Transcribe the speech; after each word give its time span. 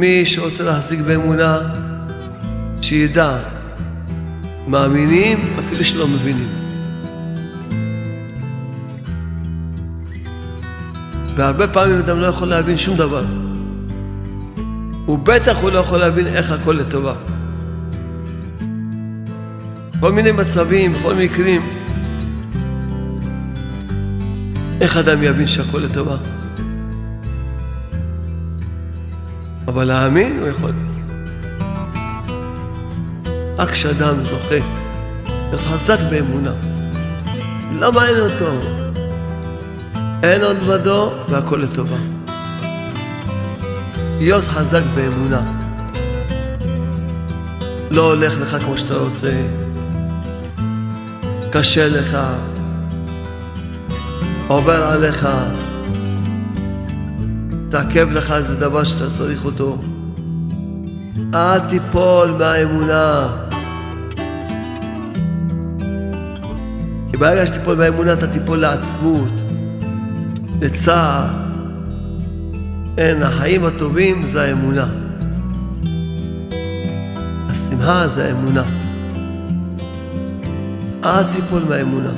מי 0.00 0.26
שרוצה 0.26 0.64
להחזיק 0.64 1.00
באמונה, 1.00 1.58
שידע, 2.82 3.38
מאמינים 4.68 5.38
אפילו 5.58 5.84
שלא 5.84 6.08
מבינים. 6.08 6.48
והרבה 11.36 11.68
פעמים 11.68 11.98
אדם 11.98 12.20
לא 12.20 12.26
יכול 12.26 12.48
להבין 12.48 12.78
שום 12.78 12.96
דבר. 12.96 13.24
ובטח 15.08 15.56
הוא 15.56 15.70
לא 15.70 15.78
יכול 15.78 15.98
להבין 15.98 16.26
איך 16.26 16.50
הכל 16.50 16.72
לטובה. 16.72 17.14
כל 20.00 20.12
מיני 20.12 20.32
מצבים, 20.32 20.92
כל 21.02 21.14
מקרים. 21.14 21.62
איך 24.80 24.96
אדם 24.96 25.22
יבין 25.22 25.46
שהכל 25.46 25.78
לטובה? 25.78 26.39
אבל 29.70 29.84
להאמין 29.84 30.38
הוא 30.38 30.48
יכול. 30.48 30.72
רק 33.58 33.70
כשאדם 33.70 34.24
זוכה 34.24 34.54
להיות 35.48 35.60
חזק 35.60 35.98
באמונה. 36.10 36.52
לא 37.72 37.92
מעניין 37.92 38.20
אותו. 38.20 38.50
אין 40.22 40.42
עוד 40.42 40.56
בדו 40.56 41.12
והכל 41.28 41.56
לטובה. 41.56 41.96
להיות 44.18 44.44
חזק 44.44 44.82
באמונה. 44.94 45.40
לא 47.90 48.06
הולך 48.06 48.40
לך 48.40 48.56
כמו 48.64 48.78
שאתה 48.78 48.94
רוצה, 48.96 49.42
קשה 51.50 51.88
לך, 51.88 52.18
עובר 54.48 54.84
עליך, 54.84 55.28
תעכב 57.70 58.08
לך 58.10 58.30
איזה 58.32 58.56
דבר 58.56 58.84
שאתה 58.84 59.10
צריך 59.10 59.44
אותו. 59.44 59.78
אל 61.34 61.58
תיפול 61.58 62.30
מהאמונה. 62.38 63.28
כי 67.10 67.16
ברגע 67.16 67.46
שתיפול 67.46 67.76
מהאמונה 67.76 68.12
אתה 68.12 68.26
תיפול 68.26 68.58
לעצמות, 68.58 69.28
לצער. 70.60 71.26
אין, 72.98 73.22
החיים 73.22 73.64
הטובים 73.64 74.26
זה 74.26 74.42
האמונה. 74.42 74.86
השמחה 77.50 78.08
זה 78.08 78.26
האמונה. 78.26 78.62
אל 81.04 81.24
תיפול 81.24 81.62
מהאמונה. 81.68 82.10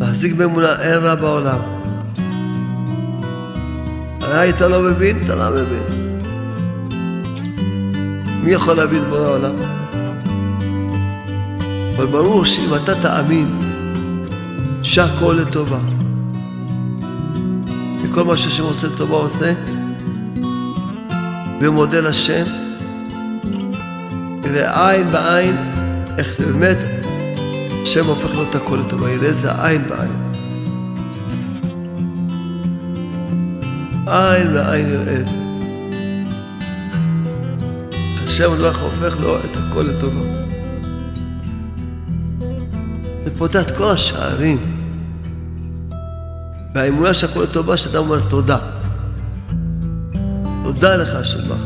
להחזיק 0.00 0.32
באמונה 0.32 0.82
אין 0.82 0.98
רע 0.98 1.14
בעולם. 1.14 1.75
היית 4.32 4.60
לא 4.60 4.82
מבין, 4.82 5.18
אתה 5.24 5.34
לא 5.34 5.50
מבין. 5.50 6.18
מי 8.42 8.50
יכול 8.50 8.74
להבין 8.74 9.04
בורא 9.08 9.20
העולם? 9.20 9.54
אבל 11.96 12.06
ברור 12.06 12.44
שאם 12.44 12.74
אתה 12.74 12.94
תאמין 13.02 13.58
שהכל 14.82 15.38
לטובה, 15.40 15.78
וכל 18.02 18.24
מה 18.24 18.36
שהשם 18.36 18.62
עושה 18.62 18.86
לטובה 18.86 19.16
עושה, 19.16 19.52
ומודה 21.60 22.00
לשם, 22.00 22.44
יראה 24.44 24.90
עין 24.90 25.12
בעין 25.12 25.56
איך 26.18 26.40
באמת 26.40 26.78
השם 27.82 28.06
הופך 28.06 28.34
לו 28.34 28.42
את 28.50 28.54
הכל 28.54 28.76
לטובה, 28.86 29.10
יראה 29.10 29.30
את 29.30 29.38
זה 29.38 29.64
עין 29.64 29.88
בעין. 29.88 30.25
עין 34.06 34.56
את 35.20 35.28
זה. 35.28 35.46
השם 38.26 38.50
הולך 38.50 38.80
הופך 38.80 39.20
לו 39.20 39.36
את 39.36 39.56
הכל 39.56 39.82
לטובה. 39.82 40.20
זה 43.24 43.30
פותח 43.38 43.62
את 43.62 43.76
כל 43.76 43.90
השערים. 43.90 44.58
והאמונה 46.74 47.14
שהכל 47.14 47.42
לטובה, 47.42 47.76
שאדם 47.76 47.96
אומר 47.96 48.20
תודה. 48.20 48.58
תודה 50.64 50.96
לך, 50.96 51.14
השם 51.14 51.48
בך. 51.48 51.62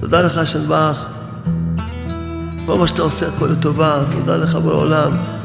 תודה 0.00 0.22
לך, 0.22 0.38
השם 0.38 0.68
בך. 0.68 1.06
כל 2.66 2.78
מה 2.78 2.88
שאתה 2.88 3.02
עושה, 3.02 3.28
הכל 3.28 3.46
לטובה. 3.46 4.04
תודה 4.10 4.36
לך 4.36 4.54
בעולם. 4.54 5.35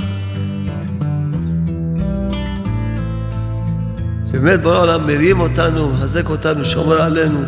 שבאמת 4.42 4.62
בורא 4.62 4.76
העולם 4.76 5.08
מרים 5.08 5.40
אותנו, 5.40 5.90
מחזק 5.90 6.30
אותנו, 6.30 6.66
שומר 6.66 7.02
עלינו, 7.02 7.40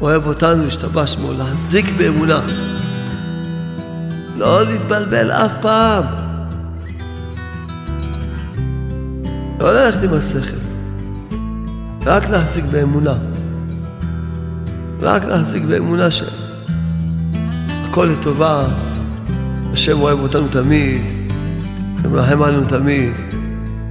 אוהב 0.00 0.26
אותנו, 0.26 0.66
השתבש 0.66 1.12
שמו, 1.12 1.32
להחזיק 1.32 1.86
באמונה. 1.98 2.40
לא 4.36 4.66
להתבלבל 4.66 5.30
אף 5.30 5.52
פעם. 5.60 6.04
לא 9.60 9.72
ללכת 9.72 10.02
עם 10.02 10.14
השכל. 10.14 10.56
רק 12.06 12.28
להחזיק 12.30 12.64
באמונה. 12.64 13.14
רק 15.00 15.24
להחזיק 15.24 15.62
באמונה 15.62 16.08
שהכל 16.10 18.04
לטובה, 18.04 18.66
השם 19.72 20.00
אוהב 20.00 20.20
אותנו 20.20 20.48
תמיד, 20.48 21.02
ומרחם 22.02 22.42
עלינו 22.42 22.64
תמיד, 22.68 23.12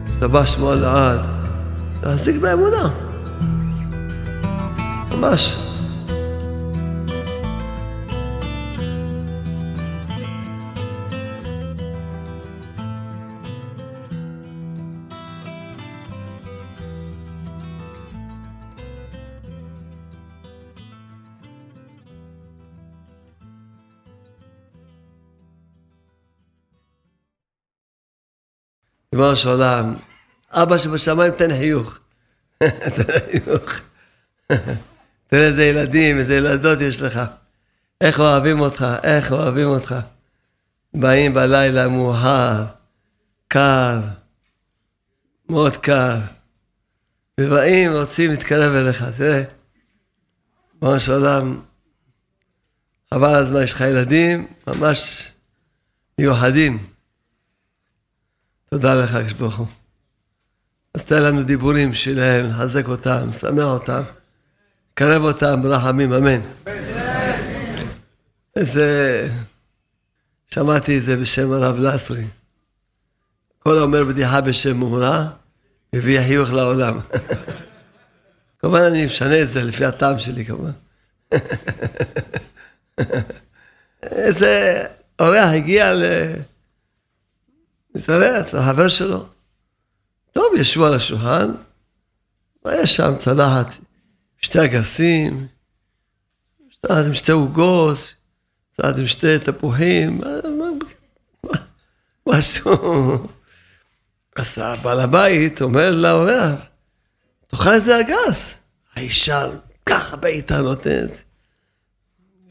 השתבש 0.07 0.53
שמו 0.53 0.69
על 0.69 0.79
לעד. 0.79 1.38
להחזיק 2.03 2.35
באמונה. 2.35 2.89
ממש. 5.11 5.69
ריבונו 29.13 29.35
של 29.35 29.49
עולם, 29.49 29.93
אבא 30.51 30.77
שבשמיים 30.77 31.33
תן 31.33 31.49
חיוך. 31.49 31.99
תן 32.95 33.03
חיוך. 33.31 33.71
תראה 35.27 35.43
איזה 35.47 35.65
ילדים, 35.65 36.17
איזה 36.17 36.35
ילדות 36.35 36.81
יש 36.81 37.01
לך. 37.01 37.19
איך 38.01 38.19
אוהבים 38.19 38.59
אותך, 38.59 38.85
איך 39.03 39.31
אוהבים 39.31 39.67
אותך. 39.67 39.95
באים 40.93 41.33
בלילה 41.33 41.87
מאוחר, 41.87 42.65
קר, 43.47 43.99
מאוד 45.49 45.77
קר. 45.77 46.17
ובאים, 47.39 47.91
רוצים 47.91 48.31
להתקרב 48.31 48.73
אליך, 48.73 49.03
תראה. 49.17 49.43
של 50.99 51.11
עולם, 51.11 51.61
חבל 53.13 53.35
הזמן, 53.35 53.61
יש 53.61 53.73
לך 53.73 53.81
ילדים 53.81 54.47
ממש 54.67 55.31
מיוחדים. 56.19 56.87
תודה 58.69 58.93
לך, 58.95 59.15
הקדוש. 59.15 59.78
אז 60.99 61.05
תן 61.05 61.23
לנו 61.23 61.43
דיבורים 61.43 61.93
שלהם, 61.93 62.45
לחזק 62.45 62.87
אותם, 62.87 63.27
לשמח 63.29 63.63
אותם, 63.63 64.01
קרב 64.93 65.21
אותם 65.21 65.61
ברחמים, 65.61 66.13
אמן. 66.13 66.39
איזה... 68.55 69.29
שמעתי 70.53 70.97
את 70.97 71.03
זה 71.03 71.17
בשם 71.17 71.51
הרב 71.51 71.79
לסרי. 71.79 72.23
כל 73.59 73.77
האומר 73.77 74.03
בדיחה 74.03 74.41
בשם 74.41 74.77
מורה, 74.77 75.27
מביא 75.93 76.21
חיוך 76.21 76.49
לעולם. 76.49 76.99
כמובן 78.59 78.81
אני 78.81 79.05
משנה 79.05 79.41
את 79.41 79.49
זה 79.49 79.63
לפי 79.63 79.85
הטעם 79.85 80.19
שלי 80.19 80.45
כמובן. 80.45 80.71
איזה 84.03 84.83
אורח 85.19 85.49
הגיע 85.53 85.93
ל... 85.93 86.03
מתארח, 87.95 88.53
לחבר 88.53 88.87
שלו. 88.87 89.38
טוב, 90.49 90.59
ישבו 90.59 90.85
על 90.85 90.93
השולחן, 90.93 91.51
ויש 92.65 92.95
שם 92.95 93.13
צלחת 93.19 93.73
שתי 94.41 94.63
אגסים, 94.63 95.47
צלחת 96.81 97.05
עם 97.05 97.13
שתי 97.13 97.31
עוגות, 97.31 97.97
צלחת 98.71 98.97
עם 98.99 99.07
שתי 99.07 99.39
תפוחים, 99.39 100.21
משהו. 102.27 103.27
אז 104.35 104.57
הבעל 104.57 104.99
הבית 104.99 105.61
אומר 105.61 105.91
לאורח, 105.91 106.59
תאכל 107.47 107.73
איזה 107.73 107.99
אגס. 107.99 108.57
האישה 108.95 109.47
ככה 109.85 110.15
בעיטה 110.15 110.61
נותנת. 110.61 111.23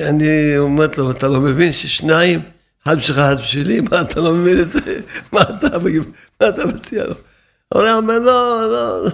אני 0.01 0.59
אומרת 0.59 0.99
לו, 0.99 1.11
אתה 1.11 1.29
לא 1.29 1.41
מבין 1.41 1.73
ששניים, 1.73 2.41
אחד 2.85 2.97
בשבילך, 2.97 3.19
אחד 3.19 3.39
בשבילי, 3.39 3.81
מה 3.81 4.01
אתה 4.01 4.21
לא 4.21 4.35
מבין 4.35 4.61
את 4.61 4.71
זה? 4.71 5.01
מה 5.33 5.43
אתה 6.49 6.67
מציע 6.67 7.05
לו? 7.05 7.15
העולם 7.73 7.97
אומר, 7.97 8.19
לא, 8.19 8.73
לא, 8.73 9.05
לא. 9.05 9.11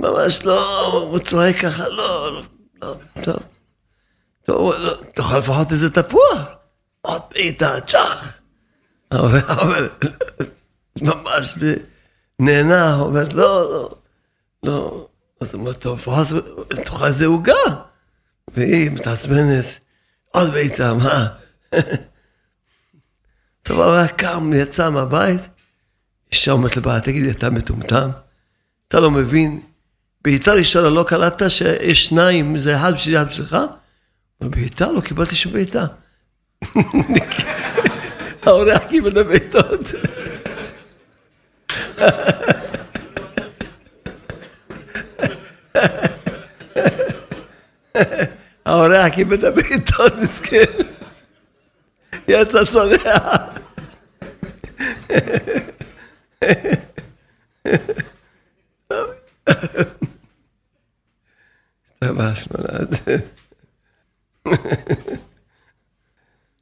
ממש 0.00 0.44
לא, 0.44 0.86
הוא 0.86 1.18
צועק 1.18 1.56
ככה, 1.56 1.88
לא, 1.88 2.32
לא, 2.32 2.42
לא, 2.82 2.94
טוב. 3.22 3.42
טוב, 4.44 4.72
לא, 4.72 4.94
תאכל 5.14 5.38
לפחות 5.38 5.72
איזה 5.72 5.90
תפוח. 5.90 6.42
עוד 7.00 7.22
בעיטה, 7.30 7.80
צ'ח. 7.80 8.38
אומר, 9.12 9.88
ממש 11.02 11.54
נהנה, 12.38 13.00
אומר, 13.00 13.24
לא, 13.34 13.70
לא, 13.72 13.90
לא. 14.62 15.06
אז 15.40 15.54
הוא 15.54 15.60
אומר, 15.60 15.72
טוב, 15.72 15.98
לפחות 15.98 16.26
תאכל 16.84 17.06
איזה 17.06 17.26
עוגה. 17.26 17.52
והיא 18.48 18.90
מתעצבנת, 18.90 19.64
עוד 20.30 20.50
בעיטה, 20.50 20.94
מה? 20.94 21.28
צבא 23.64 23.92
היה 23.92 24.08
קם, 24.08 24.52
יצא 24.56 24.90
מהבית, 24.90 25.40
אישה 26.34 26.52
אומרת 26.52 26.76
לבעיה, 26.76 27.00
תגידי, 27.00 27.30
אתה 27.30 27.50
מטומטם? 27.50 28.10
אתה 28.88 29.00
לא 29.00 29.10
מבין? 29.10 29.60
בעיטה 30.24 30.52
ראשונה 30.52 30.88
לא 30.88 31.04
קלטת 31.08 31.50
שיש 31.50 32.06
שניים, 32.06 32.58
זה 32.58 32.76
אחד 32.76 32.94
בשבילי, 32.94 33.18
אחד 33.18 33.28
בשבילך? 33.28 33.56
בעיטה? 34.40 34.92
לא 34.92 35.00
קיבלתי 35.00 35.34
שום 35.36 35.52
בעיטה. 35.52 35.86
האורח 38.42 38.84
קיבל 38.88 39.10
את 39.12 39.16
הבעיטות. 39.16 39.92
האורח 48.66 49.08
קיבל 49.08 49.34
את 49.34 49.44
הבעיטות, 49.44 50.16
מסכן. 50.16 50.64
יצא 52.28 52.64
צונח. 52.64 53.22
השתבש 61.84 62.48
נולד. 62.50 62.94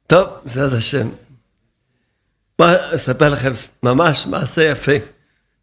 טוב, 0.07 0.27
בעזרת 0.43 0.73
השם. 0.73 1.09
מה, 2.59 2.95
אספר 2.95 3.29
לכם 3.29 3.51
ממש 3.83 4.27
מעשה 4.27 4.61
יפה 4.61 4.91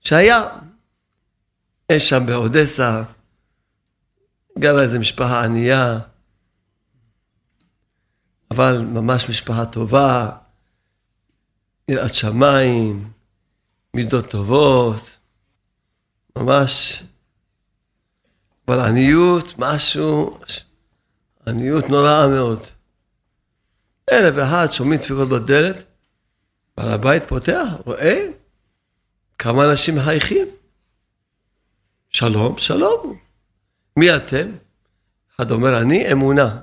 שהיה. 0.00 0.48
יש 1.92 2.08
שם 2.08 2.26
באודסה, 2.26 3.02
גרה 4.58 4.82
איזו 4.82 5.00
משפחה 5.00 5.44
ענייה, 5.44 5.98
אבל 8.50 8.82
ממש 8.82 9.28
משפחה 9.28 9.66
טובה, 9.66 10.30
יראת 11.88 12.14
שמיים, 12.14 13.10
מידות 13.94 14.30
טובות, 14.30 15.18
ממש, 16.36 17.02
אבל 18.68 18.80
עניות, 18.80 19.54
משהו, 19.58 20.38
עניות 21.46 21.88
נוראה 21.88 22.28
מאוד. 22.28 22.60
ערב 24.10 24.38
אחד 24.38 24.68
שומעים 24.70 25.00
דפיקות 25.00 25.28
בדלת, 25.28 25.84
בעל 26.76 26.88
הבית 26.92 27.22
פותח, 27.28 27.66
רואה 27.84 28.26
כמה 29.38 29.70
אנשים 29.70 29.96
מחייכים. 29.96 30.46
שלום, 32.10 32.58
שלום. 32.58 33.18
מי 33.96 34.16
אתם? 34.16 34.52
אחד 35.36 35.50
אומר, 35.50 35.80
אני 35.80 36.12
אמונה. 36.12 36.60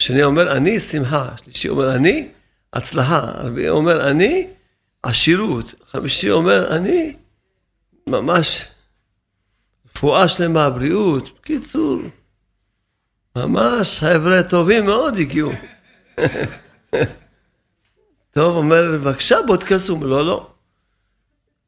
השני 0.00 0.22
אומר, 0.22 0.56
אני 0.56 0.80
שמחה. 0.80 1.28
השלישי 1.28 1.68
אומר, 1.68 1.94
אני 1.94 2.28
הצלחה. 2.72 3.18
הרביעי 3.18 3.68
אומר, 3.68 4.10
אני 4.10 4.50
עשירות. 5.02 5.74
החמישי 5.82 6.30
אומר, 6.30 6.76
אני 6.76 7.16
ממש 8.06 8.64
רפואה 9.90 10.28
שלמה, 10.28 10.70
בריאות. 10.70 11.38
בקיצור, 11.40 12.02
ממש 13.36 14.00
חבר'ה 14.00 14.42
טובים 14.42 14.86
מאוד 14.86 15.18
הגיעו. 15.18 15.52
טוב, 18.34 18.56
אומר, 18.56 18.92
בבקשה, 18.92 19.36
בוא 19.46 19.56
תכנסו. 19.56 20.04
לא, 20.04 20.26
לא. 20.26 20.50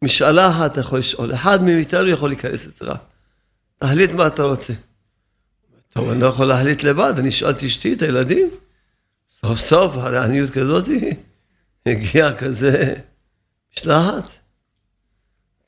משאלה 0.03 0.49
אחת 0.49 0.73
אתה 0.73 0.81
יכול 0.81 0.99
לשאול, 0.99 1.35
אחד 1.35 1.63
מאיתנו 1.63 2.09
יכול 2.09 2.29
להיכנס 2.29 2.67
אצלך. 2.67 2.99
תחליט 3.79 4.13
מה 4.13 4.27
אתה 4.27 4.43
רוצה. 4.43 4.73
טוב, 5.91 6.09
אני 6.09 6.21
לא 6.21 6.27
יכול 6.27 6.47
להחליט 6.47 6.83
לבד, 6.83 7.15
אני 7.19 7.29
אשאל 7.29 7.51
את 7.51 7.63
אשתי, 7.63 7.93
את 7.93 8.03
הילדים. 8.03 8.51
סוף 9.41 9.59
סוף, 9.59 9.97
העניות 9.97 10.51
כזאת, 10.51 10.89
הגיעה 11.87 12.37
כזה 12.37 12.95
משלחת. 13.79 14.29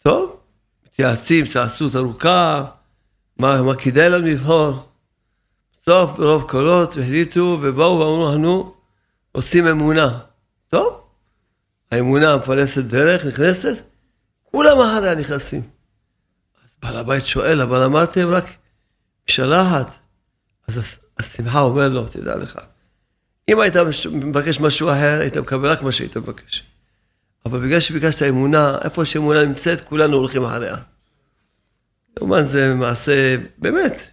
טוב, 0.02 0.40
מתייעצים, 0.86 1.44
התייעצות 1.44 1.96
ארוכה, 1.96 2.64
מה, 3.38 3.62
מה 3.62 3.76
כדאי 3.76 4.10
לנו 4.10 4.26
לבחור. 4.26 4.88
בסוף, 5.72 6.10
ברוב 6.10 6.50
קולות, 6.50 6.90
החליטו 6.90 7.58
ובאו 7.62 7.98
ואמרו 7.98 8.32
לנו, 8.32 8.74
עושים 9.32 9.66
אמונה. 9.66 10.18
טוב, 10.68 11.00
האמונה 11.90 12.32
המפלסת 12.32 12.84
דרך, 12.84 13.26
נכנסת, 13.26 13.84
כולם 14.42 14.80
אחריה 14.80 15.14
נכנסים. 15.14 15.62
אז 16.64 16.76
בעל 16.82 16.96
הבית 16.96 17.26
שואל, 17.26 17.62
אבל 17.62 17.82
אמרתם 17.82 18.28
רק 18.28 18.44
משלחת. 19.28 19.98
אז 20.68 20.98
השמחה 21.18 21.60
אומר 21.60 21.88
לו, 21.88 22.06
תדע 22.06 22.36
לך, 22.36 22.58
אם 23.48 23.60
היית 23.60 23.74
מבקש 24.12 24.60
משהו 24.60 24.90
אחר, 24.90 25.20
היית 25.20 25.36
מקבל 25.36 25.70
רק 25.72 25.82
מה 25.82 25.92
שהיית 25.92 26.16
מבקש. 26.16 26.64
אבל 27.46 27.66
בגלל 27.66 27.80
שביקשת 27.80 28.22
אמונה, 28.22 28.78
איפה 28.84 29.04
שאמונה 29.04 29.44
נמצאת, 29.44 29.80
כולנו 29.80 30.16
הולכים 30.16 30.44
אחריה. 30.44 30.76
כמובן 32.16 32.42
זה 32.44 32.74
מעשה, 32.74 33.36
באמת, 33.58 34.10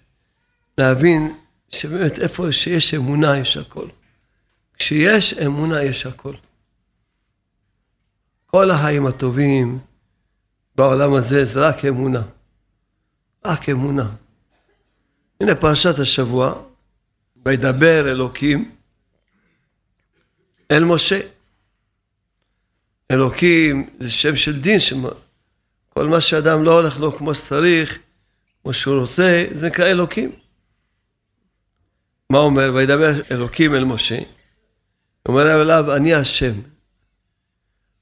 להבין 0.78 1.36
שבאמת 1.70 2.20
איפה 2.20 2.52
שיש 2.52 2.94
אמונה 2.94 3.38
יש 3.38 3.58
הכל. 3.58 3.88
כשיש 4.78 5.34
אמונה 5.34 5.84
יש 5.84 6.06
הכל. 6.06 6.34
כל 8.46 8.72
החיים 8.72 9.06
הטובים 9.06 9.80
בעולם 10.76 11.14
הזה 11.14 11.46
זה 11.46 11.68
רק 11.68 11.86
אמונה. 11.86 12.22
רק 13.46 13.70
אמונה. 13.70 14.10
הנה 15.42 15.56
פרשת 15.56 16.00
השבוע, 16.00 16.54
וידבר 17.46 18.12
אלוקים 18.12 18.72
אל 20.72 20.84
משה. 20.84 21.20
אלוקים 23.12 23.90
זה 24.00 24.10
שם 24.10 24.36
של 24.36 24.60
דין, 24.60 24.80
כל 25.90 26.08
מה 26.08 26.22
שאדם 26.22 26.64
לא 26.64 26.80
הולך 26.80 27.00
לו 27.00 27.18
כמו 27.18 27.36
שצריך, 27.36 28.00
כמו 28.64 28.74
שהוא 28.74 29.00
רוצה, 29.00 29.46
זה 29.54 29.68
נקרא 29.68 29.86
אלוקים. 29.86 30.32
מה 32.30 32.38
אומר? 32.38 32.72
וידבר 32.76 33.22
אלוקים 33.32 33.76
אל 33.76 33.84
משה, 33.84 34.20
אומר 35.26 35.62
אליו, 35.62 35.96
אני 35.96 36.14
השם. 36.14 36.54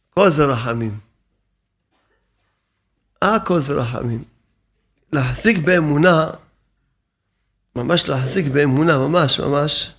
כל 0.09 0.29
זה 0.29 0.45
רחמים. 0.45 0.99
הכל 3.21 3.61
זה 3.61 3.73
רחמים. 3.73 4.23
להחזיק 5.13 5.57
באמונה, 5.57 6.29
ממש 7.75 8.09
להחזיק 8.09 8.47
באמונה, 8.47 8.97
ממש 8.97 9.39
ממש, 9.39 9.91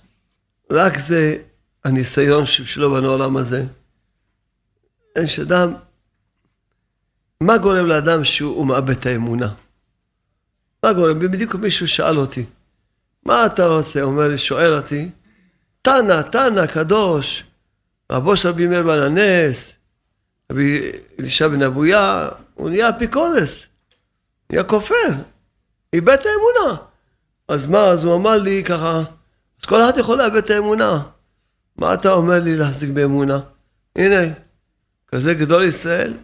רק 0.71 0.97
זה 0.97 1.37
הניסיון 1.83 2.45
שלו 2.45 2.91
בנו 2.91 3.07
העולם 3.07 3.37
הזה. 3.37 3.65
אין 5.15 5.27
שאדם, 5.27 5.73
מה 7.41 7.57
גורם 7.57 7.85
לאדם 7.85 8.23
שהוא 8.23 8.65
מאבד 8.67 8.89
את 8.89 9.05
האמונה? 9.05 9.53
מה 10.83 10.93
גורם? 10.93 11.19
בדיוק 11.19 11.55
מישהו 11.55 11.87
שאל 11.87 12.17
אותי, 12.17 12.45
מה 13.25 13.45
אתה 13.45 13.67
רוצה? 13.67 14.01
אומר 14.01 14.27
לי, 14.27 14.37
שואל 14.37 14.73
אותי, 14.73 15.09
תנא, 15.81 16.21
תנא, 16.21 16.65
קדוש, 16.65 17.43
רבו 18.11 18.37
של 18.37 18.49
רבי 18.49 18.67
מאיר 18.67 18.83
בעל 18.83 19.03
הנס, 19.03 19.75
רבי 20.51 20.91
אלישע 21.19 21.47
בן 21.47 21.61
אבויה, 21.61 22.29
הוא 22.53 22.69
נהיה 22.69 22.89
אפיקורס, 22.89 23.67
נהיה 24.49 24.63
כופר, 24.63 25.09
איבד 25.93 26.13
את 26.13 26.25
האמונה. 26.25 26.81
אז 27.47 27.65
מה, 27.65 27.83
אז 27.83 28.03
הוא 28.03 28.15
אמר 28.15 28.37
לי 28.37 28.63
ככה, 28.63 29.03
אז 29.61 29.65
כל 29.65 29.81
אחד 29.81 29.97
יכול 29.97 30.17
לאבד 30.17 30.35
את 30.35 30.49
האמונה. 30.49 31.03
מה 31.77 31.93
אתה 31.93 32.11
אומר 32.11 32.39
לי 32.39 32.57
להחזיק 32.57 32.89
באמונה? 32.89 33.39
הנה, 33.95 34.33
כזה 35.13 35.33
גדול 35.33 35.63
ישראל. 35.63 36.17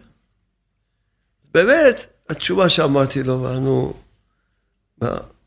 באמת, 1.54 2.06
התשובה 2.28 2.68
שאמרתי 2.68 3.22
לו, 3.22 3.42
ואנו, 3.42 3.94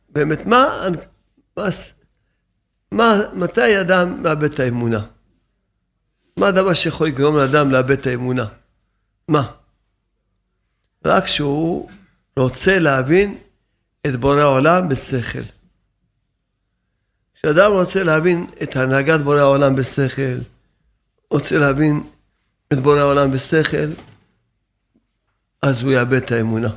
באמת, 0.09 0.45
מה, 0.45 0.88
מה, 1.57 1.67
מה, 2.91 3.21
מתי 3.33 3.81
אדם 3.81 4.23
מאבד 4.23 4.43
את 4.53 4.59
האמונה? 4.59 5.05
מה 6.38 6.47
הדבר 6.47 6.73
שיכול 6.73 7.07
לגרום 7.07 7.38
לאדם 7.38 7.71
לאבד 7.71 8.00
את 8.00 8.07
האמונה? 8.07 8.45
מה? 9.27 9.51
רק 11.05 11.27
שהוא 11.27 11.89
רוצה 12.39 12.79
להבין 12.79 13.38
את 14.07 14.15
בורא 14.15 14.39
העולם 14.39 14.89
בשכל. 14.89 15.43
כשאדם 17.35 17.71
רוצה 17.71 18.03
להבין 18.03 18.47
את 18.63 18.75
הנהגת 18.75 19.19
בורא 19.19 19.39
העולם 19.39 19.75
בשכל, 19.75 20.39
רוצה 21.29 21.57
להבין 21.57 22.03
את 22.74 22.79
בורא 22.79 23.00
העולם 23.00 23.32
בשכל, 23.32 23.91
אז 25.62 25.82
הוא 25.82 25.91
יאבד 25.91 26.13
את 26.13 26.32
האמונה. 26.32 26.70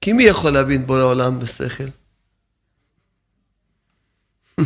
כי 0.00 0.12
מי 0.12 0.24
יכול 0.24 0.50
להבין 0.50 0.86
בורא 0.86 1.02
עולם 1.02 1.40
בשכל? 1.40 1.84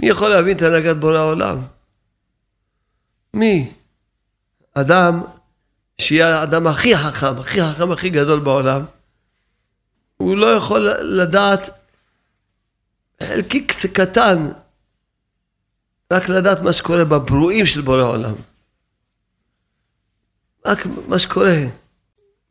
מי 0.00 0.08
יכול 0.08 0.28
להבין 0.28 0.56
את 0.56 0.62
הנהגת 0.62 0.96
בורא 0.96 1.18
העולם? 1.18 1.58
מי? 3.34 3.72
אדם 4.74 5.22
שיהיה 5.98 6.38
האדם 6.38 6.66
הכי 6.66 6.96
חכם, 6.96 7.38
הכי 7.38 7.62
חכם, 7.62 7.92
הכי 7.92 8.10
גדול 8.10 8.40
בעולם, 8.40 8.84
הוא 10.16 10.36
לא 10.36 10.46
יכול 10.46 10.80
לדעת 11.00 11.70
חלקיק 13.22 13.72
קטן, 13.92 14.48
רק 16.12 16.28
לדעת 16.28 16.62
מה 16.62 16.72
שקורה 16.72 17.04
בברואים 17.04 17.66
של 17.66 17.80
בורא 17.80 18.02
העולם. 18.02 18.34
רק 20.64 20.86
מה 21.08 21.18
שקורה. 21.18 21.56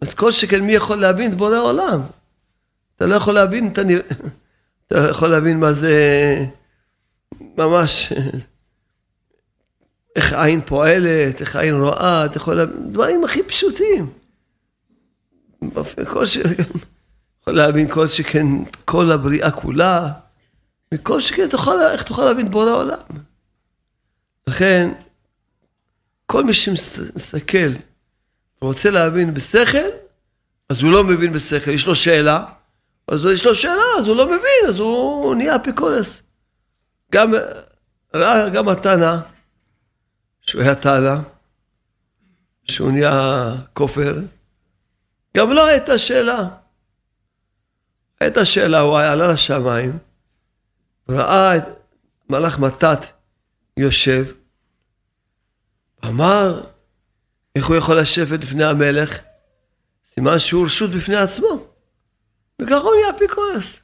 אז 0.01 0.13
כל 0.13 0.31
שכן 0.31 0.59
מי 0.59 0.71
יכול 0.71 0.97
להבין 0.97 1.31
את 1.31 1.37
בורא 1.37 1.55
העולם? 1.55 2.01
אתה 2.95 3.07
לא 3.07 3.15
יכול 3.15 3.33
להבין 3.33 3.67
את 3.67 3.77
הנ... 3.77 3.89
אתה 4.87 5.07
יכול 5.11 5.27
להבין 5.27 5.59
מה 5.59 5.73
זה 5.73 5.95
ממש, 7.57 8.13
איך 10.15 10.33
עין 10.33 10.61
פועלת, 10.61 11.41
איך 11.41 11.55
עין 11.55 11.75
רואה, 11.75 12.25
אתה 12.25 12.37
יכול 12.37 12.53
להבין, 12.53 12.91
דברים 12.91 13.23
הכי 13.23 13.43
פשוטים. 13.43 14.09
כל 16.11 16.25
ש... 16.25 16.37
יכול 17.41 17.53
להבין 17.53 17.87
כל 17.93 18.07
שכן 18.07 18.47
כל 18.85 19.11
הבריאה 19.11 19.51
כולה, 19.51 20.11
וכל 20.93 21.21
שכן 21.21 21.49
תוכל, 21.49 21.81
איך 21.81 22.03
תוכל 22.03 22.25
להבין 22.25 22.51
בורא 22.51 22.69
העולם. 22.69 22.99
לכן, 24.47 24.91
כל 26.25 26.43
מי 26.43 26.53
שמסתכל 26.53 27.71
ורוצה 28.61 28.89
להבין 28.89 29.33
בשכל, 29.33 29.89
אז 30.69 30.81
הוא 30.81 30.91
לא 30.91 31.03
מבין 31.03 31.33
בשכל, 31.33 31.71
יש 31.71 31.87
לו 31.87 31.95
שאלה, 31.95 32.45
אז 33.07 33.25
יש 33.33 33.45
לו 33.45 33.55
שאלה, 33.55 33.83
אז 33.99 34.07
הוא 34.07 34.15
לא 34.15 34.25
מבין, 34.25 34.69
אז 34.69 34.79
הוא 34.79 35.35
נהיה 35.35 35.55
אפיקורס. 35.55 36.21
גם, 37.11 37.31
גם 38.53 38.69
התנא, 38.69 39.15
שהוא 40.41 40.61
היה 40.61 40.75
תנא, 40.75 41.15
שהוא 42.65 42.91
נהיה 42.91 43.55
כופר, 43.73 44.17
גם 45.37 45.51
לא 45.51 45.67
הייתה 45.67 45.97
שאלה. 45.97 46.47
הייתה 48.19 48.45
שאלה, 48.45 48.79
הוא 48.79 48.99
עלה 48.99 49.27
לשמיים, 49.27 49.97
ראה 51.09 51.57
את 51.57 51.63
מלאך 52.29 52.59
מתת 52.59 52.99
יושב, 53.77 54.25
אמר, 56.05 56.63
איך 57.59 57.67
הוא 57.67 57.75
יכול 57.75 57.99
לשבת 57.99 58.43
לפני 58.43 58.63
המלך? 58.63 59.19
סימן 60.13 60.39
שהוא 60.39 60.65
רשות 60.65 60.89
בפני 60.89 61.15
עצמו. 61.15 61.67
וככה 62.61 62.75
הוא 62.75 62.95
נהיה 62.95 63.09
אפיקורס. 63.09 63.79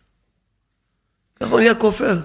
ככה 1.36 1.50
הוא 1.50 1.60
נהיה 1.60 1.76
כופר. 1.76 2.20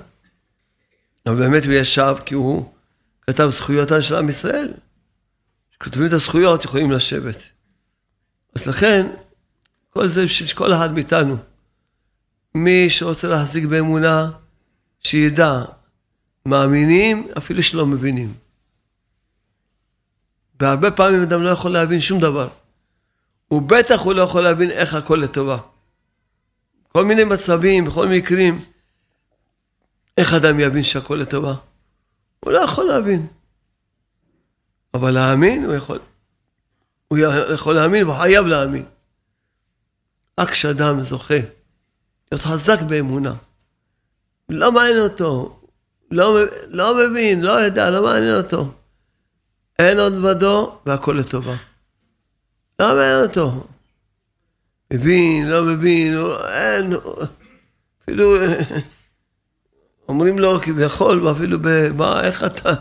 אבל 1.26 1.36
באמת 1.36 1.64
הוא 1.64 1.72
ישב 1.72 2.14
כי 2.26 2.34
הוא 2.34 2.72
כתב 3.20 3.48
זכויותיו 3.48 4.02
של 4.02 4.14
עם 4.14 4.28
ישראל. 4.28 4.72
כשכותבים 5.70 6.06
את 6.06 6.12
הזכויות 6.12 6.64
יכולים 6.64 6.90
לשבת. 6.90 7.42
אז 8.54 8.66
לכן, 8.66 9.06
כל 9.90 10.06
זה 10.06 10.24
בשביל 10.24 10.48
שכל 10.48 10.74
אחד 10.74 10.92
מאיתנו, 10.92 11.36
מי 12.54 12.90
שרוצה 12.90 13.28
להחזיק 13.28 13.64
באמונה, 13.64 14.30
שידע, 15.00 15.64
מאמינים 16.46 17.28
אפילו 17.38 17.62
שלא 17.62 17.86
מבינים. 17.86 18.34
והרבה 20.60 20.90
פעמים 20.90 21.22
אדם 21.22 21.42
לא 21.42 21.50
יכול 21.50 21.70
להבין 21.70 22.00
שום 22.00 22.20
דבר. 22.20 22.48
ובטח 23.50 24.00
הוא 24.00 24.14
לא 24.14 24.22
יכול 24.22 24.42
להבין 24.42 24.70
איך 24.70 24.94
הכל 24.94 25.16
לטובה. 25.16 25.58
כל 26.88 27.04
מיני 27.04 27.24
מצבים, 27.24 27.84
בכל 27.84 28.08
מקרים, 28.08 28.64
איך 30.18 30.34
אדם 30.34 30.60
יבין 30.60 30.82
שהכל 30.82 31.14
לטובה? 31.14 31.54
הוא 32.40 32.52
לא 32.52 32.58
יכול 32.58 32.84
להבין. 32.84 33.26
אבל 34.94 35.10
להאמין 35.10 35.64
הוא 35.64 35.74
יכול. 35.74 35.98
הוא 37.08 37.18
יכול 37.54 37.74
להאמין 37.74 38.04
והוא 38.04 38.16
חייב 38.16 38.46
להאמין. 38.46 38.84
רק 40.40 40.50
כשאדם 40.50 41.02
זוכה 41.02 41.34
להיות 42.32 42.44
חזק 42.44 42.82
באמונה, 42.82 43.34
לא 44.48 44.72
מעניין 44.72 44.98
אותו, 44.98 45.60
לא, 46.10 46.38
לא 46.66 46.96
מבין, 46.96 47.40
לא 47.40 47.52
יודע, 47.52 47.90
לא 47.90 48.02
מעניין 48.02 48.36
אותו. 48.36 48.72
אין 49.80 49.98
עוד 49.98 50.22
בדו 50.22 50.78
והכל 50.86 51.12
לטובה. 51.12 51.56
לא 52.78 52.94
מעניין 52.94 53.22
אותו. 53.22 53.66
מבין, 54.92 55.50
לא 55.50 55.64
מבין, 55.64 56.18
אין, 56.48 56.92
אפילו 58.02 58.36
אומרים 60.08 60.38
לו 60.38 60.60
כביכול, 60.62 61.26
ואפילו 61.26 61.58
במה, 61.60 62.24
איך 62.24 62.44
אתה, 62.44 62.74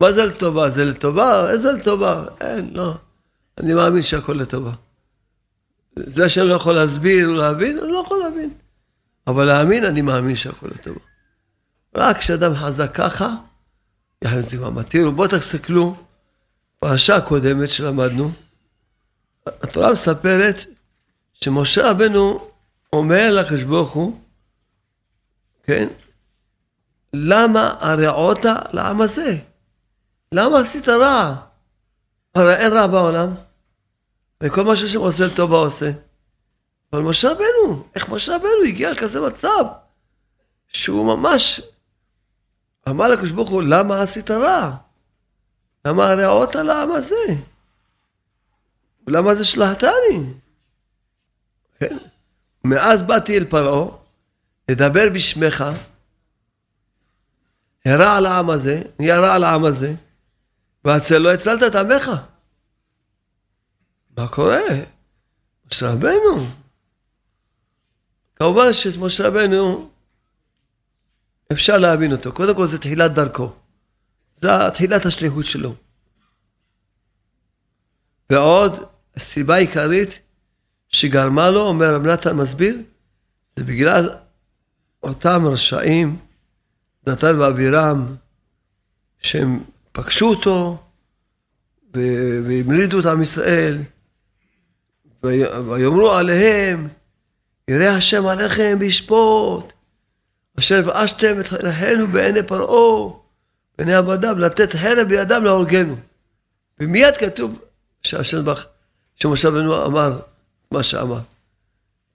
מה 0.00 0.12
זה 0.12 0.24
לטובה? 0.24 0.70
זה 0.70 0.84
לטובה? 0.84 1.50
איזה 1.50 1.72
לטובה? 1.72 2.24
אין, 2.40 2.70
לא. 2.74 2.94
אני 3.58 3.74
מאמין 3.74 4.02
שהכל 4.02 4.32
לטובה. 4.32 4.72
זה 5.96 6.28
שאני 6.28 6.48
לא 6.48 6.54
יכול 6.54 6.74
להסביר, 6.74 7.30
להבין, 7.30 7.78
אני 7.78 7.92
לא 7.92 8.02
יכול 8.06 8.18
להבין. 8.18 8.50
אבל 9.26 9.44
להאמין, 9.44 9.84
אני 9.84 10.02
מאמין 10.02 10.36
שהכל 10.36 10.66
לטובה. 10.66 11.00
רק 11.94 12.18
כשאדם 12.18 12.54
חזק 12.54 12.94
ככה, 12.94 13.34
יחד 14.22 14.36
עם 14.36 14.42
זה 14.42 14.58
מה. 14.58 14.82
תראו, 14.82 15.12
בואו 15.12 15.28
תסתכלו, 15.28 15.96
פרשה 16.78 17.16
הקודמת 17.16 17.70
שלמדנו, 17.70 18.30
התורה 19.46 19.92
מספרת 19.92 20.56
שמשה 21.32 21.90
רבנו 21.90 22.50
אומר 22.92 23.30
לקדוש 23.30 23.62
ברוך 23.62 23.90
הוא, 23.90 24.20
כן, 25.62 25.88
למה 27.12 27.76
הרעות 27.80 28.38
לעם 28.72 29.00
הזה? 29.00 29.38
למה 30.32 30.58
עשית 30.58 30.88
רע? 30.88 31.36
הרי 32.34 32.54
אין 32.54 32.72
רע 32.72 32.86
בעולם. 32.86 33.34
וכל 34.42 34.62
מה 34.64 34.76
שהשם 34.76 34.98
עושה 34.98 35.26
לטובה 35.26 35.56
עושה. 35.56 35.90
אבל 36.92 37.02
משה 37.02 37.32
רבנו, 37.32 37.84
איך 37.94 38.08
משה 38.08 38.36
רבנו 38.36 38.62
הגיע 38.68 38.90
לכזה 38.90 39.20
מצב 39.20 39.64
שהוא 40.68 41.16
ממש 41.16 41.60
אמר 42.88 43.08
לקדוש 43.08 43.30
ברוך 43.30 43.50
הוא, 43.50 43.62
למה 43.62 44.02
עשית 44.02 44.30
רע? 44.30 44.76
למה 45.88 46.10
הרעות 46.10 46.56
על 46.56 46.70
העם 46.70 46.92
הזה? 46.92 47.24
למה 49.06 49.34
זה 49.34 49.44
שלחתני? 49.44 50.32
כן? 51.78 51.96
מאז 52.64 53.02
באתי 53.02 53.38
אל 53.38 53.44
פרעה, 53.44 53.96
לדבר 54.68 55.04
בשמך, 55.14 55.64
הרע 57.84 58.16
על 58.16 58.26
העם 58.26 58.50
הזה, 58.50 58.82
נהיה 58.98 59.18
רע 59.18 59.34
על 59.34 59.44
העם 59.44 59.64
הזה, 59.64 59.94
והצל 60.84 61.18
לא 61.18 61.32
הצלת 61.32 61.62
את 61.62 61.74
עמך. 61.74 62.10
מה 64.16 64.28
קורה? 64.28 64.60
משה 65.66 65.90
רבנו. 65.90 66.46
כמובן 68.36 68.72
שמשה 68.72 69.28
רבנו, 69.28 69.90
אפשר 71.52 71.78
להבין 71.78 72.12
אותו. 72.12 72.32
קודם 72.32 72.56
כל 72.56 72.66
זה 72.66 72.78
תחילת 72.78 73.12
דרכו. 73.12 73.52
זה 74.40 74.48
תחילת 74.74 75.06
השליחות 75.06 75.44
שלו. 75.44 75.74
ועוד, 78.30 78.72
הסיבה 79.16 79.54
העיקרית 79.54 80.20
שגרמה 80.88 81.50
לו, 81.50 81.60
אומר 81.60 81.94
רב 81.94 82.06
נתן 82.06 82.36
מסביר, 82.36 82.76
זה 83.56 83.64
בגלל 83.64 84.10
אותם 85.02 85.46
רשעים, 85.46 86.16
נתן 87.06 87.40
ואבירם, 87.40 88.16
שהם 89.22 89.64
פגשו 89.92 90.28
אותו 90.28 90.82
והמרידו 91.94 93.00
את 93.00 93.06
עם 93.06 93.22
ישראל, 93.22 93.82
ויאמרו 95.22 96.12
עליהם, 96.12 96.88
יראה 97.68 97.96
השם 97.96 98.26
עליכם 98.26 98.76
וישפוט, 98.80 99.72
אשר 100.58 100.82
ואשתם 100.86 101.40
את 101.40 101.46
חיינו 101.46 102.06
בעיני 102.06 102.42
פרעה, 102.42 103.12
בעיני 103.78 103.94
עבדיו, 103.94 104.38
לתת 104.38 104.76
חרב 104.76 105.08
בידם 105.08 105.44
להורגנו. 105.44 105.96
ומיד 106.80 107.16
כתוב 107.16 107.58
שהשם 108.02 108.44
בך, 108.44 108.66
שמשה 109.14 109.50
בנו 109.50 109.86
אמר 109.86 110.20
מה 110.70 110.82
שאמר. 110.82 111.20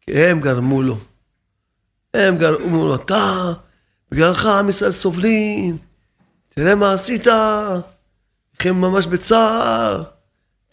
כי 0.01 0.25
הם 0.25 0.39
גרמו 0.39 0.82
לו. 0.82 0.98
הם 2.13 2.38
גרמו 2.38 2.88
לו, 2.88 2.96
אתה, 2.96 3.53
בגללך 4.12 4.46
עם 4.46 4.70
ישראל 4.70 4.91
סובלים, 4.91 5.77
תראה 6.50 6.75
מה 6.75 6.93
עשית, 6.93 7.27
הם 8.60 8.82
ממש 8.82 9.05
בצער, 9.05 10.03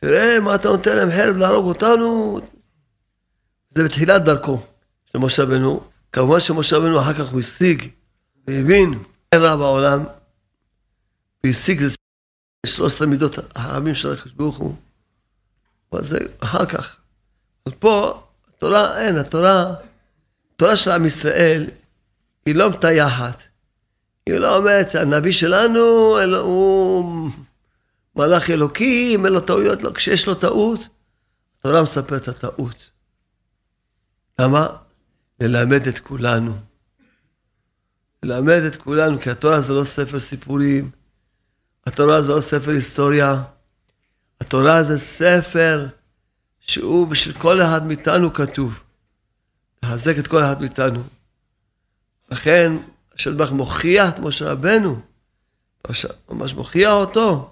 תראה 0.01 0.41
מה 0.41 0.55
אתה 0.55 0.69
נותן 0.69 0.97
להם 0.97 1.11
חרב 1.11 1.37
להרוג 1.37 1.67
אותנו. 1.67 2.41
זה 3.75 3.85
בתחילת 3.85 4.25
דרכו 4.25 4.59
של 5.13 5.19
משה 5.19 5.43
רבנו. 5.43 5.81
כמובן 6.13 6.41
שמשה 6.41 6.77
רבנו 6.77 7.01
אחר 7.01 7.13
כך 7.15 7.33
הוא 7.33 7.41
השיג 7.41 7.89
והבין 8.47 8.95
אין 9.33 9.43
רע 9.43 9.57
בעולם, 9.57 10.05
והשיג 11.45 11.83
את 11.83 11.93
שלושת 12.67 13.01
המידות 13.01 13.39
הרבים 13.55 13.95
של 13.95 14.13
הקדוש 14.13 14.33
ברוך 14.33 14.57
הוא. 14.57 14.75
אבל 15.93 16.05
זה 16.05 16.19
אחר 16.41 16.67
כך. 16.67 16.97
אז 17.67 17.73
פה 17.79 18.23
תורה, 18.59 19.01
אין, 19.01 19.17
התורה, 19.17 19.75
התורה 20.55 20.77
של 20.77 20.91
עם 20.91 21.07
ישראל, 21.07 21.71
היא 22.47 22.55
לא 22.55 22.71
מטייחת. 22.71 23.43
היא 24.27 24.35
לא 24.35 24.57
אומרת, 24.57 24.95
הנביא 24.95 25.33
שלנו, 25.33 25.81
הוא 26.39 27.31
מלאך 28.17 28.51
אלוקים, 28.51 29.27
אין 29.27 29.33
לו 29.33 29.41
טעויות, 29.41 29.83
לא, 29.83 29.91
כשיש 29.95 30.27
לו 30.27 30.35
טעות, 30.35 30.81
התורה 31.59 31.83
מספרת 31.83 32.23
את 32.23 32.29
הטעות. 32.29 32.91
למה? 34.39 34.67
ללמד 35.41 35.87
את 35.87 35.99
כולנו. 35.99 36.53
ללמד 38.23 38.63
את 38.67 38.77
כולנו, 38.77 39.21
כי 39.21 39.31
התורה 39.31 39.61
זה 39.61 39.73
לא 39.73 39.85
ספר 39.85 40.19
סיפורים, 40.19 40.91
התורה 41.87 42.23
זה 42.23 42.29
לא 42.29 42.41
ספר 42.41 42.71
היסטוריה, 42.71 43.43
התורה 44.41 44.83
זה 44.83 44.99
ספר 44.99 45.87
שהוא 46.61 47.07
בשביל 47.07 47.39
כל 47.39 47.63
אחד 47.63 47.87
מאיתנו 47.87 48.33
כתוב. 48.35 48.81
לחזק 49.83 50.19
את 50.19 50.27
כל 50.27 50.43
אחד 50.43 50.61
מאיתנו. 50.61 51.03
לכן, 52.31 52.73
השם 53.15 53.37
ברוך 53.37 53.53
מוכיח 53.53 54.09
את 54.09 54.19
משה 54.19 54.53
רבנו, 54.53 55.01
ממש 56.29 56.55
מוכיח 56.55 56.93
אותו. 56.93 57.51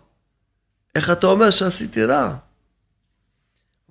איך 0.95 1.11
אתה 1.11 1.27
אומר 1.27 1.51
שעשיתי 1.51 2.05
רע? 2.05 2.37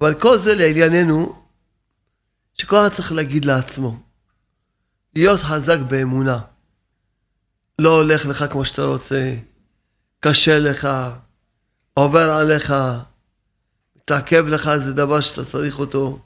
אבל 0.01 0.13
כל 0.13 0.38
זה 0.38 0.56
לענייננו, 0.56 1.41
שכל 2.53 2.75
אחד 2.75 2.89
צריך 2.89 3.12
להגיד 3.12 3.46
לעצמו, 3.46 4.00
להיות 5.15 5.39
חזק 5.39 5.77
באמונה. 5.88 6.39
לא 7.79 7.96
הולך 7.96 8.25
לך 8.25 8.46
כמו 8.51 8.65
שאתה 8.65 8.84
רוצה, 8.84 9.36
קשה 10.29 10.60
לך, 10.60 10.88
עובר 11.93 12.31
עליך, 12.31 12.74
מתעכב 13.96 14.46
לך 14.48 14.67
איזה 14.67 14.93
דבר 14.93 15.22
שאתה 15.22 15.46
צריך 15.46 15.79
אותו. 15.79 16.19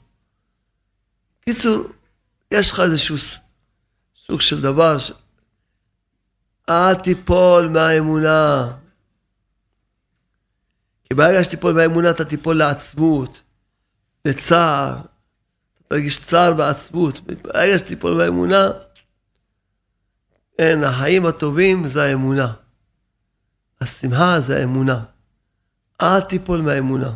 קיצור, 1.40 1.84
יש 2.50 2.72
לך 2.72 2.80
איזשהו 2.80 3.16
סוג 4.26 4.40
של 4.40 4.60
דבר, 4.60 4.98
ש... 4.98 5.12
אל 6.68 6.94
תיפול 6.94 7.68
מהאמונה. 7.68 8.72
כי 11.04 11.14
ברגע 11.14 11.44
שתיפול 11.44 11.72
מהאמונה 11.72 12.10
אתה 12.10 12.24
תיפול 12.24 12.56
לעצבות, 12.56 13.40
לצער, 14.24 14.92
אתה 14.94 15.84
תרגיש 15.88 16.18
צער 16.18 16.54
ועצבות. 16.58 17.20
ברגע 17.20 17.78
שתיפול 17.78 18.14
מהאמונה, 18.16 18.70
אין, 20.58 20.84
החיים 20.84 21.26
הטובים 21.26 21.88
זה 21.88 22.02
האמונה. 22.02 22.61
השמחה 23.82 24.40
זה 24.40 24.60
האמונה. 24.60 25.04
אל 26.02 26.20
תיפול 26.20 26.60
מהאמונה. 26.60 27.14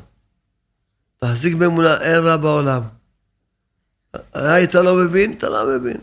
תחזיק 1.18 1.54
באמונה, 1.54 2.00
אין 2.00 2.24
רע 2.24 2.36
בעולם. 2.36 2.82
היית 4.34 4.74
לא 4.74 4.96
מבין? 4.96 5.32
אתה 5.32 5.48
לא 5.48 5.76
מבין. 5.76 5.96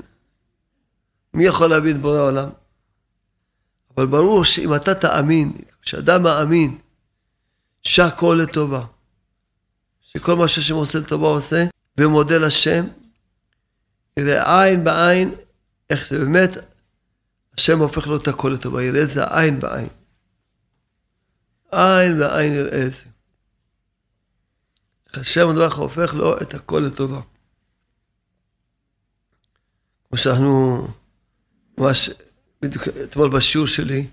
מי 1.34 1.46
יכול 1.46 1.68
להבין 1.68 2.02
בורא 2.02 2.20
עולם? 2.20 2.50
אבל 3.98 4.06
ברור 4.06 4.46
שאם 4.46 4.76
אתה 4.76 4.96
תאמין, 4.96 5.54
כשאדם 5.82 6.24
מאמין 6.24 6.78
שהכל 7.84 8.40
לטובה, 8.44 8.86
שכל 10.02 10.36
מה 10.36 10.48
שהשם 10.48 10.76
עושה 10.76 11.00
לטובה 11.00 11.28
עושה, 11.28 11.66
ומודה 11.98 12.38
לשם, 12.38 12.86
יראה 14.18 14.64
עין 14.64 14.84
בעין 14.84 15.36
איך 15.90 16.14
באמת, 16.14 16.50
השם 17.58 17.80
הופך 17.80 18.08
לו 18.08 18.18
את 18.18 18.28
הכל 18.28 18.50
לטובה, 18.50 18.84
יראה 18.84 19.04
את 19.04 19.10
זה 19.10 19.24
עין 19.24 19.60
בעין. 19.60 19.88
עין 21.74 22.20
בעין 22.20 22.54
יראה 22.54 22.86
את 22.88 22.92
זה. 22.92 23.04
השם 25.14 25.50
הדרך 25.50 25.76
הופך 25.76 26.14
לו 26.14 26.42
את 26.42 26.54
הכל 26.54 26.80
לטובה. 26.80 27.22
כמו 30.10 30.18
שאנחנו, 30.18 30.88
ממש, 31.78 32.10
בדיוק 32.62 32.88
אתמול 32.88 33.30
בשיעור 33.30 33.68
שלי, 33.68 34.08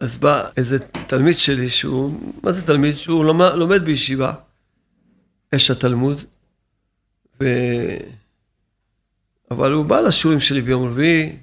אז 0.00 0.16
בא 0.16 0.50
איזה 0.56 0.78
תלמיד 1.06 1.38
שלי 1.38 1.70
שהוא, 1.70 2.34
מה 2.42 2.52
זה 2.52 2.66
תלמיד? 2.66 2.94
שהוא 2.94 3.24
לומד, 3.24 3.52
לומד 3.54 3.84
בישיבה, 3.84 4.34
אש 5.54 5.70
התלמוד, 5.70 6.20
ו... 7.40 7.44
אבל 9.50 9.72
הוא 9.72 9.84
בא 9.84 10.00
לשיעורים 10.00 10.40
שלי 10.40 10.60
ביום 10.60 10.88
רביעי, 10.88 11.36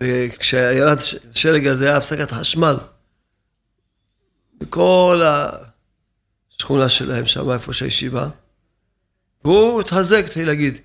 וכשירד 0.00 0.98
שלג 1.34 1.66
הזה 1.66 1.88
היה 1.88 1.96
הפסקת 1.96 2.32
חשמל. 2.32 2.76
בכל 4.60 5.22
השכונה 6.54 6.88
שלהם 6.88 7.26
שם, 7.26 7.50
איפה 7.50 7.72
שהישיבה. 7.72 8.28
והוא 9.44 9.80
התחזק, 9.80 10.22
התחיל 10.26 10.46
להגיד, 10.46 10.78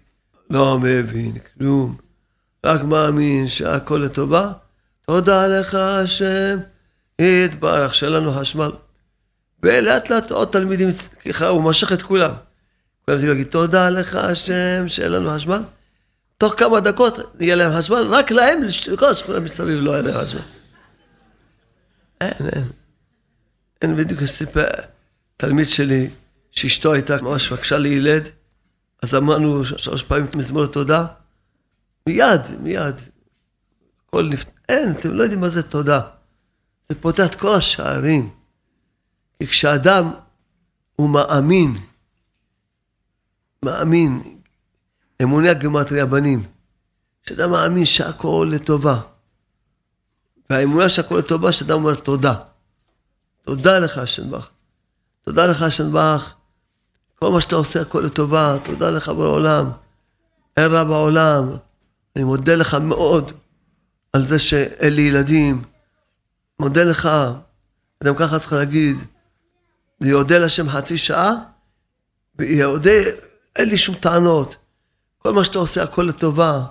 לא 0.50 0.80
מבין 0.80 1.34
כלום, 1.40 1.98
רק 2.66 2.84
מאמין 2.84 3.48
שהכל 3.48 3.98
לטובה. 4.06 4.52
תודה 5.06 5.48
לך 5.48 5.76
השם, 5.76 6.58
יתברך, 7.22 7.96
שאין 7.96 8.12
לנו 8.12 8.32
חשמל. 8.32 8.72
ולאט 9.64 10.10
לאט 10.10 10.32
עוד 10.32 10.48
תלמידים, 10.48 10.90
ככה 11.30 11.48
הוא 11.48 11.64
משך 11.64 11.92
את 11.92 12.02
כולם. 12.02 12.32
כולם 13.06 13.18
צריכים 13.18 13.30
להגיד, 13.30 13.48
תודה 13.48 13.90
לך 13.90 14.16
השם, 14.16 14.88
שאין 14.88 15.12
לנו 15.12 15.30
חשמל. 15.36 15.64
תוך 16.38 16.54
כמה 16.58 16.80
דקות 16.80 17.20
יהיה 17.40 17.56
להם 17.56 17.78
חשמל, 17.78 18.08
רק 18.10 18.32
להם, 18.32 18.62
לכל 18.92 19.10
השכונה 19.10 19.40
מסביב 19.40 19.80
לא 19.82 19.92
יהיה 19.92 20.02
להם 20.02 20.26
חשמל. 20.26 20.42
אין, 22.22 22.50
אין. 22.54 22.64
אין 23.82 23.96
בדיוק 23.96 24.26
סיפר, 24.26 24.66
תלמיד 25.38 25.68
שלי, 25.68 26.10
שאשתו 26.52 26.94
הייתה 26.94 27.22
ממש 27.22 27.52
בקשה 27.52 27.78
לילד, 27.78 28.30
אז 29.04 29.16
אמרנו 29.16 29.66
שלוש 29.66 30.04
פעמים 30.04 30.28
מזמור 30.36 30.66
תודה, 30.66 31.06
מיד, 32.08 32.42
מיד. 32.60 32.96
הכל 34.08 34.24
נפ... 34.24 34.46
אין, 34.70 34.92
אתם 34.92 35.14
לא 35.14 35.24
יודעים 35.24 35.42
מה 35.42 35.50
זה 35.50 35.64
תודה. 35.64 36.02
זה 36.90 36.96
פותח 37.02 37.28
את 37.28 37.36
כל 37.36 37.56
השערים. 37.56 38.30
כי 39.40 39.48
כשאדם 39.48 40.12
הוא 40.96 41.10
מאמין, 41.10 41.76
מאמין, 43.64 44.40
אמוני 45.22 45.50
הגמטרי 45.50 46.06
בנים, 46.06 46.44
כשאדם 47.24 47.52
מאמין 47.52 47.86
שהכל 47.86 48.50
לטובה, 48.52 49.02
והאמונה 50.50 50.90
שהכל 50.90 51.18
לטובה, 51.18 51.52
שאדם 51.52 51.72
אומר 51.72 51.96
תודה. 51.96 52.36
תודה 53.46 53.80
לך, 53.80 53.98
השם 53.98 54.32
בך. 54.32 54.50
תודה 55.26 55.48
לך, 55.48 55.62
השם 55.62 55.92
בך. 55.94 56.34
כל 57.16 57.32
מה 57.32 57.42
שאתה 57.42 57.56
עושה, 57.56 57.82
הכל 57.82 58.00
לטובה. 58.00 58.58
תודה 58.64 58.90
לך 58.90 59.10
בעולם. 59.10 59.72
אין 60.58 60.72
רע 60.72 60.84
בעולם. 60.84 61.50
אני 62.16 62.24
מודה 62.24 62.56
לך 62.56 62.74
מאוד 62.74 63.32
על 64.14 64.28
זה 64.28 64.40
שאין 64.40 64.94
לי 64.94 65.02
ילדים. 65.02 65.64
מודה 66.60 66.84
לך. 66.84 67.10
אדם 68.04 68.16
ככה 68.16 68.40
צריך 68.40 68.54
להגיד, 68.54 68.98
ויודה 70.02 70.38
לשם 70.38 70.70
חצי 70.70 70.98
שעה, 70.98 71.32
ויודה, 72.40 72.92
אין 73.56 73.70
לי 73.70 73.78
שום 73.78 73.96
טענות. 73.96 74.56
כל 75.18 75.34
מה 75.34 75.46
שאתה 75.46 75.60
עושה, 75.60 75.84
הכל 75.84 76.02
לטובה. 76.02 76.66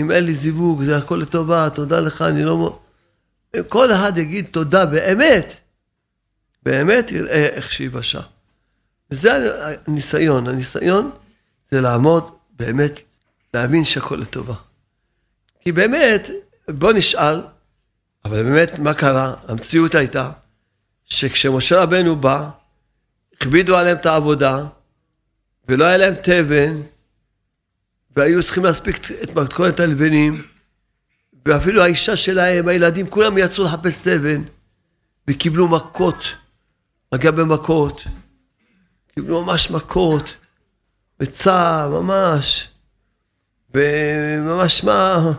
אם 0.00 0.10
אין 0.10 0.24
לי 0.24 0.34
זיווג, 0.34 0.82
זה 0.82 0.96
הכל 0.96 1.16
לטובה, 1.16 1.68
תודה 1.74 2.00
לך, 2.00 2.22
אני 2.22 2.44
לא... 2.44 2.78
כל 3.68 3.92
אחד 3.92 4.18
יגיד 4.18 4.46
תודה 4.50 4.86
באמת. 4.86 5.63
באמת 6.64 7.12
יראה 7.12 7.46
איך 7.46 7.72
שיבשה. 7.72 8.20
וזה 9.10 9.30
הניסיון, 9.86 10.48
הניסיון 10.48 11.10
זה 11.70 11.80
לעמוד 11.80 12.36
באמת, 12.50 13.00
להאמין 13.54 13.84
שהכל 13.84 14.16
לטובה. 14.16 14.54
כי 15.60 15.72
באמת, 15.72 16.30
בוא 16.68 16.92
נשאל, 16.92 17.40
אבל 18.24 18.42
באמת 18.42 18.78
מה 18.78 18.94
קרה? 18.94 19.34
המציאות 19.48 19.94
הייתה 19.94 20.30
שכשמשה 21.04 21.82
רבנו 21.82 22.16
בא, 22.16 22.48
הכבידו 23.36 23.76
עליהם 23.76 23.96
את 23.96 24.06
העבודה, 24.06 24.64
ולא 25.68 25.84
היה 25.84 25.96
להם 25.96 26.14
תבן, 26.22 26.80
והיו 28.16 28.42
צריכים 28.42 28.64
להספיק 28.64 28.96
את 29.22 29.30
מתכונת 29.34 29.80
הלבנים, 29.80 30.42
ואפילו 31.46 31.82
האישה 31.82 32.16
שלהם, 32.16 32.68
הילדים, 32.68 33.10
כולם 33.10 33.38
יצאו 33.38 33.64
לחפש 33.64 34.00
תבן, 34.00 34.42
וקיבלו 35.28 35.68
מכות. 35.68 36.24
נגע 37.14 37.30
במכות, 37.30 38.04
קיבלו 39.14 39.44
ממש 39.44 39.70
מכות, 39.70 40.34
בצער, 41.20 41.88
ממש, 41.88 42.68
וממש 43.74 44.84
מה, 44.84 45.32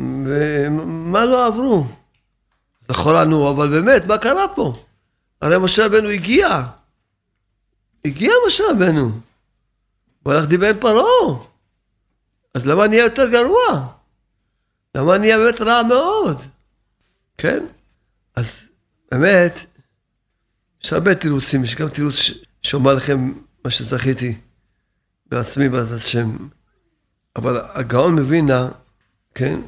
ומה 0.00 1.24
לא 1.24 1.46
עברו. 1.46 1.84
לכאורה 2.90 3.24
נו, 3.24 3.50
אבל 3.50 3.70
באמת, 3.70 4.04
מה 4.04 4.18
קרה 4.18 4.48
פה? 4.54 4.84
הרי 5.40 5.58
משה 5.58 5.86
רבנו 5.86 6.08
הגיע, 6.08 6.62
הגיע 8.04 8.32
משה 8.46 8.64
רבנו, 8.70 9.10
הוא 10.22 10.32
הלך 10.32 10.46
דיבר 10.46 10.68
עם 10.68 10.80
פרעה, 10.80 11.38
אז 12.54 12.66
למה 12.66 12.86
נהיה 12.86 13.04
יותר 13.04 13.30
גרוע? 13.30 13.88
למה 14.94 15.18
נהיה 15.18 15.38
באמת 15.38 15.60
רע 15.60 15.82
מאוד? 15.82 16.42
כן? 17.38 17.66
אז 18.36 18.60
באמת, 19.10 19.66
יש 20.84 20.92
הרבה 20.92 21.14
תירוצים, 21.14 21.64
יש 21.64 21.74
גם 21.74 21.88
תירוץ 21.88 22.16
שאומר 22.62 22.94
לכם 22.94 23.32
מה 23.64 23.70
שזכיתי. 23.70 24.38
בעצמי 25.26 25.68
בעזרת 25.68 25.98
השם. 25.98 26.36
אבל 27.36 27.60
הגאון 27.74 28.18
מווינה, 28.18 28.68
כן, 29.34 29.60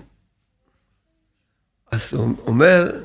אז 1.90 2.08
הוא 2.12 2.34
אומר, 2.46 3.04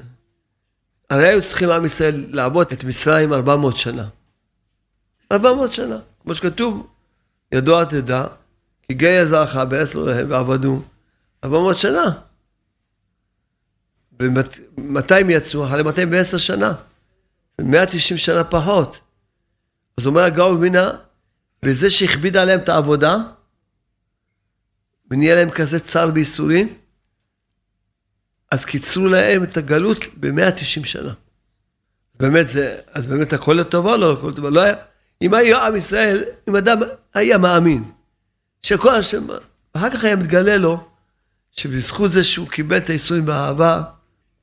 הרי 1.09 1.27
היו 1.27 1.41
צריכים 1.41 1.69
עם 1.69 1.85
ישראל 1.85 2.25
לעבוד 2.29 2.67
את 2.73 2.83
מצרים 2.83 3.33
400 3.33 3.77
שנה. 3.77 4.07
400 5.31 5.73
שנה, 5.73 5.99
כמו 6.23 6.35
שכתוב, 6.35 6.87
ידוע 7.51 7.85
תדע, 7.85 8.27
כי 8.81 8.93
גיא 8.93 9.09
עזרך 9.09 9.55
בעשר 9.55 9.99
להם 9.99 10.31
ועבדו 10.31 10.81
400 11.43 11.77
שנה. 11.77 12.11
ומתי 14.19 15.15
הם 15.15 15.29
יצאו? 15.29 15.65
אחרי 15.65 15.83
210 15.83 16.37
שנה. 16.37 16.73
190 17.63 18.17
שנה 18.17 18.43
פחות. 18.43 18.99
אז 19.97 20.07
אומר 20.07 20.21
הגאון 20.21 20.57
מבינה, 20.57 20.91
וזה 21.63 21.89
שהכביד 21.89 22.37
עליהם 22.37 22.59
את 22.59 22.69
העבודה, 22.69 23.17
ונהיה 25.11 25.35
להם 25.35 25.49
כזה 25.49 25.79
צער 25.79 26.11
בייסורים, 26.11 26.73
אז 28.51 28.65
קיצרו 28.65 29.07
להם 29.07 29.43
את 29.43 29.57
הגלות 29.57 30.05
ב-190 30.19 30.85
שנה. 30.85 31.13
באמת 32.19 32.47
זה, 32.47 32.79
אז 32.91 33.07
באמת 33.07 33.33
הכל 33.33 33.53
לטובה, 33.53 33.97
לא 33.97 34.13
הכל 34.13 34.29
לטובה. 34.29 34.49
לא 34.49 34.61
היה, 34.61 34.75
אם 35.21 35.33
היה 35.33 35.67
עם 35.67 35.75
ישראל, 35.75 36.23
אם 36.49 36.55
אדם 36.55 36.77
היה 37.13 37.37
מאמין, 37.37 37.83
שכל 38.63 38.95
השם, 38.95 39.27
אחר 39.73 39.89
כך 39.89 40.03
היה 40.03 40.15
מתגלה 40.15 40.57
לו, 40.57 40.89
שבזכות 41.51 42.11
זה 42.11 42.23
שהוא 42.23 42.49
קיבל 42.49 42.77
את 42.77 42.89
האיסורים 42.89 43.25
באהבה, 43.25 43.81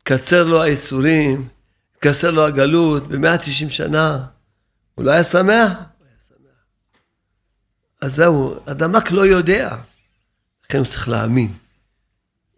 קצר 0.05 0.45
לו 0.45 0.63
האיסורים, 0.63 1.49
קצר 2.09 2.31
לו 2.31 2.47
הגלות 2.47 3.09
ב-190 3.09 3.71
שנה, 3.71 4.27
הוא 4.95 5.05
לא 5.05 5.11
היה 5.11 5.25
שמח? 5.25 5.73
אז 8.01 8.15
זהו, 8.15 8.57
אדם 8.67 8.97
רק 8.97 9.11
לא 9.11 9.27
יודע, 9.27 9.77
לכן 10.65 10.79
הוא 10.79 10.87
צריך 10.87 11.09
להאמין. 11.09 11.53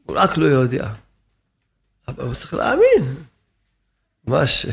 הוא 0.04 0.16
רק 0.16 0.36
לא 0.36 0.46
יודע. 0.46 0.92
אבל 2.08 2.24
הוא 2.24 2.34
צריך 2.34 2.54
להאמין. 2.54 3.24
ממש... 4.24 4.66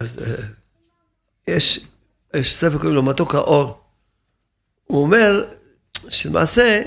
אז, 0.00 0.18
אה, 0.18 0.46
יש, 1.48 1.86
יש 2.34 2.56
ספר 2.56 2.76
קוראים 2.76 2.94
לו 2.94 3.02
מתוק 3.02 3.34
האור. 3.34 3.80
הוא 4.84 5.02
אומר 5.02 5.44
שלמעשה, 6.08 6.82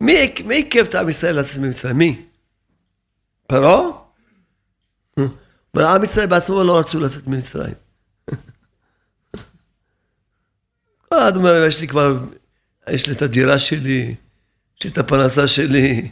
מי 0.00 0.12
עיכב 0.48 0.84
את 0.84 0.94
עם 0.94 1.08
ישראל 1.08 1.38
לצאת 1.38 1.58
ממצרים? 1.58 1.98
מי? 1.98 2.26
פרעה? 3.46 4.03
אומר, 5.74 5.86
עם 5.86 6.02
ישראל 6.02 6.26
בעצמו 6.26 6.64
לא 6.64 6.78
רצו 6.78 7.00
לצאת 7.00 7.26
ממצרים. 7.26 7.74
כל 11.08 11.18
אחד 11.18 11.36
אומר, 11.36 11.64
יש 11.66 11.80
לי 11.80 11.88
כבר, 11.88 12.18
יש 12.90 13.06
לי 13.06 13.12
את 13.12 13.22
הדירה 13.22 13.58
שלי, 13.58 14.14
יש 14.78 14.84
לי 14.84 14.90
את 14.90 14.98
הפרנסה 14.98 15.48
שלי, 15.48 16.08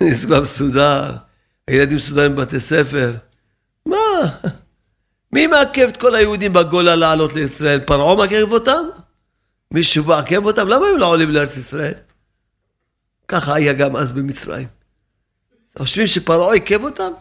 אני 0.00 0.14
כבר 0.14 0.40
מסודר. 0.40 1.16
הילדים 1.68 1.96
מסודרים 1.96 2.36
בבתי 2.36 2.58
ספר. 2.58 3.16
מה? 3.86 3.96
מי 5.32 5.46
מעכב 5.46 5.88
את 5.88 5.96
כל 5.96 6.14
היהודים 6.14 6.52
בגולה 6.52 6.96
לעלות 6.96 7.34
לישראל? 7.34 7.80
פרעה 7.80 8.14
מעכב 8.14 8.52
אותם? 8.52 8.84
מישהו 9.70 10.04
מעכב 10.04 10.44
אותם? 10.44 10.68
למה 10.68 10.86
הם 10.86 10.98
לא 10.98 11.06
עולים 11.06 11.30
לארץ 11.30 11.56
ישראל? 11.56 11.94
ככה 13.28 13.54
היה 13.54 13.72
גם 13.72 13.96
אז 13.96 14.12
במצרים. 14.12 14.68
חושבים 15.78 16.06
שפרעה 16.06 16.52
עיכב 16.54 16.84
אותם? 16.84 17.12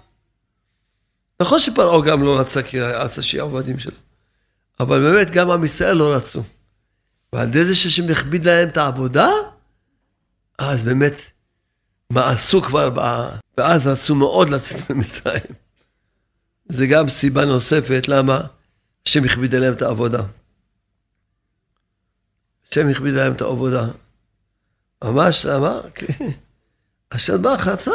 נכון 1.41 1.59
שפרעה 1.59 2.01
גם 2.01 2.23
לא 2.23 2.39
רצה 2.39 2.63
כי 2.63 2.81
רצה 2.81 3.21
שיהיו 3.21 3.45
עבדים 3.45 3.79
שלו. 3.79 3.97
אבל 4.79 5.11
באמת 5.11 5.31
גם 5.31 5.51
עם 5.51 5.63
ישראל 5.63 5.97
לא 5.97 6.13
רצו. 6.13 6.43
ועל 7.33 7.47
ידי 7.47 7.65
זה 7.65 7.75
שהשם 7.75 8.11
הכביד 8.11 8.45
להם 8.45 8.67
את 8.67 8.77
העבודה, 8.77 9.29
אז 10.57 10.83
באמת 10.83 11.21
מאסו 12.11 12.61
כבר, 12.61 12.89
ואז 13.57 13.87
רצו 13.87 14.15
מאוד 14.15 14.49
לצאת 14.49 14.89
ממצרים. 14.89 15.53
זה 16.65 16.87
גם 16.87 17.09
סיבה 17.09 17.45
נוספת 17.45 18.07
למה 18.07 18.41
השם 19.07 19.23
הכביד 19.23 19.55
עליהם 19.55 19.73
את 19.73 19.81
העבודה. 19.81 20.23
השם 22.69 22.89
הכביד 22.89 23.13
עליהם 23.13 23.33
את 23.33 23.41
העבודה. 23.41 23.87
ממש 25.03 25.45
למה? 25.45 25.81
כי 25.95 26.05
השם 27.11 27.41
בא 27.41 27.57
חצה 27.57 27.91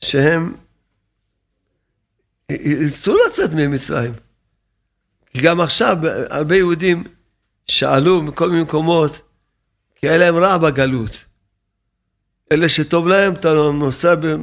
שהם 0.00 0.54
ירצו 2.60 3.16
לצאת 3.26 3.50
ממצרים. 3.52 4.12
כי 5.30 5.40
גם 5.40 5.60
עכשיו 5.60 5.96
הרבה 6.30 6.56
יהודים 6.56 7.04
שאלו 7.66 8.22
מכל 8.22 8.50
מיני 8.50 8.62
מקומות, 8.62 9.20
כי 9.94 10.08
היה 10.08 10.18
להם 10.18 10.36
רע 10.36 10.58
בגלות. 10.58 11.24
אלה 12.52 12.68
שטוב 12.68 13.08
להם, 13.08 13.32
אתה 13.32 13.54
נוסע 13.54 14.14
ב... 14.14 14.36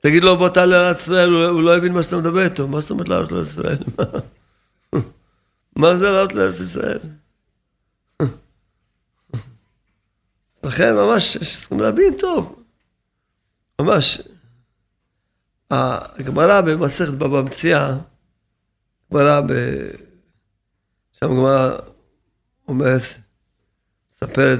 תגיד 0.00 0.24
לו 0.24 0.36
בוא 0.36 0.48
תעלה 0.48 0.82
לארץ 0.82 1.00
ישראל, 1.00 1.28
הוא 1.28 1.62
לא 1.62 1.76
הבין 1.76 1.92
מה 1.92 2.02
שאתה 2.02 2.16
מדבר 2.16 2.44
איתו. 2.44 2.68
מה 2.68 2.80
זאת 2.80 2.90
אומרת 2.90 3.08
לעלות 3.08 3.32
לארץ 3.32 3.48
ישראל? 3.48 3.78
מה 5.76 5.96
זה 5.96 6.10
לעלות 6.10 6.34
לארץ 6.34 6.60
ישראל? 6.60 6.98
לכן 10.64 10.94
ממש 10.94 11.36
צריכים 11.36 11.80
להבין 11.80 12.16
טוב. 12.18 12.62
ממש. 13.80 14.22
הגמרא 15.70 16.60
במסכת 16.60 17.12
בבא 17.12 17.42
מציאה, 17.42 17.96
גמרא 19.12 19.40
ב... 19.40 19.52
שם 21.12 21.26
גמרא 21.26 21.78
אומרת, 22.68 23.02
מספרת 24.14 24.58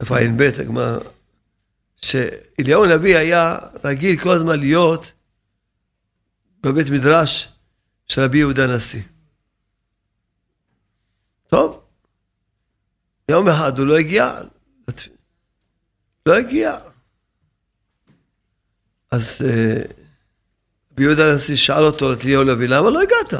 דף 0.00 0.12
ע"ב, 0.12 0.42
הגמרא, 0.60 0.98
שאליהו 1.96 2.84
הנביא 2.84 3.16
היה 3.16 3.58
רגיל 3.84 4.22
כל 4.22 4.30
הזמן 4.30 4.60
להיות 4.60 5.12
בבית 6.62 6.86
מדרש 6.90 7.52
של 8.06 8.22
רבי 8.22 8.38
יהודה 8.38 8.64
הנשיא. 8.64 9.02
טוב, 11.46 11.84
יום 13.30 13.48
אחד 13.48 13.78
הוא 13.78 13.86
לא 13.86 13.98
הגיע, 13.98 14.40
לא 16.26 16.34
הגיע. 16.34 16.78
אז 19.10 19.38
אה, 19.44 19.82
רבי 20.92 21.02
יהודה 21.02 21.30
הנשיא 21.30 21.56
שאל 21.56 21.84
אותו, 21.84 22.12
את 22.12 22.24
אליהו 22.24 22.42
הנביא, 22.42 22.68
למה 22.68 22.90
לא 22.90 23.02
הגעת? 23.02 23.34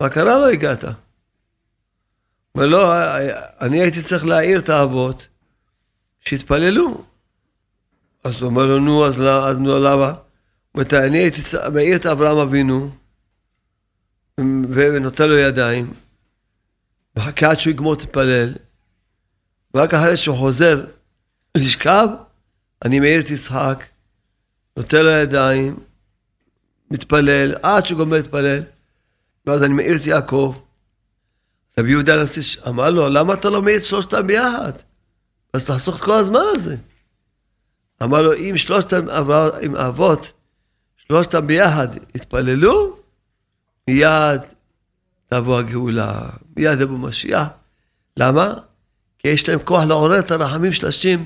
מה 0.00 0.08
קרה 0.08 0.38
לא 0.38 0.48
הגעת? 0.48 0.84
אומר 2.54 2.66
לא, 2.66 2.92
אני 3.60 3.82
הייתי 3.82 4.02
צריך 4.02 4.24
להעיר 4.24 4.58
את 4.58 4.68
האבות, 4.68 5.26
שיתפללו. 6.20 7.04
אז 8.24 8.40
הוא 8.40 8.50
אומר 8.50 8.66
לו, 8.66 8.78
נו, 8.78 9.06
אז, 9.06 9.20
לא, 9.20 9.82
למה? 9.82 10.14
הוא 10.72 10.82
אומר, 10.92 11.06
אני 11.06 11.18
הייתי 11.18 11.40
מעיר 11.72 11.96
את 11.96 12.06
אברהם 12.06 12.38
אבינו, 12.38 12.90
ונותן 14.68 15.28
לו 15.28 15.38
ידיים, 15.38 15.94
מחכה 17.16 17.50
עד 17.50 17.58
שהוא 17.58 17.70
יגמור 17.70 17.94
להתפלל, 17.98 18.54
ורק 19.74 19.94
אחרי 19.94 20.16
שהוא 20.16 20.36
חוזר 20.36 20.86
לשכב, 21.56 22.08
אני 22.84 23.00
מעיר 23.00 23.20
את 23.20 23.30
יצחק, 23.30 23.84
נותן 24.76 25.04
לו 25.04 25.10
ידיים, 25.10 25.76
מתפלל, 26.90 27.54
עד 27.62 27.86
שהוא 27.86 27.98
גומר 27.98 28.16
להתפלל, 28.16 28.62
ואז 29.46 29.62
אני 29.62 29.74
מעיר 29.74 29.96
את 29.96 30.06
יעקב. 30.06 30.56
רבי 31.78 31.90
יהודה 31.90 32.14
הנשיא 32.14 32.62
אמר 32.68 32.90
לו, 32.90 33.08
למה 33.08 33.34
אתה 33.34 33.50
לא 33.50 33.62
מעיר 33.62 33.76
את 33.76 33.84
שלושתם 33.84 34.26
ביחד? 34.26 34.72
אז 35.52 35.64
תחסוך 35.64 35.96
את 35.96 36.00
כל 36.00 36.12
הזמן 36.12 36.40
הזה. 36.54 36.76
אמר 38.02 38.22
לו, 38.22 38.34
אם 38.34 38.54
שלושתם 38.56 39.08
עם 39.62 39.76
אבות, 39.76 40.32
שלושתם 40.96 41.46
ביחד 41.46 41.88
יתפללו, 42.14 42.96
מיד 43.88 44.40
תבוא 45.26 45.58
הגאולה, 45.58 46.20
מיד 46.56 46.80
יבוא 46.80 46.98
משיח. 46.98 47.46
למה? 48.16 48.54
כי 49.18 49.28
יש 49.28 49.48
להם 49.48 49.58
כוח 49.64 49.82
לעורר 49.82 50.18
את 50.18 50.30
הרחמים 50.30 50.72
של 50.72 50.86
השם. 50.86 51.24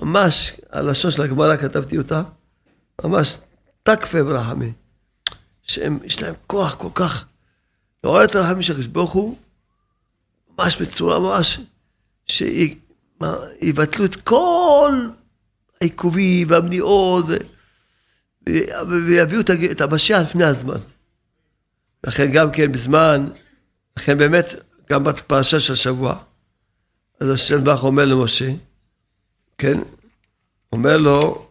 ממש, 0.00 0.52
הלשון 0.70 1.10
של 1.10 1.22
הגמרא 1.22 1.56
כתבתי 1.56 1.98
אותה, 1.98 2.22
ממש 3.04 3.38
תקפה 3.82 4.22
ברחמים. 4.22 4.72
שהם, 5.66 5.98
יש 6.04 6.22
להם 6.22 6.34
כוח 6.46 6.74
כל 6.74 6.88
כך 6.94 7.24
לעורר 8.04 8.24
את 8.24 8.34
הרחמים 8.34 8.62
של 8.62 8.72
הקדוש 8.72 8.86
ברוך 8.86 9.12
הוא, 9.12 9.38
ממש 10.58 10.76
בצורה 10.76 11.18
ממש, 11.18 11.60
שיבטלו 12.26 14.04
את 14.04 14.16
כל 14.16 15.08
העיכובים 15.80 16.50
והמניעות, 16.50 17.24
ויביאו 18.88 19.40
את 19.70 19.80
המשיח 19.80 20.20
לפני 20.22 20.44
הזמן. 20.44 20.78
לכן 22.04 22.32
גם 22.32 22.52
כן 22.52 22.72
בזמן, 22.72 23.28
לכן 23.96 24.18
באמת, 24.18 24.46
גם 24.90 25.04
בפרשה 25.04 25.60
של 25.60 25.72
השבוע, 25.72 26.18
אז 27.20 27.30
השם 27.30 27.64
ברך 27.64 27.84
אומר 27.84 28.04
למשה, 28.04 28.52
כן, 29.58 29.80
אומר 30.72 30.96
לו, 30.96 31.45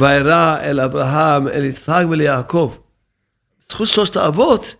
וירא 0.00 0.56
אל 0.60 0.80
אברהם, 0.80 1.48
אל 1.48 1.64
יצחק 1.64 2.04
וליעקב. 2.10 2.76
זכות 3.68 3.88
שלושת 3.88 4.16
האבות, 4.16 4.74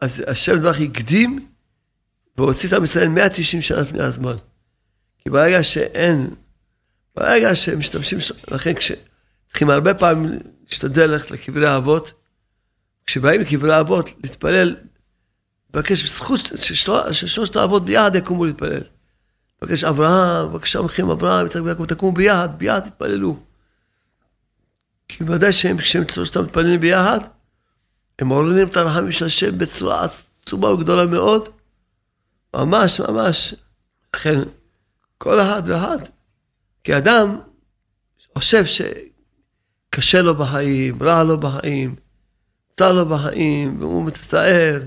אז 0.00 0.22
השם 0.26 0.58
דבר 0.58 0.70
הקדים 0.70 1.48
והוציא 2.36 2.68
את 2.68 2.74
עם 2.74 2.84
ישראל 2.84 3.08
190 3.08 3.62
שנה 3.62 3.80
לפני 3.80 4.02
הזמן. 4.02 4.36
כי 5.18 5.30
ברגע 5.30 5.62
שאין, 5.62 6.30
ברגע 7.16 7.54
שהם 7.54 7.78
משתמשים, 7.78 8.18
לכן 8.48 8.74
כשצריכים 8.74 9.70
הרבה 9.70 9.94
פעמים 9.94 10.38
להשתדל 10.66 11.10
ללכת 11.10 11.30
לקברי 11.30 11.68
האבות, 11.68 12.12
כשבאים 13.06 13.40
לקברי 13.40 13.74
האבות 13.74 14.10
להתפלל, 14.22 14.76
לבקש 15.74 16.10
זכות 16.10 16.40
ששלושת 17.12 17.56
האבות 17.56 17.84
ביחד 17.84 18.14
יקומו 18.14 18.44
להתפלל. 18.44 18.82
לבקש 19.62 19.84
אברהם, 19.84 20.48
בבקשה 20.48 20.82
מכם 20.82 21.10
אברהם, 21.10 21.46
יצחק 21.46 21.60
ויעקב, 21.64 21.86
תקומו 21.86 22.12
ביחד, 22.12 22.48
ביחד 22.58 22.80
תתפללו. 22.80 23.45
כי 25.08 25.24
ודאי 25.24 25.52
שהם, 25.52 25.78
כשהם 25.78 26.04
שלושתם 26.10 26.44
מתפללים 26.44 26.80
ביחד, 26.80 27.20
הם 28.18 28.28
מעוררים 28.28 28.68
את 28.68 28.76
הרחמים 28.76 29.12
של 29.12 29.26
השם 29.26 29.58
בצורה 29.58 30.06
עצומה 30.42 30.68
וגדולה 30.68 31.06
מאוד. 31.06 31.48
ממש, 32.54 33.00
ממש. 33.00 33.54
לכן, 34.16 34.38
כל 35.18 35.40
אחד 35.40 35.62
ואחד, 35.66 35.98
כי 36.84 36.96
אדם 36.96 37.38
חושב 38.36 38.64
שקשה 38.66 40.22
לו 40.22 40.34
בחיים, 40.34 41.02
רע 41.02 41.22
לו 41.22 41.40
בחיים, 41.40 41.94
צר 42.70 42.92
לו 42.92 43.08
בחיים, 43.08 43.80
והוא 43.80 44.04
מצטער. 44.04 44.82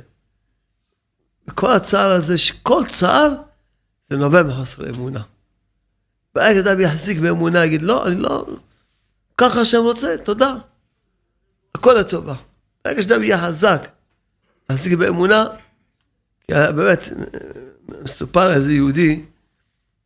וכל 1.47 1.71
הצער 1.71 2.12
הזה, 2.12 2.38
שכל 2.38 2.82
צער, 2.88 3.29
זה 4.10 4.17
נובע 4.17 4.43
מחוסר 4.43 4.89
אמונה. 4.89 5.21
ברגע 6.36 6.60
אדם 6.60 6.79
יחזיק 6.79 7.19
באמונה, 7.19 7.65
יגיד, 7.65 7.82
לא, 7.82 8.08
אני 8.08 8.15
לא, 8.15 8.45
ככה 9.39 9.62
השם 9.62 9.82
רוצה, 9.82 10.15
תודה. 10.23 10.56
הכל 11.75 11.93
לטובה. 11.93 12.36
ברגע 12.86 13.04
שאדם 13.04 13.23
יהיה 13.23 13.41
חזק, 13.41 13.88
יחזיק 14.71 14.93
באמונה, 14.93 15.45
כי 16.41 16.54
באמת, 16.75 17.08
מסופר 17.88 18.54
איזה 18.54 18.73
יהודי 18.73 19.25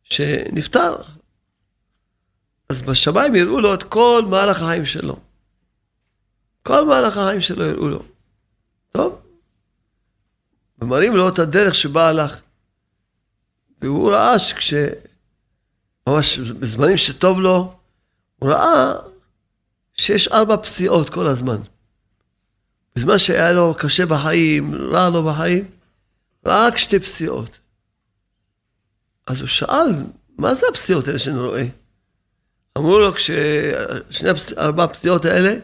שנפטר. 0.02 0.96
אז 2.68 2.82
בשמיים 2.82 3.34
יראו 3.34 3.60
לו 3.60 3.74
את 3.74 3.82
כל 3.82 4.22
מהלך 4.30 4.62
החיים 4.62 4.84
שלו. 4.84 5.16
כל 6.62 6.86
מהלך 6.86 7.16
החיים 7.16 7.40
שלו 7.40 7.64
יראו 7.64 7.88
לו. 7.88 8.02
טוב? 8.92 9.20
ומראים 10.78 11.16
לו 11.16 11.28
את 11.28 11.38
הדרך 11.38 11.74
שבה 11.74 12.08
הלך. 12.08 12.40
והוא 13.80 14.12
ראה 14.12 14.38
שכש... 14.38 14.74
ממש 16.08 16.38
בזמנים 16.38 16.96
שטוב 16.96 17.40
לו, 17.40 17.74
הוא 18.38 18.50
ראה 18.50 18.94
שיש 19.94 20.28
ארבע 20.28 20.56
פסיעות 20.56 21.10
כל 21.10 21.26
הזמן. 21.26 21.56
בזמן 22.96 23.18
שהיה 23.18 23.52
לו 23.52 23.74
קשה 23.78 24.06
בחיים, 24.06 24.74
רע 24.74 25.08
לו 25.08 25.24
בחיים, 25.24 25.64
רק 26.46 26.76
שתי 26.76 27.00
פסיעות. 27.00 27.58
אז 29.26 29.40
הוא 29.40 29.48
שאל, 29.48 29.90
מה 30.38 30.54
זה 30.54 30.66
הפסיעות 30.70 31.08
האלה 31.08 31.18
שאני 31.18 31.38
רואה? 31.38 31.66
אמרו 32.78 32.98
לו, 32.98 33.14
כששני 33.14 34.28
ארבע 34.58 34.84
הפסיעות 34.84 35.24
האלה, 35.24 35.56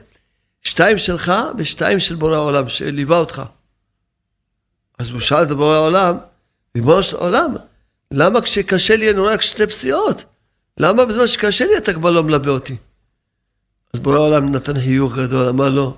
שתיים 0.63 0.99
שלך 0.99 1.33
ושתיים 1.59 2.01
של 2.01 2.15
בורא 2.15 2.37
העולם, 2.37 2.69
שליווה 2.69 3.19
אותך. 3.19 3.43
אז 4.99 5.11
הוא 5.11 5.21
שאל 5.21 5.43
את 5.43 5.49
בורא 5.49 5.75
העולם, 5.75 6.17
ריבונו 6.77 7.03
של 7.03 7.17
עולם, 7.17 7.55
למה 8.11 8.41
כשקשה 8.41 8.97
לי 8.97 9.11
אני 9.11 9.19
רואה 9.19 9.35
רק 9.35 9.41
שתי 9.41 9.67
פסיעות? 9.67 10.25
למה 10.79 11.05
בזמן 11.05 11.27
שקשה 11.27 11.67
לי 11.67 11.79
אתה 11.79 11.93
כבר 11.93 12.11
לא 12.11 12.23
מלווה 12.23 12.53
אותי? 12.53 12.77
אז 13.95 14.01
בורא 14.01 14.17
העולם 14.17 14.51
נתן 14.51 14.81
חיוך 14.81 15.17
גדול, 15.19 15.49
אמר 15.49 15.69
לו, 15.69 15.97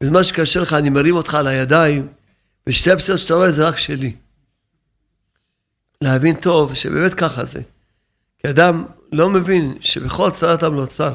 בזמן 0.00 0.24
שקשה 0.24 0.60
לך 0.60 0.72
אני 0.72 0.90
מרים 0.90 1.16
אותך 1.16 1.34
על 1.34 1.46
הידיים, 1.46 2.08
ושתי 2.66 2.90
הפסיעות 2.90 3.20
שאתה 3.20 3.34
רואה 3.34 3.52
זה 3.52 3.68
רק 3.68 3.76
שלי. 3.76 4.16
להבין 6.00 6.36
טוב 6.36 6.74
שבאמת 6.74 7.14
ככה 7.14 7.44
זה. 7.44 7.60
כי 8.38 8.50
אדם 8.50 8.84
לא 9.12 9.30
מבין 9.30 9.74
שבכל 9.80 10.30
צרתם 10.30 10.74
לא 10.74 10.86
צר. 10.86 11.14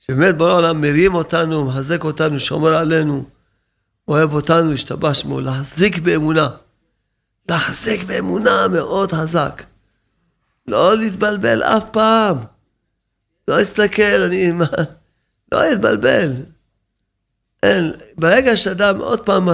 שבאמת 0.00 0.36
בורא 0.36 0.50
העולם 0.50 0.80
מרים 0.80 1.14
אותנו, 1.14 1.64
מחזק 1.64 2.04
אותנו, 2.04 2.40
שומר 2.40 2.74
עלינו, 2.74 3.24
אוהב 4.08 4.34
אותנו, 4.34 4.72
השתבח 4.72 5.14
שמו, 5.14 5.40
להחזיק 5.40 5.98
באמונה. 5.98 6.48
להחזיק 7.48 8.04
באמונה 8.04 8.68
מאוד 8.68 9.12
חזק. 9.12 9.62
לא 10.66 10.96
להתבלבל 10.96 11.62
אף 11.62 11.84
פעם. 11.92 12.36
לא 13.48 13.56
להסתכל, 13.56 14.02
אני... 14.02 14.52
לא 15.52 15.62
להתבלבל. 15.62 16.32
אין. 17.62 17.92
ברגע 18.16 18.56
שאדם, 18.56 19.00
עוד 19.00 19.26
פעם, 19.26 19.48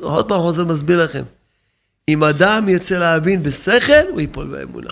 עוד 0.00 0.28
פעם 0.28 0.40
חוזר 0.40 0.64
מסביר 0.64 1.04
לכם, 1.04 1.22
אם 2.08 2.24
אדם 2.24 2.68
ירצה 2.68 2.98
להבין 2.98 3.42
בשכל, 3.42 4.08
הוא 4.10 4.20
ייפול 4.20 4.46
באמונה. 4.46 4.90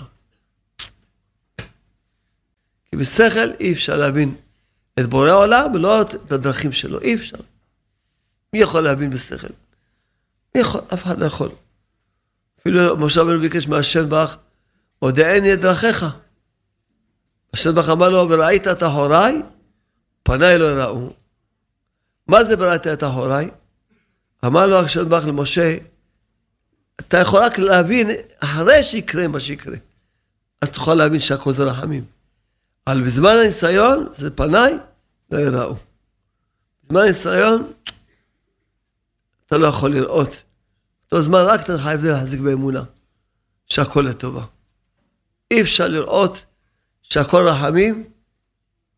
כי 2.89 2.95
בשכל 2.97 3.51
אי 3.59 3.73
אפשר 3.73 3.95
להבין 3.95 4.35
את 4.99 5.05
בורא 5.05 5.29
העולם 5.29 5.73
ולא 5.73 6.01
את 6.01 6.31
הדרכים 6.31 6.71
שלו, 6.71 7.01
אי 7.01 7.15
אפשר. 7.15 7.37
מי 8.53 8.59
יכול 8.59 8.81
להבין 8.81 9.09
בשכל? 9.09 9.47
מי 10.55 10.61
יכול? 10.61 10.81
אף 10.93 11.03
אחד 11.03 11.19
לא 11.19 11.25
יכול. 11.25 11.49
אפילו 12.61 12.97
משה 12.97 13.21
רבנו 13.21 13.39
ביקש 13.39 13.67
מהשם 13.67 14.09
ברך, 14.09 14.37
הודעני 14.99 15.53
את 15.53 15.59
דרכיך. 15.59 16.05
השם 17.53 17.75
ברך 17.75 17.89
אמר 17.89 18.09
לו, 18.09 18.29
וראית 18.29 18.67
את 18.67 18.83
אחוריי, 18.83 19.41
פניי 20.29 20.57
לא 20.57 20.65
יראו. 20.65 21.09
מה 22.27 22.43
זה 22.43 22.55
וראית 22.59 22.87
את 22.87 23.03
אחוריי? 23.03 23.49
אמר 24.45 24.67
לו 24.67 24.79
השם 24.79 25.09
ברך 25.09 25.25
למשה, 25.25 25.77
אתה 26.99 27.17
יכול 27.17 27.43
רק 27.43 27.59
להבין 27.59 28.09
אחרי 28.39 28.83
שיקרה 28.83 29.27
מה 29.27 29.39
שיקרה. 29.39 29.77
אז 30.61 30.69
תוכל 30.69 30.93
להבין 30.93 31.19
שהכל 31.19 31.53
זה 31.53 31.63
רחמים. 31.63 32.05
אבל 32.87 33.01
בזמן 33.05 33.29
הניסיון, 33.29 34.07
זה 34.15 34.29
פניי 34.31 34.73
לא 35.31 35.37
יראו. 35.39 35.75
בזמן 36.83 37.01
הניסיון, 37.01 37.71
אתה 39.45 39.57
לא 39.57 39.67
יכול 39.67 39.93
לראות. 39.93 40.43
אותו 41.05 41.21
זמן 41.21 41.41
רק 41.45 41.61
אתה 41.61 41.77
חייב 41.77 42.05
להחזיק 42.05 42.39
באמונה, 42.39 42.83
שהכל 43.65 44.01
לטובה. 44.01 44.45
אי 45.51 45.61
אפשר 45.61 45.87
לראות 45.87 46.45
שהכל 47.01 47.47
רחמים 47.47 48.09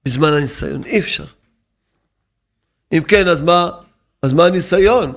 בזמן 0.05 0.33
הניסיון, 0.33 0.83
אי 0.83 0.99
אפשר. 0.99 1.25
אם 2.93 3.03
כן, 3.07 3.27
אז 3.27 3.41
מה, 3.41 3.69
אז 4.21 4.33
מה 4.33 4.45
הניסיון? 4.45 5.13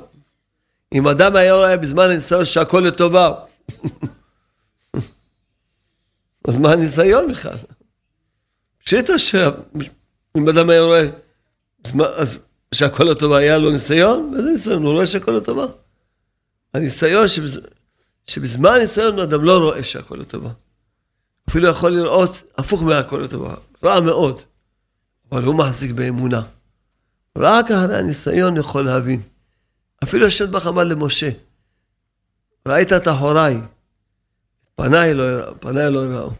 אם 0.94 1.08
אדם 1.08 1.36
היה 1.36 1.54
רואה 1.54 1.76
בזמן 1.76 2.04
הניסיון 2.04 2.44
שהכל 2.44 2.80
לטובה, 2.80 3.34
אז 6.48 6.56
מה 6.56 6.72
הניסיון 6.72 7.32
בכלל? 7.32 7.58
פשיטה 8.84 9.18
שאם 9.18 10.48
אדם 10.48 10.70
היה 10.70 10.80
רואה 10.80 11.06
אז 12.16 12.38
שהכל 12.74 13.04
לטובה 13.04 13.38
היה 13.38 13.58
לו 13.58 13.70
ניסיון, 13.70 14.32
איזה 14.36 14.50
ניסיון? 14.50 14.82
הוא 14.82 14.92
רואה 14.92 15.06
שהכל 15.06 15.32
לטובה. 15.32 15.66
הניסיון 16.74 17.28
שבז... 17.28 17.60
שבזמן 18.26 18.70
הניסיון 18.70 19.18
אדם 19.18 19.44
לא 19.44 19.58
רואה 19.58 19.82
שהכל 19.82 20.16
לטובה. 20.16 20.50
אפילו 21.48 21.68
יכול 21.68 21.90
לראות 21.90 22.42
הפוך 22.58 22.82
מהכל 22.82 23.16
לטובה, 23.16 23.54
רע 23.84 24.00
מאוד, 24.00 24.40
אבל 25.32 25.44
הוא 25.44 25.54
מחזיק 25.54 25.90
באמונה. 25.90 26.42
רק 27.38 27.70
אחרי 27.70 27.98
הניסיון 27.98 28.56
יכול 28.56 28.84
להבין. 28.84 29.22
אפילו 30.04 30.26
השם 30.26 30.50
ברוך 30.50 30.66
אמר 30.66 30.84
למשה, 30.84 31.30
ראית 32.68 32.92
את 32.92 33.08
אחוריי, 33.08 33.60
פניי 34.74 35.14
לא, 35.14 35.54
פניי 35.54 35.90
לא 35.90 36.04
יראו. 36.04 36.30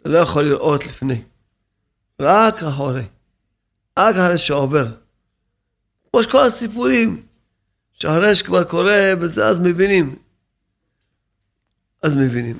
אתה 0.00 0.10
לא 0.10 0.18
יכול 0.18 0.42
לראות 0.42 0.86
לפני, 0.86 1.22
רק 2.20 2.62
אחורי, 2.62 3.04
רק 3.98 4.16
אחרי 4.16 4.38
שעובר. 4.38 4.86
כמו 6.10 6.22
שכל 6.22 6.46
הסיפורים, 6.46 7.26
שאחרי 7.92 8.34
שכבר 8.34 8.64
קורה 8.64 9.12
וזה, 9.20 9.46
אז 9.46 9.58
מבינים. 9.58 10.16
אז 12.02 12.16
מבינים. 12.16 12.58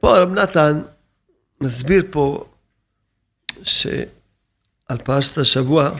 פה 0.00 0.16
הרב 0.16 0.30
נתן 0.30 0.82
מסביר 1.60 2.04
פה 2.10 2.44
שעל 4.88 4.98
פרשת 4.98 5.38
השבוע, 5.38 5.90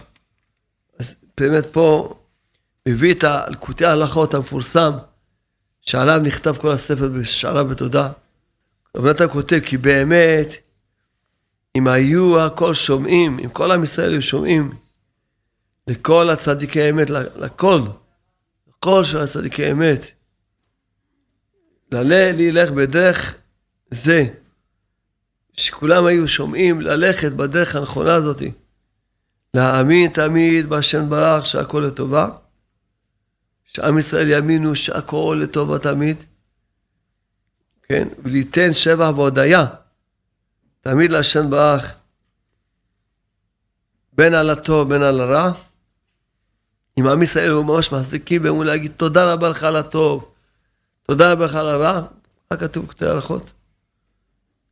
אז 0.98 1.14
באמת 1.36 1.66
פה 1.72 2.14
מביא 2.88 3.14
את 3.14 3.24
אלקוטי 3.24 3.84
ההלכות 3.84 4.34
המפורסם, 4.34 4.92
שעליו 5.80 6.20
נכתב 6.22 6.56
כל 6.56 6.70
הספר 6.72 7.08
בשעריו 7.08 7.66
בתודה. 7.66 8.12
רב 8.96 9.06
נתן 9.06 9.28
כותב 9.28 9.60
כי 9.66 9.76
באמת, 9.76 10.54
אם 11.76 11.88
היו 11.88 12.40
הכל 12.40 12.74
שומעים, 12.74 13.38
אם 13.44 13.48
כל 13.48 13.72
עם 13.72 13.82
ישראל 13.82 14.12
היו 14.12 14.22
שומעים 14.22 14.72
לכל 15.86 16.30
הצדיקי 16.30 16.90
אמת, 16.90 17.10
לכל, 17.10 17.80
לכל 18.68 19.04
של 19.04 19.18
הצדיקי 19.18 19.72
אמת, 19.72 20.06
ללה 21.92 22.32
לילך 22.32 22.70
בדרך 22.70 23.34
זה, 23.90 24.26
שכולם 25.52 26.06
היו 26.06 26.28
שומעים 26.28 26.80
ללכת 26.80 27.32
בדרך 27.32 27.76
הנכונה 27.76 28.14
הזאתי, 28.14 28.52
להאמין 29.54 30.10
תמיד 30.10 30.68
בהשם 30.68 31.10
ברך 31.10 31.46
שהכל 31.46 31.84
לטובה, 31.88 32.28
שעם 33.64 33.98
ישראל 33.98 34.28
יאמינו 34.28 34.76
שהכל 34.76 35.40
לטובה 35.42 35.78
תמיד, 35.78 36.16
כן? 37.82 38.08
וליתן 38.24 38.72
שבח 38.72 39.10
והודיה 39.16 39.66
תמיד 40.80 41.12
להשם 41.12 41.50
ברך, 41.50 41.94
בין 44.12 44.34
על 44.34 44.50
הטוב 44.50 44.88
בין 44.88 45.02
על 45.02 45.20
הרע. 45.20 45.52
אם 46.98 47.08
עם 47.08 47.22
ישראל 47.22 47.50
הוא 47.50 47.64
ממש 47.64 47.92
מחזיקים 47.92 48.42
באמון 48.42 48.66
להגיד 48.66 48.92
תודה 48.96 49.32
רבה 49.32 49.48
לך 49.48 49.62
על 49.62 49.76
הטוב, 49.76 50.34
תודה 51.02 51.32
רבה 51.32 51.44
לך 51.44 51.54
על 51.54 51.68
הרע, 51.68 52.02
מה 52.50 52.56
כתוב 52.56 52.86
בכתבי 52.86 53.08
הלכות? 53.08 53.50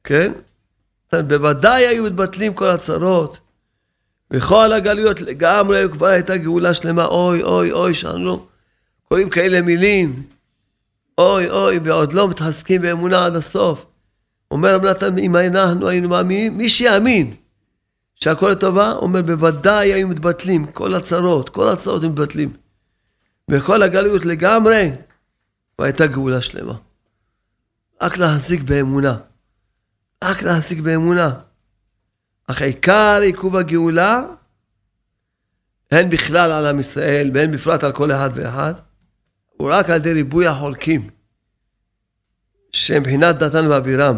כן? 0.04 0.32
בוודאי 1.12 1.86
היו 1.86 2.04
מתבטלים 2.04 2.54
כל 2.54 2.70
הצרות. 2.70 3.41
בכל 4.32 4.72
הגלויות 4.72 5.20
לגמרי 5.20 5.84
כבר 5.92 6.06
הייתה 6.06 6.36
גאולה 6.36 6.74
שלמה, 6.74 7.04
אוי 7.04 7.42
אוי 7.42 7.72
אוי, 7.72 7.94
שאנו 7.94 8.46
קוראים 9.08 9.30
כאלה 9.30 9.62
מילים, 9.62 10.22
אוי 11.18 11.50
אוי, 11.50 11.78
ועוד 11.78 12.12
לא 12.12 12.28
מתחזקים 12.28 12.82
באמונה 12.82 13.26
עד 13.26 13.36
הסוף. 13.36 13.86
אומר 14.50 14.74
רב 14.74 14.84
נתן, 14.84 15.18
אם 15.18 15.36
אנחנו 15.36 15.88
היינו 15.88 16.08
מאמינים, 16.08 16.58
מי 16.58 16.68
שיאמין 16.68 17.34
שהכל 18.14 18.48
לטובה, 18.50 18.92
אומר 18.92 19.22
בוודאי 19.22 19.92
היו 19.92 20.08
מתבטלים, 20.08 20.66
כל 20.66 20.94
הצרות, 20.94 21.48
כל 21.48 21.68
הצרות 21.68 22.02
מתבטלים. 22.02 22.52
בכל 23.48 23.82
הגלויות 23.82 24.24
לגמרי, 24.24 24.90
והייתה 25.78 26.06
גאולה 26.06 26.42
שלמה. 26.42 26.74
רק 28.02 28.18
להחזיק 28.18 28.62
באמונה. 28.62 29.16
רק 30.24 30.42
להחזיק 30.42 30.80
באמונה. 30.80 31.30
אך 32.46 32.62
עיקר 32.62 33.18
עיכוב 33.22 33.56
הגאולה, 33.56 34.22
הן 35.90 36.10
בכלל 36.10 36.50
על 36.50 36.66
עם 36.66 36.80
ישראל, 36.80 37.30
והן 37.34 37.52
בפרט 37.52 37.84
על 37.84 37.92
כל 37.92 38.12
אחד 38.12 38.30
ואחד, 38.34 38.74
הוא 39.48 39.70
רק 39.72 39.90
על 39.90 39.96
ידי 39.96 40.12
ריבוי 40.12 40.46
החולקים, 40.46 41.10
שמבחינת 42.72 43.36
דתן 43.36 43.66
ואבירם, 43.66 44.16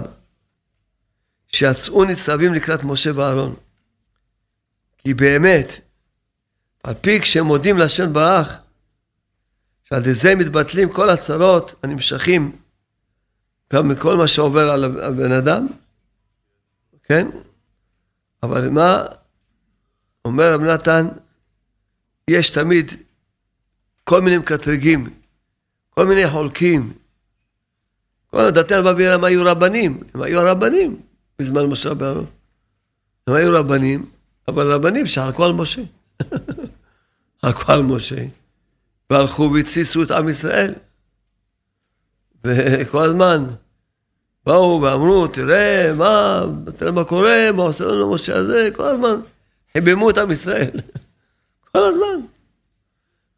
שיצאו 1.46 2.04
ניצבים 2.04 2.54
לקראת 2.54 2.84
משה 2.84 3.10
ואהרון. 3.14 3.54
כי 4.98 5.14
באמת, 5.14 5.80
על 6.82 6.94
פי 6.94 7.20
כשהם 7.20 7.44
מודים 7.44 7.78
לשם 7.78 8.12
ברך, 8.12 8.58
שעל 9.84 10.00
ידי 10.00 10.14
זה 10.14 10.34
מתבטלים 10.34 10.92
כל 10.92 11.10
הצרות 11.10 11.74
הנמשכים 11.82 12.56
גם 13.72 13.88
מכל 13.88 14.16
מה 14.16 14.28
שעובר 14.28 14.70
על 14.70 14.84
הבן 14.84 15.32
אדם, 15.32 15.66
כן? 17.02 17.28
אבל 18.44 18.68
מה 18.68 19.04
אומר 20.24 20.54
רב 20.54 20.60
נתן? 20.60 21.08
יש 22.28 22.50
תמיד 22.50 22.90
כל 24.04 24.20
מיני 24.22 24.38
מקטרגים, 24.38 25.10
כל 25.90 26.06
מיני 26.06 26.30
חולקים. 26.30 26.92
כל 28.30 28.50
דתי 28.50 28.74
רבי 28.74 29.08
הם 29.08 29.24
היו 29.24 29.42
רבנים, 29.44 30.02
הם 30.14 30.22
היו 30.22 30.40
הרבנים 30.40 31.00
בזמן 31.38 31.64
משה 31.64 31.90
רבנו. 31.90 32.26
הם 33.26 33.34
היו 33.34 33.58
רבנים, 33.58 34.10
אבל 34.48 34.72
רבנים 34.72 35.06
שחלקו 35.06 35.44
על 35.44 35.52
משה. 35.52 35.82
חלקו 37.42 37.72
על 37.72 37.82
משה, 37.82 38.24
והלכו 39.10 39.50
והתסיסו 39.54 40.02
את 40.02 40.10
עם 40.10 40.28
ישראל. 40.28 40.74
וכל 42.44 43.02
הזמן 43.02 43.44
באו 44.46 44.82
ואמרו, 44.82 45.28
תראה 45.28 45.92
מה, 45.96 46.44
תראה 46.76 46.92
מה 46.92 47.04
קורה, 47.04 47.52
מה 47.54 47.62
עושה 47.62 47.84
לנו 47.84 48.14
משה 48.14 48.36
הזה, 48.36 48.68
כל 48.76 48.86
הזמן 48.86 49.20
חיממו 49.72 50.10
את 50.10 50.18
עם 50.18 50.30
ישראל. 50.30 50.70
כל 51.72 51.84
הזמן. 51.84 52.26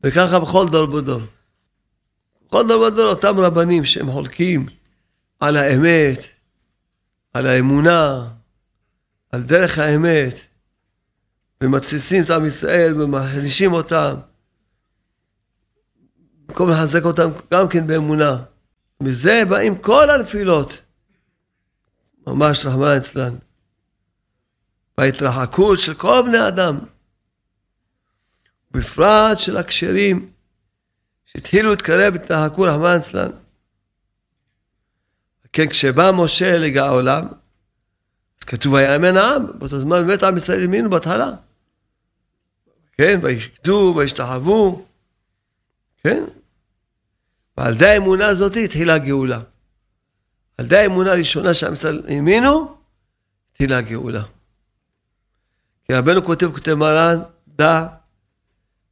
וככה 0.03 0.39
בכל 0.39 0.69
דור 0.69 0.95
ודור. 0.95 1.21
בכל 2.49 2.69
דור 2.69 2.81
ודור 2.83 3.11
אותם 3.11 3.41
רבנים 3.41 3.85
שהם 3.85 4.13
חולקים 4.13 4.67
על 5.41 5.57
האמת, 5.57 6.25
על 7.33 7.47
האמונה, 7.47 8.29
על 9.33 9.43
דרך 9.43 9.79
האמת, 9.79 10.35
ומתסיסים 11.61 12.25
את 12.25 12.31
עם 12.31 12.47
ישראל 12.47 13.03
ומחלישים 13.03 13.73
אותם, 13.73 14.15
במקום 16.47 16.71
לחזק 16.71 17.05
אותם 17.05 17.31
גם 17.53 17.69
כן 17.69 17.87
באמונה. 17.87 18.43
מזה 19.01 19.43
באים 19.49 19.79
כל 19.79 20.11
הנפילות. 20.11 20.83
ממש 22.27 22.67
רחמנא 22.67 22.97
אצלן. 22.97 23.35
בהתרחקות 24.99 25.79
של 25.79 25.95
כל 25.95 26.23
בני 26.27 26.49
אדם, 26.49 26.79
בפרט 28.71 29.39
של 29.39 29.57
הכשרים 29.57 30.31
שהתחילו 31.27 31.71
להתקרב 31.71 32.13
והתרחקו 32.13 32.63
רחמנא 32.63 32.97
אצלן. 32.97 33.31
כן, 35.53 35.69
כשבא 35.69 36.11
משה 36.15 36.59
לגע 36.59 36.85
העולם, 36.85 37.29
אז 38.39 38.45
כתוב 38.45 38.73
ויאמן 38.73 39.17
העם, 39.17 39.59
באותו 39.59 39.79
זמן 39.79 40.07
באמת 40.07 40.23
עם 40.23 40.37
ישראל 40.37 40.61
האמינו 40.61 40.91
בהתחלה. 40.91 41.31
כן, 42.93 43.21
וישקדו 43.23 43.95
וישתחוו, 43.97 44.87
כן? 45.97 46.25
ועל 47.57 47.75
ידי 47.75 47.87
האמונה 47.87 48.27
הזאת 48.27 48.57
התחילה 48.65 48.95
הגאולה. 48.95 49.41
על 50.59 50.65
ידי 50.65 50.77
האמונה 50.77 51.13
הראשונה 51.13 51.55
שעם 51.55 51.73
ישראל 51.73 52.03
האמינו, 52.09 52.77
התחילה 53.53 53.79
הגאולה. 53.79 54.23
כי 55.85 55.95
רבנו 55.95 56.25
כותב, 56.25 56.53
כותב 56.53 56.75
מרן, 56.75 57.23
דע 57.49 57.87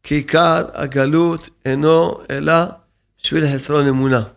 כי 0.03 0.15
עיקר 0.15 0.67
הגלות 0.75 1.49
אינו 1.65 2.21
אלא 2.31 2.55
בשביל 3.19 3.55
חסרון 3.55 3.87
אמונה. 3.87 4.29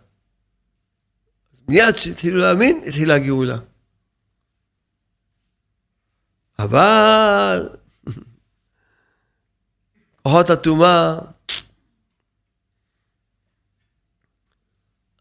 מיד 1.68 1.94
כשהתחילו 1.94 2.38
להאמין, 2.38 2.82
התחילה 2.86 3.14
הגאולה. 3.14 3.58
אבל 6.58 7.68
כוחות 10.22 10.50
הטומאה, 10.50 11.18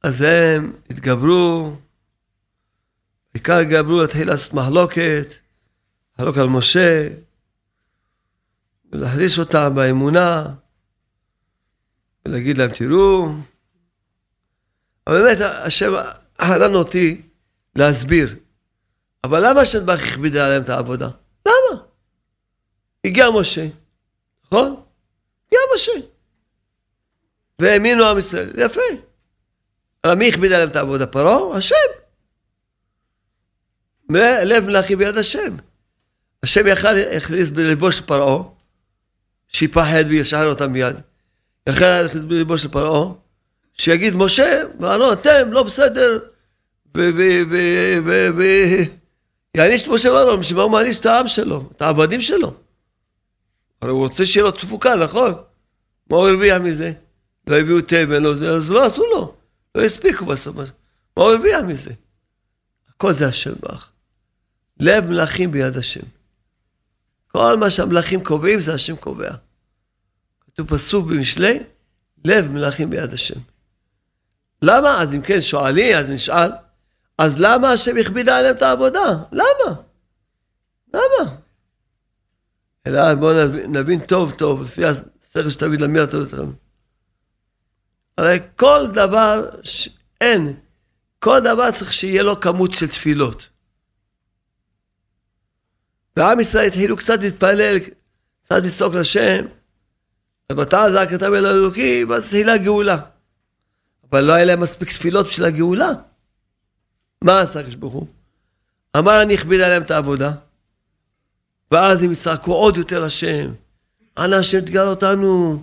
אז 0.03 0.21
הם 0.21 0.73
התגברו, 0.89 1.75
בעיקר 3.37 3.63
גברו 3.63 4.01
להתחיל 4.01 4.27
לעשות 4.27 4.53
מחלוקת, 4.53 5.33
לחלוק 6.13 6.37
על 6.37 6.47
משה, 6.47 7.09
ולהחליש 8.91 9.39
אותם 9.39 9.75
באמונה, 9.75 10.45
ולהגיד 12.25 12.57
להם, 12.57 12.69
תראו, 12.71 13.27
אבל 15.07 15.21
באמת, 15.21 15.37
השם 15.41 15.91
חנן 16.41 16.75
אותי 16.75 17.21
להסביר. 17.75 18.35
אבל 19.23 19.49
למה 19.49 19.61
השם 19.61 19.85
ברוך 19.85 20.01
הכביד 20.01 20.35
עליהם 20.35 20.63
את 20.63 20.69
העבודה? 20.69 21.09
למה? 21.45 21.81
הגיע 23.05 23.25
משה, 23.39 23.67
נכון? 24.45 24.83
הגיע 25.47 25.59
משה. 25.75 25.91
והאמינו 27.59 28.05
עם 28.05 28.17
ישראל, 28.17 28.53
יפה. 28.57 28.81
אבל 30.03 30.13
מי 30.13 30.29
הכביד 30.29 30.51
עליהם 30.51 30.69
את 30.69 30.75
העבודה? 30.75 31.07
פרעה? 31.07 31.57
השם. 31.57 31.96
לב 34.09 34.65
מלאכי 34.65 34.95
ביד 34.95 35.17
השם. 35.17 35.55
השם 36.43 36.67
יכל 36.67 36.91
להכניס 36.91 37.49
בליבו 37.49 37.91
של 37.91 38.05
פרעה, 38.05 38.43
שיפחד 39.47 40.03
וישאל 40.07 40.47
אותם 40.47 40.71
מיד. 40.71 40.95
יכל 41.69 42.01
להכניס 42.01 42.23
בליבו 42.23 42.57
של 42.57 42.67
פרעה, 42.67 43.13
שיגיד 43.73 44.15
משה 44.15 44.61
ואהרון 44.79 45.13
אתם 45.13 45.51
לא 45.51 45.63
בסדר 45.63 46.19
ויעניש 49.55 49.83
את 49.83 49.87
משה 49.87 50.11
ואהרון, 50.11 50.39
בשביל 50.39 50.57
מה 50.57 50.63
הוא 50.63 50.71
מעניש 50.71 50.99
את 50.99 51.05
העם 51.05 51.27
שלו, 51.27 51.69
את 51.75 51.81
העבדים 51.81 52.21
שלו. 52.21 52.53
הרי 53.81 53.91
הוא 53.91 53.99
רוצה 53.99 54.25
שיהיה 54.25 54.43
לו 54.43 54.51
תפוקה, 54.51 54.95
נכון? 54.95 55.33
מה 56.09 56.17
הוא 56.17 56.27
הרוויח 56.27 56.61
מזה? 56.61 56.93
לא 57.47 57.55
הביאו 57.55 57.81
תבל, 57.81 58.19
לא 58.19 58.31
אז 58.31 58.69
לא 58.69 58.85
עשו 58.85 59.05
לו, 59.05 59.35
לא 59.75 59.83
הספיקו 59.83 60.25
בסוף. 60.25 60.55
מה 60.55 60.63
הוא 61.13 61.31
הרוויח 61.31 61.61
מזה? 61.63 61.91
הכל 62.89 63.13
זה 63.13 63.27
השם 63.27 63.53
ברך. 63.59 63.91
לב 64.79 65.05
מלכים 65.05 65.51
ביד 65.51 65.77
השם. 65.77 66.05
כל 67.27 67.57
מה 67.57 67.71
שהמלכים 67.71 68.23
קובעים 68.23 68.61
זה 68.61 68.73
השם 68.73 68.95
קובע. 68.95 69.31
כתוב 70.45 70.67
פסוק 70.67 71.07
במשלי, 71.07 71.59
לב 72.25 72.51
מלכים 72.51 72.89
ביד 72.89 73.13
השם. 73.13 73.39
למה? 74.61 75.01
אז 75.01 75.15
אם 75.15 75.21
כן 75.21 75.41
שואלים, 75.41 75.95
אז 75.95 76.09
נשאל, 76.09 76.51
אז 77.17 77.39
למה 77.39 77.71
השם 77.71 77.97
הכבידה 77.97 78.37
עליהם 78.37 78.55
את 78.55 78.61
העבודה? 78.61 79.05
למה? 79.31 79.75
למה? 80.93 81.35
אלא 82.87 83.15
בואו 83.15 83.45
נבין, 83.45 83.77
נבין 83.77 83.99
טוב 83.99 84.31
טוב, 84.31 84.61
לפי 84.61 84.85
השכל 84.85 85.49
שתמיד 85.49 85.81
למי 85.81 85.99
הטוב 85.99 86.21
יותר. 86.21 86.45
הרי 88.17 88.39
כל 88.55 88.81
דבר, 88.93 89.49
ש... 89.63 89.89
אין, 90.21 90.59
כל 91.19 91.39
דבר 91.39 91.71
צריך 91.71 91.93
שיהיה 91.93 92.23
לו 92.23 92.39
כמות 92.39 92.71
של 92.71 92.87
תפילות. 92.87 93.47
ועם 96.17 96.39
ישראל 96.39 96.67
התחילו 96.67 96.97
קצת 96.97 97.19
להתפלל, 97.21 97.77
קצת 98.43 98.63
לצעוק 98.63 98.93
לשם, 98.93 99.45
ובתא 100.51 100.89
זעקתם 100.91 101.33
אל 101.33 101.45
האלוקים, 101.45 102.11
אז 102.11 102.29
תהילה 102.29 102.57
גאולה. 102.57 102.97
אבל 104.09 104.23
לא 104.23 104.33
היה 104.33 104.45
להם 104.45 104.59
מספיק 104.61 104.89
תפילות 104.89 105.25
בשביל 105.25 105.45
הגאולה. 105.45 105.91
מה 107.21 107.39
עשה 107.39 107.59
הקדוש 107.59 107.75
ברוך 107.75 107.93
הוא? 107.93 108.07
אמר 108.97 109.21
אני 109.21 109.35
אכביד 109.35 109.61
עליהם 109.61 109.81
את 109.81 109.91
העבודה, 109.91 110.31
ואז 111.71 112.03
הם 112.03 112.11
יצעקו 112.11 112.53
עוד 112.53 112.77
יותר 112.77 113.03
השם. 113.03 113.51
אנא 114.17 114.35
השם 114.35 114.61
תגאל 114.61 114.87
אותנו, 114.87 115.61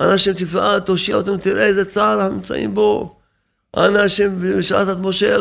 אנא 0.00 0.12
השם 0.12 0.32
תפעל, 0.32 0.80
תושיע 0.80 1.16
אותנו, 1.16 1.36
תראה 1.36 1.66
איזה 1.66 1.84
צער 1.84 2.20
אנחנו 2.20 2.36
נמצאים 2.36 2.74
בו. 2.74 3.20
אנא 3.76 3.98
השם, 3.98 4.36
ושאלת 4.40 4.96
את 4.96 5.02
משה, 5.02 5.36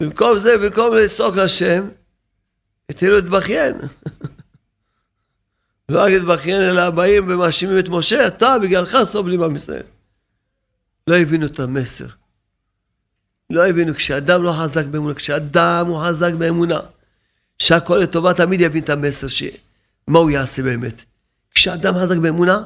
במקום 0.00 0.38
זה, 0.38 0.58
במקום 0.58 0.94
לצעוק 0.94 1.36
להשם, 1.36 1.88
התחילו 2.90 3.16
להתבכיין. 3.16 3.74
לא 5.88 6.00
רק 6.02 6.12
להתבכיין, 6.12 6.62
אלא 6.62 6.90
באים 6.90 7.24
ומאשימים 7.28 7.78
את 7.78 7.88
משה, 7.88 8.26
אתה 8.26 8.56
בגללך 8.62 8.96
סובלים 9.04 9.42
עם 9.42 9.56
ישראל. 9.56 9.82
לא 11.06 11.16
הבינו 11.16 11.46
את 11.46 11.60
המסר. 11.60 12.06
לא 13.50 13.66
הבינו, 13.66 13.94
כשאדם 13.94 14.42
לא 14.42 14.52
חזק 14.52 14.84
באמונה, 14.84 15.14
כשאדם 15.14 15.86
הוא 15.86 16.00
חזק 16.06 16.32
באמונה, 16.38 16.80
שהכל 17.58 17.96
לטובה, 17.96 18.34
תמיד 18.34 18.60
יבין 18.60 18.82
את 18.82 18.90
המסר, 18.90 19.28
ש... 19.28 19.42
מה 20.08 20.18
הוא 20.18 20.30
יעשה 20.30 20.62
באמת. 20.62 21.04
כשאדם 21.54 21.94
חזק 21.94 22.16
באמונה, 22.16 22.62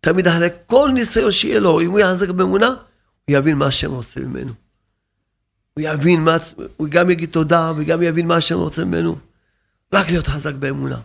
תמיד 0.00 0.28
אחרי 0.28 0.48
כל 0.66 0.90
ניסיון 0.94 1.30
שיהיה 1.30 1.60
לו, 1.60 1.80
אם 1.80 1.90
הוא 1.90 2.00
יחזק 2.00 2.28
באמונה, 2.28 2.68
הוא 2.68 3.36
יבין 3.36 3.56
מה 3.56 3.66
השם 3.66 3.90
רוצה 3.90 4.20
ממנו. 4.20 4.52
הוא 5.74 5.84
יבין 5.84 6.20
מה, 6.20 6.36
הוא 6.76 6.88
גם 6.88 7.10
יגיד 7.10 7.30
תודה, 7.30 7.72
וגם 7.76 8.02
יבין 8.02 8.26
מה 8.26 8.36
השם 8.36 8.56
רוצה 8.58 8.84
ממנו. 8.84 9.27
רק 9.92 10.08
להיות 10.08 10.26
חזק 10.26 10.54
באמונה. 10.54 11.00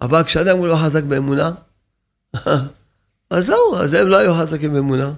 אבל 0.00 0.24
כשאדם 0.24 0.58
הוא 0.58 0.68
לא 0.68 0.76
חזק 0.84 1.02
באמונה, 1.02 1.52
אז 3.30 3.46
זהו, 3.46 3.76
אז 3.76 3.94
הם 3.94 4.08
לא 4.08 4.16
היו 4.16 4.34
חזקים 4.34 4.72
באמונה. 4.72 5.12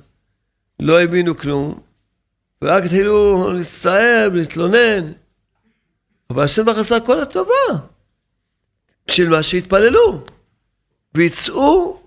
לא 0.81 1.03
הבינו 1.03 1.37
כלום, 1.37 1.81
ורק 2.63 2.85
התחילו 2.85 3.53
להצטער 3.53 4.29
ולהתלונן. 4.33 5.13
אבל 6.31 6.45
השם 6.45 6.65
ברוך 6.65 6.79
עשה 6.79 7.01
כל 7.01 7.21
הטובה, 7.21 7.53
בשביל 9.07 9.29
מה 9.29 9.43
שהתפללו, 9.43 10.25
ויצאו, 11.15 12.01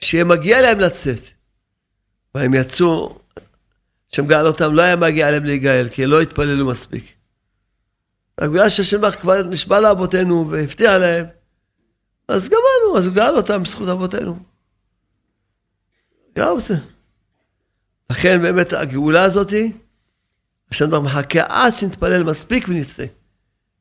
שיהיה 0.00 0.24
מגיע 0.24 0.62
להם 0.62 0.80
לצאת. 0.80 1.20
והם 2.34 2.54
יצאו, 2.54 3.18
השם 4.12 4.26
גאל 4.26 4.46
אותם, 4.46 4.74
לא 4.74 4.82
היה 4.82 4.96
מגיע 4.96 5.30
להם 5.30 5.44
להיגאל, 5.44 5.88
כי 5.92 6.06
לא 6.06 6.20
התפללו 6.20 6.66
מספיק. 6.66 7.14
רק 8.40 8.50
בגלל 8.50 8.68
ברוך 9.00 9.14
כבר 9.14 9.42
נשבע 9.42 9.80
לאבותינו 9.80 10.50
והפתיע 10.50 10.98
להם, 10.98 11.26
אז 12.28 12.48
גמרנו, 12.48 12.98
אז 12.98 13.06
הוא 13.06 13.14
גאל 13.14 13.36
אותם 13.36 13.62
בזכות 13.62 13.88
אבותינו. 13.88 14.38
גם 16.36 16.60
זה. 16.60 16.74
לכן 18.10 18.42
באמת 18.42 18.72
הגאולה 18.72 19.24
הזאתי, 19.24 19.72
השם 20.70 20.86
דבר 20.86 21.00
מחכה 21.00 21.40
עד 21.48 21.72
שנתפלל 21.72 22.22
מספיק 22.22 22.68
ונצא. 22.68 23.04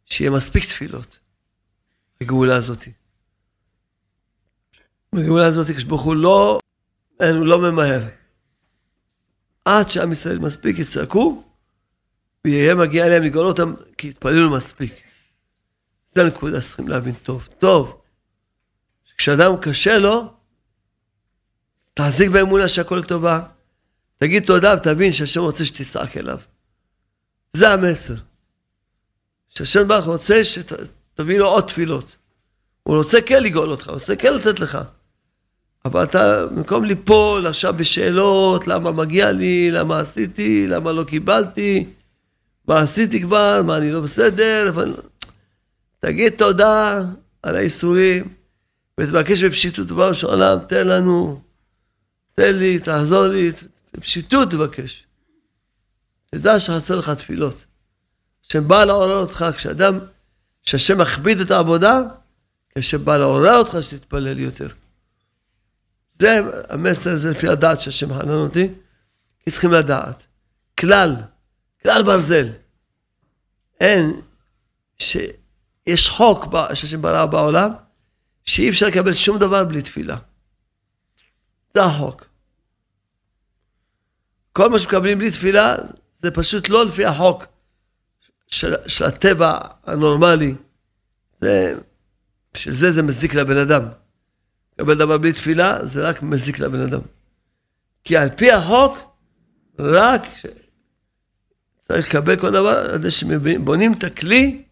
שיהיה 0.05 0.31
מספיק 0.31 0.65
תפילות. 0.65 1.19
הגאולה 2.21 2.55
הזאתי. 2.55 2.91
בגאולה 5.15 5.47
הזאתי, 5.47 5.75
כשברוך 5.75 6.01
הוא 6.01 6.15
לא, 6.15 6.59
אין, 7.19 7.37
הוא 7.37 7.45
לא 7.45 7.71
ממהר. 7.71 8.01
עד 9.65 9.89
שעם 9.89 10.11
ישראל 10.11 10.39
מספיק 10.39 10.79
יצעקו, 10.79 11.43
ויהיה 12.45 12.75
מגיע 12.75 13.05
אליהם 13.05 13.23
לגאול 13.23 13.47
אותם, 13.47 13.73
כי 13.97 14.09
התפללו 14.09 14.49
מספיק. 14.49 14.93
זה 16.15 16.21
הנקודה 16.21 16.61
שצריכים 16.61 16.87
להבין 16.87 17.13
טוב. 17.13 17.47
טוב, 17.59 18.01
כשאדם 19.17 19.57
קשה 19.61 19.97
לו, 19.97 20.33
תחזיק 21.93 22.29
באמונה 22.29 22.67
שהכל 22.67 23.03
טובה. 23.03 23.41
תגיד 24.17 24.43
תודה 24.45 24.75
ותבין 24.77 25.11
שהשם 25.11 25.41
רוצה 25.41 25.65
שתצעק 25.65 26.17
אליו. 26.17 26.37
זה 27.53 27.73
המסר. 27.73 28.15
שהשם 29.49 29.87
ברוך 29.87 30.05
רוצה 30.05 30.43
שתביא 30.43 31.39
לו 31.39 31.47
עוד 31.47 31.63
תפילות. 31.63 32.15
הוא 32.83 32.97
רוצה 32.97 33.21
כן 33.21 33.43
לגאול 33.43 33.71
אותך, 33.71 33.87
הוא 33.87 33.93
רוצה 33.93 34.15
כן 34.15 34.33
לתת 34.33 34.59
לך. 34.59 34.77
אבל 35.85 36.03
אתה, 36.03 36.47
במקום 36.47 36.85
ליפול 36.85 37.47
עכשיו 37.47 37.73
בשאלות, 37.73 38.67
למה 38.67 38.91
מגיע 38.91 39.31
לי, 39.31 39.71
למה 39.71 39.99
עשיתי, 39.99 40.67
למה 40.67 40.91
לא 40.91 41.03
קיבלתי, 41.03 41.85
מה 42.71 42.79
עשיתי 42.79 43.21
כבר, 43.21 43.61
מה 43.65 43.77
אני 43.77 43.91
לא 43.91 44.01
בסדר, 44.01 44.69
אבל... 44.69 44.95
תגיד 45.99 46.33
תודה 46.37 47.01
על 47.43 47.55
האיסורים, 47.55 48.33
ותבקש 48.99 49.43
בפשיטות 49.43 49.87
דבר 49.87 50.13
של 50.13 50.27
עולם, 50.27 50.57
תן 50.67 50.87
לנו, 50.87 51.41
תן 52.33 52.55
לי, 52.55 52.79
תעזור 52.79 53.27
לי, 53.27 53.51
בפשיטות 53.93 54.51
תבקש. 54.51 55.05
תדע 56.29 56.59
שחסר 56.59 56.95
לך 56.95 57.09
תפילות. 57.09 57.65
השם 58.45 58.67
בא 58.67 58.83
לעורר 58.83 59.17
אותך, 59.17 59.45
כשאדם, 59.57 59.99
כשהשם 60.63 61.01
מכביד 61.01 61.39
את 61.39 61.51
העבודה, 61.51 62.01
כשהשם 62.69 63.05
בא 63.05 63.17
לעורר 63.17 63.57
אותך 63.57 63.77
שתתפלל 63.81 64.39
יותר. 64.39 64.67
זה 66.19 66.39
המסר 66.69 67.11
הזה 67.11 67.31
לפי 67.31 67.47
הדעת 67.47 67.79
שהשם 67.79 68.13
חנן 68.13 68.29
אותי, 68.29 68.67
כי 69.39 69.51
צריכים 69.51 69.71
לדעת. 69.71 70.25
כלל, 70.79 71.15
כלל 71.83 72.03
ברזל. 72.03 72.60
אין, 73.81 74.21
שיש 74.99 76.09
חוק 76.09 76.45
שהשם 76.73 77.01
ברא 77.01 77.25
בעולם, 77.25 77.71
שאי 78.45 78.69
אפשר 78.69 78.87
לקבל 78.87 79.13
שום 79.13 79.39
דבר 79.39 79.63
בלי 79.63 79.81
תפילה. 79.81 80.17
זה 81.73 81.83
החוק. 81.83 82.25
כל 84.53 84.69
מה 84.69 84.79
שמקבלים 84.79 85.17
בלי 85.17 85.31
תפילה, 85.31 85.75
זה 86.17 86.31
פשוט 86.31 86.69
לא 86.69 86.85
לפי 86.85 87.05
החוק 87.05 87.45
של, 88.47 88.75
של 88.87 89.05
הטבע 89.05 89.57
הנורמלי. 89.83 90.55
זה, 91.41 91.75
בשביל 92.53 92.73
זה 92.73 92.91
זה 92.91 93.03
מזיק 93.03 93.33
לבן 93.33 93.57
אדם. 93.57 93.81
לקבל 94.73 94.97
דבר 94.97 95.17
בלי 95.17 95.33
תפילה, 95.33 95.85
זה 95.85 96.09
רק 96.09 96.23
מזיק 96.23 96.59
לבן 96.59 96.79
אדם. 96.79 97.01
כי 98.03 98.17
על 98.17 98.29
פי 98.29 98.51
החוק, 98.51 98.97
רק 99.79 100.21
צריך 101.91 102.07
לקבל 102.07 102.35
כל 102.35 102.51
דבר, 102.51 102.77
על 102.93 103.01
זה 103.01 103.11
שבונים 103.11 103.93
את 103.93 104.03
הכלי, 104.03 104.63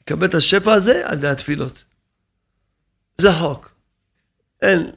לקבל 0.00 0.26
את 0.26 0.34
השפע 0.34 0.72
הזה, 0.72 1.02
על 1.04 1.18
זה 1.18 1.30
התפילות. 1.30 1.84
זה 3.20 3.32
חוק. 3.32 3.70
אין. 4.62 4.90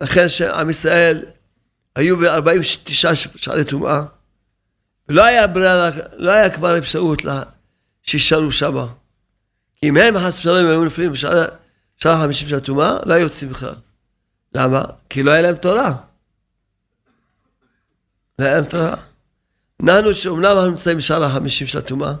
לכן 0.00 0.28
שעם 0.28 0.70
ישראל 0.70 1.24
היו 1.96 2.16
ב-49 2.16 3.14
שערי 3.36 3.64
טומאה, 3.64 4.02
ולא 5.08 5.24
היה 5.24 5.46
ברירה, 5.46 5.90
לא 6.16 6.30
היה 6.30 6.50
כבר 6.50 6.78
אפשרות 6.78 7.22
שישארו 8.02 8.52
שמה. 8.52 8.86
כי 9.76 9.88
אם 9.88 9.96
הם 9.96 10.18
חס 10.18 10.38
ושלום 10.38 10.56
היו 10.56 10.84
נופלים 10.84 11.12
בשער 11.12 11.48
החמישים 12.04 12.48
של 12.48 12.56
הטומאה, 12.56 12.98
לא 13.06 13.14
היו 13.14 13.22
יוצאים 13.22 13.50
בכלל. 13.50 13.74
למה? 14.54 14.84
כי 15.10 15.22
לא 15.22 15.30
היה 15.30 15.42
להם 15.42 15.56
תורה. 15.56 15.96
לא 18.38 18.44
היה 18.44 18.54
להם 18.54 18.64
תורה. 18.64 18.96
נענו 19.82 20.14
שאומנם 20.14 20.44
אנחנו 20.44 20.70
נמצאים 20.70 20.98
בשער 20.98 21.24
החמישים 21.24 21.66
של 21.66 21.78
הטומאה, 21.78 22.14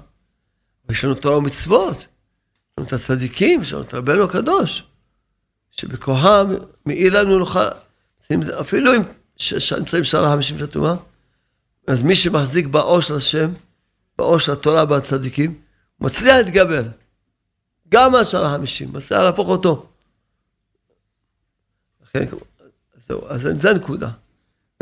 ויש 0.88 1.04
לנו 1.04 1.14
תורה 1.14 1.38
ומצוות, 1.38 1.96
יש 1.96 2.06
לנו 2.78 2.86
את 2.86 2.92
הצדיקים, 2.92 3.62
יש 3.62 3.72
לנו 3.72 3.82
את 3.82 3.94
רבנו 3.94 4.24
הקדוש. 4.24 4.84
שבכוחם 5.70 6.54
מאיר 6.86 7.20
לנו 7.20 7.38
נוכל, 7.38 7.68
אפילו 8.60 8.94
אם 8.94 9.02
נמצאים 9.78 10.04
שרה 10.04 10.28
החמישים 10.28 10.58
של 10.58 10.64
הטומאה, 10.64 10.94
אז 11.86 12.02
מי 12.02 12.14
שמחזיק 12.14 12.66
באור 12.66 13.00
של 13.00 13.14
השם, 13.14 13.52
באור 14.18 14.38
של 14.38 14.52
התורה 14.52 14.84
והצדיקים, 14.88 15.60
מצליח 16.00 16.36
להתגבר. 16.36 16.82
גם 17.88 18.12
מהשער 18.12 18.44
החמישים, 18.44 18.92
מצליח 18.92 19.20
להפוך 19.20 19.48
אותו. 19.48 19.86
זהו, 23.08 23.28
אז 23.28 23.48
זה 23.60 23.70
הנקודה. 23.70 24.10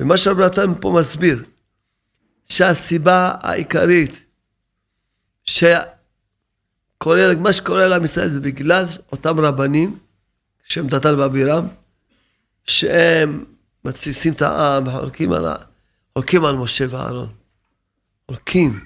ומה 0.00 0.16
שרב 0.16 0.38
פה 0.80 0.94
מסביר, 0.98 1.44
שהסיבה 2.52 3.34
העיקרית 3.40 4.24
שקורה, 5.44 7.34
מה 7.38 7.52
שקורה 7.52 7.86
לעם 7.86 8.04
ישראל 8.04 8.28
זה 8.30 8.40
בגלל 8.40 8.84
אותם 9.12 9.40
רבנים 9.40 9.98
שם 10.64 10.88
דתן 10.88 11.18
ואבירם, 11.18 11.68
שהם 12.64 13.44
מתסיסים 13.84 14.32
את 14.32 14.42
העם 14.42 14.86
וחולקים 14.86 15.32
על, 15.32 15.46
חולקים 16.12 16.44
על 16.44 16.56
משה 16.56 16.84
ואהרון. 16.90 17.32
חולקים 18.26 18.84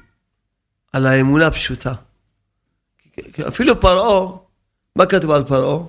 על 0.93 1.07
האמונה 1.07 1.47
הפשוטה. 1.47 1.95
אפילו 3.49 3.81
פרעה, 3.81 4.37
מה 4.97 5.07
כתוב 5.07 5.31
על 5.31 5.45
פרעה? 5.45 5.87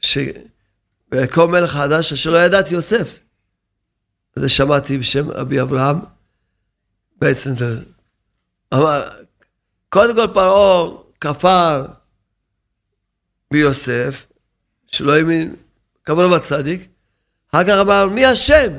שביקום 0.00 1.50
מלך 1.52 1.70
חדש 1.70 2.12
אשר 2.12 2.30
לא 2.30 2.38
ידעתי 2.38 2.74
יוסף. 2.74 3.18
זה 4.36 4.48
שמעתי 4.48 4.98
בשם 4.98 5.30
אבי 5.30 5.60
אברהם, 5.60 5.96
בעצם 7.20 7.56
זה 7.56 7.78
אמר, 8.74 9.08
קודם 9.88 10.14
כל 10.14 10.34
פרעה 10.34 10.90
כפר 11.20 11.86
ביוסף, 13.50 14.26
שלא 14.86 15.16
האמין 15.16 15.56
כמובן 16.04 16.36
בצדיק, 16.36 16.88
אחר 17.50 17.64
כך 17.64 17.74
אמר, 17.80 18.08
מי 18.08 18.26
השם? 18.26 18.72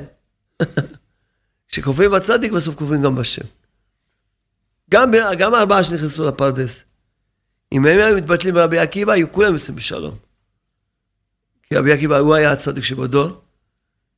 כשכופרים 1.68 2.10
בצדיק, 2.10 2.52
בסוף 2.52 2.74
כופרים 2.74 3.02
גם 3.02 3.16
בשם. 3.16 3.46
גם, 4.90 5.12
גם 5.38 5.54
הארבעה 5.54 5.84
שנכנסו 5.84 6.28
לפרדס. 6.28 6.84
אם 7.72 7.86
הם 7.86 7.98
היו 7.98 8.16
מתבטלים 8.16 8.54
ברבי 8.54 8.78
עקיבא, 8.78 9.12
היו 9.12 9.32
כולם 9.32 9.52
יוצאים 9.54 9.76
בשלום. 9.76 10.16
כי 11.62 11.76
רבי 11.76 11.92
עקיבא, 11.92 12.18
הוא 12.18 12.34
היה 12.34 12.52
הצדיק 12.52 12.84
שבדור, 12.84 13.40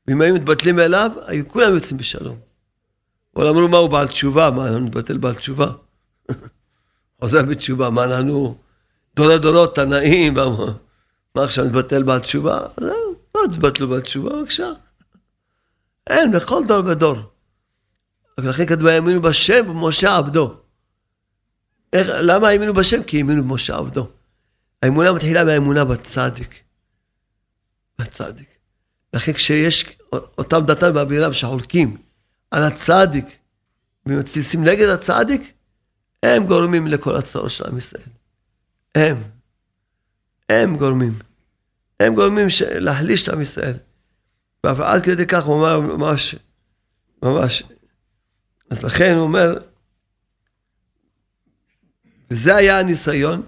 ואם 0.07 0.21
היו 0.21 0.35
מתבטלים 0.35 0.79
אליו, 0.79 1.11
היו 1.27 1.49
כולם 1.49 1.75
יוצאים 1.75 1.99
בשלום. 1.99 2.39
אבל 3.37 3.49
אמרו, 3.49 3.69
מה 3.69 3.79
הוא 3.79 3.91
בעל 3.91 4.09
תשובה? 4.09 4.51
מה, 4.51 4.67
אנחנו 4.67 4.81
נתבטל 4.81 5.19
בעל 5.19 5.35
תשובה? 5.35 5.73
חוזר 7.21 7.43
בתשובה, 7.43 7.91
מה 7.91 8.05
אנחנו 8.05 8.59
דורי 9.17 9.39
דורות, 9.39 9.75
תנאים, 9.75 10.35
מה 11.35 11.45
עכשיו 11.45 11.65
נתבטל 11.65 12.03
בעל 12.03 12.21
תשובה? 12.21 12.61
זהו, 12.81 13.15
לא 13.35 13.41
תתבטלו 13.53 13.89
בעל 13.89 14.01
תשובה, 14.01 14.31
בבקשה. 14.31 14.73
אין, 16.07 16.33
בכל 16.33 16.63
דור 16.69 16.87
ודור. 16.87 17.17
לכן 18.39 18.67
כתוב, 18.67 18.87
האמינו 18.87 19.23
בשם 19.23 19.71
ומשה 19.71 20.17
עבדו. 20.17 20.55
איך, 21.93 22.09
למה 22.11 22.49
האמינו 22.49 22.75
בשם? 22.75 23.03
כי 23.03 23.19
האמינו 23.19 23.43
במשה 23.43 23.77
עבדו. 23.77 24.09
האמונה 24.83 25.13
מתחילה 25.13 25.45
מהאמונה 25.45 25.85
בצדיק. 25.85 26.55
בצדיק. 27.99 28.49
לכן 29.15 29.33
כשיש 29.33 29.99
אותם 30.39 30.61
דתן 30.67 30.97
ואבירם 30.97 31.33
שחולקים 31.33 31.97
על 32.55 32.63
הצדיק 32.63 33.25
ומתסיסים 34.07 34.65
נגד 34.65 34.89
הצדיק, 34.89 35.53
הם 36.23 36.47
גורמים 36.47 36.87
לכל 36.87 37.17
הצעות 37.17 37.51
של 37.51 37.65
עם 37.67 37.79
ישראל. 37.79 38.03
הם. 38.95 39.23
הם 40.49 40.77
גורמים. 40.77 41.19
הם 42.01 42.15
גורמים 42.15 42.47
להחליש 42.79 43.23
את 43.23 43.29
עם 43.29 43.41
ישראל. 43.41 43.77
ועד 44.65 45.03
כדי 45.03 45.27
כך 45.27 45.45
הוא 45.45 45.55
אומר 45.55 45.81
ממש, 45.81 46.35
ממש. 47.23 47.63
אז 48.71 48.83
לכן 48.83 49.15
הוא 49.15 49.23
אומר, 49.23 49.59
וזה 52.31 52.57
היה 52.57 52.79
הניסיון, 52.79 53.43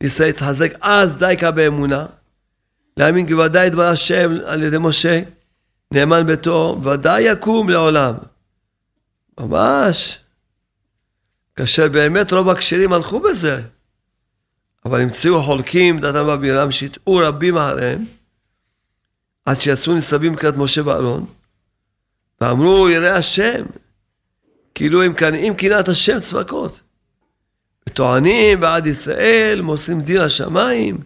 ניסיון 0.00 0.28
להתחזק 0.28 0.72
אז 0.80 1.16
דייקה 1.16 1.50
באמונה, 1.50 2.06
להאמין 2.96 3.26
כי 3.26 3.34
ודאי 3.34 3.70
דבר 3.70 3.88
השם 3.88 4.30
על 4.44 4.62
ידי 4.62 4.76
משה, 4.80 5.22
נאמן 5.92 6.26
ביתו, 6.26 6.80
ודאי 6.84 7.22
יקום 7.22 7.68
לעולם. 7.68 8.14
ממש. 9.40 10.18
כאשר 11.56 11.88
באמת 11.88 12.32
רוב 12.32 12.48
הכשרים 12.48 12.92
הלכו 12.92 13.20
בזה, 13.20 13.62
אבל 14.84 15.00
המציאו 15.00 15.42
חולקים 15.42 15.98
דתם 15.98 16.26
ואבירם 16.26 16.70
שהטעו 16.70 17.16
רבים 17.16 17.58
אחריהם, 17.58 18.04
עד 19.44 19.60
שיצאו 19.60 19.94
ניסבים 19.94 20.34
לקראת 20.34 20.56
משה 20.56 20.86
ואהרון, 20.86 21.26
ואמרו 22.40 22.88
ירא 22.88 23.08
השם, 23.08 23.64
כאילו 24.74 25.02
הם 25.02 25.12
קנאים 25.14 25.56
קנאת 25.56 25.88
השם 25.88 26.20
צבקות. 26.20 26.80
וטוענים 27.88 28.60
בעד 28.60 28.86
ישראל, 28.86 29.60
מוסרים 29.62 30.00
דין 30.00 30.20
השמיים, 30.20 30.98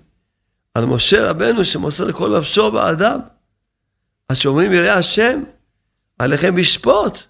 על 0.74 0.86
משה 0.86 1.30
רבנו 1.30 1.64
שמוסר 1.64 2.04
לכל 2.04 2.38
נפשו 2.38 2.70
באדם. 2.70 3.20
אז 4.28 4.38
שאומרים 4.38 4.72
ירא 4.72 4.90
השם, 4.90 5.42
עליכם 6.18 6.56
לשפוט. 6.56 7.29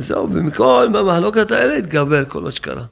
וזהו, 0.00 0.30
ומכל 0.30 0.86
המחלוקת 0.94 1.50
האלה 1.50 1.76
התגבר 1.76 2.24
כל 2.24 2.42
מה 2.42 2.50
שקרה. 2.50 2.86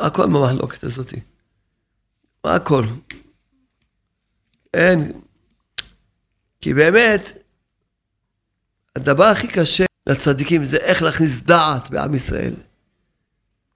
הכל 0.00 0.26
במחלוקת 0.26 0.84
הזאת. 0.84 1.14
הכל. 2.44 2.84
אין. 4.74 5.20
כי 6.60 6.74
באמת, 6.74 7.32
הדבר 8.96 9.24
הכי 9.24 9.48
קשה 9.48 9.84
לצדיקים 10.06 10.64
זה 10.64 10.76
איך 10.76 11.02
להכניס 11.02 11.40
דעת 11.40 11.90
בעם 11.90 12.14
ישראל. 12.14 12.54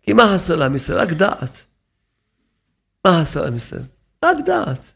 כי 0.03 0.13
מה 0.13 0.23
חסר 0.35 0.57
לעם 0.57 0.75
ישראל? 0.75 0.99
רק 0.99 1.13
דעת. 1.13 1.59
מה 3.05 3.21
חסר 3.21 3.43
לעם 3.43 3.57
ישראל? 3.57 3.83
רק 4.25 4.37
דעת. 4.47 4.93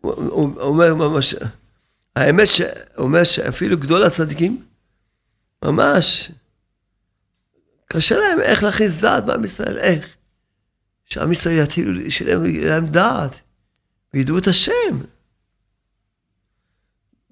הוא 0.00 0.60
אומר 0.60 0.94
ממש, 0.94 1.34
האמת 2.16 2.46
שאומר 2.46 3.24
שאפילו 3.24 3.78
גדול 3.78 4.02
הצדיקים, 4.02 4.67
ממש, 5.64 6.30
קשה 7.84 8.18
להם 8.18 8.40
איך 8.40 8.62
להכניס 8.62 9.00
דעת 9.00 9.24
בעם 9.24 9.44
ישראל, 9.44 9.78
איך? 9.78 10.16
שעם 11.04 11.32
ישראל 11.32 11.58
יתחילו, 11.58 12.10
שיהיה 12.10 12.36
להם 12.70 12.86
דעת, 12.86 13.40
וידעו 14.14 14.38
את 14.38 14.46
השם. 14.46 14.98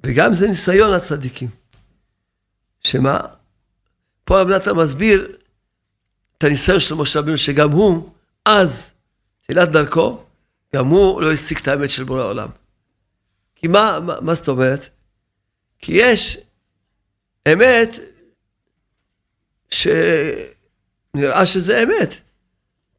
וגם 0.04 0.34
זה 0.34 0.48
ניסיון 0.48 0.90
לצדיקים. 0.90 1.48
שמה? 2.80 3.20
פה 4.24 4.40
רב 4.40 4.48
נתן 4.48 4.72
מסביר 4.72 5.36
את 6.38 6.44
הניסיון 6.44 6.80
של 6.80 6.94
משה 6.94 7.18
רבינו, 7.18 7.38
שגם 7.38 7.70
הוא, 7.70 8.10
אז, 8.44 8.92
תחילת 9.42 9.68
דרכו, 9.68 10.24
גם 10.74 10.86
הוא 10.86 11.22
לא 11.22 11.32
השיג 11.32 11.58
את 11.58 11.68
האמת 11.68 11.90
של 11.90 12.04
בורא 12.04 12.22
העולם. 12.22 12.48
כי 13.54 13.66
מה, 13.68 14.00
מה, 14.00 14.20
מה 14.20 14.34
זאת 14.34 14.48
אומרת? 14.48 14.88
כי 15.78 15.92
יש 15.92 16.38
אמת 17.52 17.90
שנראה 19.70 21.46
שזה 21.46 21.82
אמת. 21.82 22.20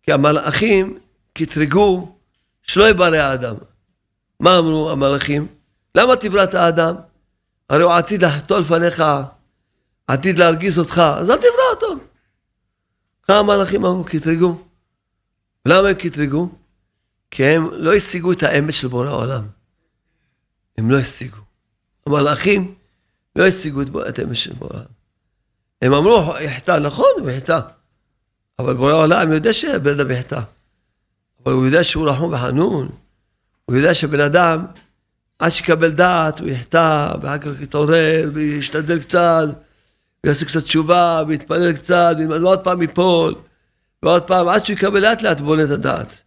כי 0.04 0.12
המלאכים 0.12 1.00
קטרגו 1.34 2.16
שלא 2.62 2.90
יברא 2.90 3.16
האדם. 3.16 3.56
מה 4.40 4.58
אמרו 4.58 4.90
המלאכים? 4.90 5.48
למה 5.96 6.16
תבראת 6.16 6.54
האדם? 6.54 6.96
הרי 7.70 7.84
הוא 7.84 7.92
עתיד 7.92 8.26
לחטוא 8.26 8.60
לפניך, 8.60 9.04
עתיד 10.08 10.40
להרגיז 10.40 10.80
אותך, 10.80 11.02
אז 11.18 11.30
אל 11.30 11.36
תברא 11.36 11.70
אותו. 11.74 12.04
כמה 13.24 13.44
מלאכים 13.44 13.86
אמרו 13.86 14.04
קטרגו? 14.04 14.62
למה 15.66 15.88
הם 15.88 15.94
קטרגו? 15.94 16.50
כי 17.32 17.46
הם 17.46 17.70
לא 17.72 17.94
השיגו 17.94 18.32
את 18.32 18.44
האמת 18.44 18.74
של 18.74 18.88
בורא 18.88 19.08
העולם. 19.08 19.48
הם 20.78 20.92
לא 20.92 20.98
השיגו. 20.98 21.38
המלאכים 22.06 22.76
לא 23.36 23.48
השיגו 23.48 23.82
את 23.82 24.20
האמת 24.20 24.36
של 24.36 24.54
בורא 24.54 24.70
העולם. 24.74 24.97
הם 25.82 25.94
אמרו, 25.94 26.34
יחטא, 26.42 26.80
נכון, 26.80 27.12
הוא 27.20 27.30
יחטא. 27.30 27.60
אבל 28.60 28.74
בורא 28.74 28.92
העולם 28.92 29.34
יודע 29.34 29.54
שבן 29.54 30.00
אדם 30.00 30.12
יחטא. 30.12 30.40
אבל 31.44 31.54
הוא 31.54 31.66
יודע 31.66 31.84
שהוא 31.84 32.10
רחום 32.10 32.34
וחנון. 32.34 32.90
הוא 33.66 33.76
יודע 33.76 33.94
שבן 33.94 34.20
אדם, 34.20 34.66
עד 35.40 35.50
שיקבל 35.50 35.92
דעת, 35.92 36.40
הוא 36.40 36.50
יחטא, 36.50 37.14
ואחר 37.22 37.38
כך 37.38 37.62
יתעורר, 37.62 38.30
וישתדל 38.34 39.00
קצת, 39.00 39.48
ויעשה 40.24 40.46
קצת 40.46 40.64
תשובה, 40.64 41.24
ויתפלל 41.28 41.74
קצת, 41.74 42.16
ועוד 42.30 42.64
פעם 42.64 42.82
ייפול, 42.82 43.36
ועוד 44.04 44.24
פעם, 44.24 44.48
עד 44.48 44.66
שהוא 44.66 44.74
יקבל 44.74 45.00
לאט 45.00 45.22
לאט 45.22 45.40
בונה 45.40 45.64
את 45.64 45.70
הדעת. 45.70 46.22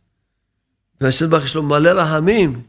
והשם 1.00 1.30
ברוך 1.30 1.44
יש 1.44 1.54
לו 1.54 1.62
מלא 1.62 1.90
רחמים. 1.90 2.62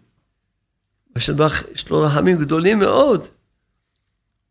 והשם 1.16 1.36
ברוך 1.36 1.54
יש 1.74 1.90
לו 1.90 2.02
רחמים 2.02 2.38
גדולים 2.38 2.80
מאוד. 2.80 3.28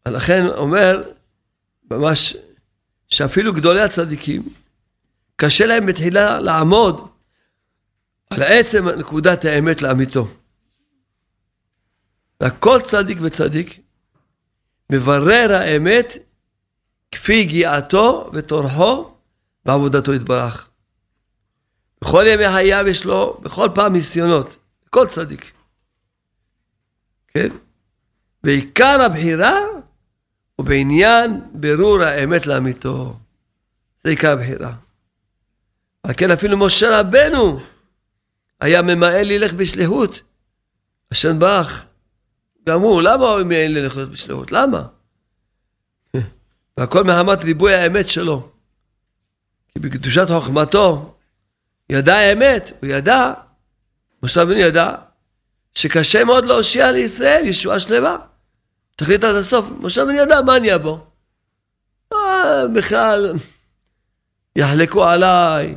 ולכן 0.06 0.46
אומר, 0.46 1.02
ממש, 1.90 2.36
שאפילו 3.08 3.52
גדולי 3.52 3.82
הצדיקים, 3.82 4.42
קשה 5.36 5.66
להם 5.66 5.86
בתחילה 5.86 6.40
לעמוד 6.40 7.08
על 8.30 8.42
עצם 8.42 8.88
נקודת 8.88 9.44
האמת 9.44 9.82
לאמיתו. 9.82 10.28
וכל 12.42 12.80
צדיק 12.80 13.18
וצדיק 13.22 13.80
מברר 14.92 15.52
האמת 15.52 16.12
כפי 17.12 17.32
יגיעתו 17.32 18.30
וטורחו 18.32 19.14
ועבודתו 19.66 20.14
יתברך. 20.14 20.68
בכל 22.00 22.24
ימי 22.26 22.50
חייו 22.50 22.84
יש 22.88 23.04
לו 23.04 23.40
בכל 23.42 23.68
פעם 23.74 23.92
ניסיונות, 23.92 24.56
כל 24.90 25.06
צדיק. 25.06 25.52
כן? 27.28 27.48
ועיקר 28.44 29.00
הבחירה 29.00 29.56
הוא 30.60 30.66
בעניין 30.66 31.40
בירור 31.52 32.02
האמת 32.02 32.46
לאמיתו. 32.46 33.16
זה 34.04 34.10
עיקר 34.10 34.30
הבחירה. 34.30 34.72
על 36.02 36.14
כן 36.16 36.30
אפילו 36.30 36.56
משה 36.56 37.00
רבנו 37.00 37.60
היה 38.60 38.82
ממאן 38.82 39.24
ללך 39.24 39.52
בשליחות. 39.52 40.20
השם 41.10 41.38
ברך, 41.38 41.84
גם 42.68 42.80
הוא, 42.80 43.02
למה 43.02 43.26
הוא 43.26 43.42
ממאן 43.42 43.72
ללכת 43.72 44.08
בשליחות? 44.08 44.52
למה? 44.52 44.86
והכל 46.76 47.04
מחמת 47.04 47.44
ריבוי 47.44 47.74
האמת 47.74 48.08
שלו. 48.08 48.50
כי 49.68 49.78
בקדושת 49.78 50.26
חוכמתו 50.28 51.14
ידע 51.90 52.16
האמת, 52.16 52.72
הוא 52.80 52.90
ידע, 52.90 53.32
משה 54.22 54.42
רבנו 54.42 54.58
ידע, 54.58 54.94
שקשה 55.74 56.24
מאוד 56.24 56.44
להושיע 56.44 56.92
לישראל 56.92 57.46
ישועה 57.46 57.80
שלמה. 57.80 58.16
תחליט 59.00 59.24
עד 59.24 59.34
הסוף, 59.34 59.66
משה 59.80 60.02
רבנו 60.02 60.18
ידע 60.18 60.40
מה 60.40 60.56
אני 60.56 60.74
אבוא. 60.74 60.98
אה, 62.12 62.68
בכלל, 62.74 63.32
יחלקו 64.56 65.04
עליי, 65.04 65.76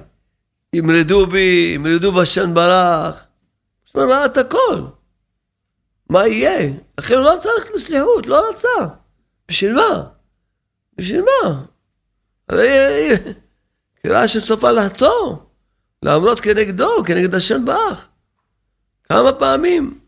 ימרדו 0.74 1.28
בי, 1.28 1.72
ימרדו 1.76 2.12
בשן 2.12 2.54
ברח. 2.54 3.28
משה 3.86 4.06
ראה 4.06 4.26
את 4.26 4.38
הכל. 4.38 4.82
מה 6.10 6.28
יהיה? 6.28 6.74
לכן 6.98 7.14
הוא 7.14 7.24
לא 7.24 7.34
רצה 7.34 7.50
ללכת 7.58 7.74
לשליחות, 7.76 8.28
לא 8.28 8.50
רצה. 8.50 8.88
בשביל 9.48 9.74
מה? 9.74 10.04
בשביל 10.98 11.22
מה? 11.22 11.64
הרי 12.50 12.70
קריאה 14.04 14.28
שסופה 14.28 14.72
לחתור, 14.72 15.50
לעמוד 16.02 16.40
כנגדו, 16.40 17.04
כנגד 17.06 17.36
השם 17.36 17.66
באח. 17.66 18.08
כמה 19.04 19.34
פעמים? 19.34 20.00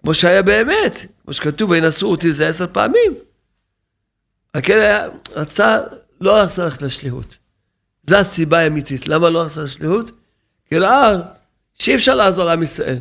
כמו 0.00 0.14
שהיה 0.14 0.42
באמת, 0.42 1.15
כמו 1.26 1.32
שכתוב, 1.32 1.70
וינשאו 1.70 2.10
אותי 2.10 2.32
זה 2.32 2.48
עשר 2.48 2.66
פעמים. 2.72 3.14
הכלא 4.54 4.84
רצה, 5.30 5.78
לא 6.20 6.36
רצה 6.36 6.64
ללכת 6.64 6.82
לשליחות. 6.82 7.36
זו 8.10 8.16
הסיבה 8.16 8.58
האמיתית. 8.58 9.08
למה 9.08 9.30
לא 9.30 9.42
רצה 9.42 9.62
לשליחות? 9.62 10.10
כי 10.68 10.78
ראה 10.78 11.16
שאי 11.74 11.94
אפשר 11.94 12.14
לעזור 12.14 12.44
לעם 12.44 12.62
ישראל 12.62 12.98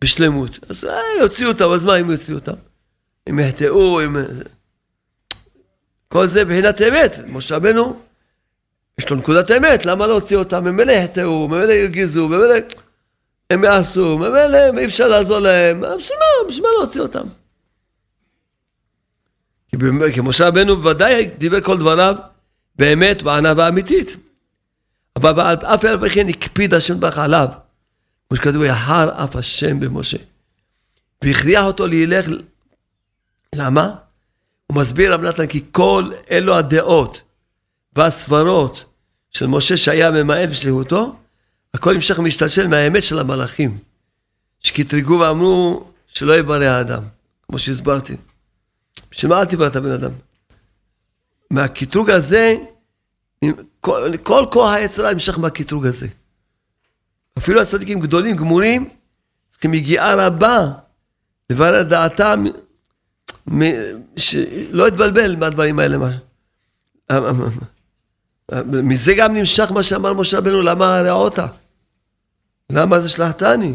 בשלמות. 0.00 0.58
אז 0.68 0.84
אה, 0.84 1.00
יוציאו 1.20 1.48
אותם, 1.48 1.70
אז 1.70 1.84
מה 1.84 1.96
אם 1.96 2.10
יוציאו 2.10 2.38
אותם? 2.38 2.52
הם 3.26 3.38
יחטאו, 3.38 4.00
הם... 4.00 4.16
כל 6.08 6.26
זה 6.26 6.44
מבחינת 6.44 6.82
אמת. 6.82 7.18
משה 7.28 7.56
רבנו, 7.56 8.00
יש 8.98 9.10
לו 9.10 9.16
נקודת 9.16 9.50
אמת, 9.50 9.86
למה 9.86 10.06
לא 10.06 10.12
הוציאו 10.12 10.40
אותם? 10.40 10.64
ממילא 10.64 10.92
יחטאו, 10.92 11.48
ממילא 11.48 11.72
ירגיזו, 11.72 12.28
ממילא 12.28 12.54
הם 13.50 13.64
יעשו, 13.64 14.18
ממילא 14.18 14.78
אי 14.78 14.84
אפשר 14.84 15.08
לעזור 15.08 15.38
להם. 15.38 15.80
בשביל 15.98 16.18
מה? 16.18 16.48
בשביל 16.48 16.62
מה 16.62 16.68
להוציא 16.78 17.00
אותם? 17.00 17.26
כי 20.14 20.20
משה 20.22 20.48
רבנו 20.48 20.76
בוודאי 20.76 21.30
דיבר 21.38 21.60
כל 21.60 21.78
דבריו 21.78 22.14
באמת 22.76 23.22
בענווה 23.22 23.68
אמיתית. 23.68 24.16
אבל 25.16 25.54
אף 25.54 25.84
על 25.84 26.00
פי 26.00 26.14
כן 26.14 26.28
הקפיד 26.28 26.74
השם 26.74 27.00
ברך 27.00 27.18
עליו. 27.18 27.48
כמו 28.28 28.36
שכתוב, 28.36 28.62
יחר 28.62 29.24
אף 29.24 29.36
השם 29.36 29.80
במשה. 29.80 30.18
והכריח 31.24 31.64
אותו 31.64 31.86
לילך, 31.86 32.26
למה? 33.54 33.94
הוא 34.66 34.76
מסביר 34.76 35.14
רב 35.14 35.24
נתן 35.24 35.46
כי 35.46 35.64
כל 35.72 36.10
אלו 36.30 36.56
הדעות 36.56 37.22
והסברות 37.96 38.84
של 39.30 39.46
משה 39.46 39.76
שהיה 39.76 40.10
ממעט 40.10 40.48
בשליחותו, 40.48 41.16
הכל 41.74 41.94
המשך 41.94 42.18
ומשתלשל 42.18 42.66
מהאמת 42.66 43.02
של 43.02 43.18
המלאכים. 43.18 43.78
שקטרגו 44.60 45.20
ואמרו 45.20 45.84
שלא 46.06 46.38
יברא 46.38 46.64
האדם, 46.64 47.02
כמו 47.42 47.58
שהסברתי. 47.58 48.16
בשביל 49.10 49.32
מה 49.32 49.40
אל 49.40 49.44
תברא 49.44 49.66
את 49.66 49.76
הבן 49.76 49.90
אדם? 49.90 50.10
מהקטרוג 51.50 52.10
הזה, 52.10 52.56
כל, 53.80 54.12
כל 54.22 54.44
כוח 54.52 54.72
היצרה 54.72 55.12
נמשך 55.12 55.38
מהקטרוג 55.38 55.86
הזה. 55.86 56.06
אפילו 57.38 57.60
הצדיקים 57.60 58.00
גדולים, 58.00 58.36
גמורים, 58.36 58.88
צריכים 59.50 59.74
יגיעה 59.74 60.26
רבה 60.26 60.72
לברר 61.50 61.82
דעתם, 61.82 62.44
שלא 64.16 64.88
יתבלבל 64.88 65.36
מהדברים 65.36 65.78
האלה. 65.78 65.98
מזה 68.66 69.14
גם 69.18 69.34
נמשך 69.34 69.72
מה 69.72 69.82
שאמר 69.82 70.12
משה 70.12 70.38
רבנו, 70.38 70.62
למה 70.62 70.98
הרעותה? 70.98 71.46
למה 72.70 73.00
זה 73.00 73.08
שלחתני? 73.08 73.74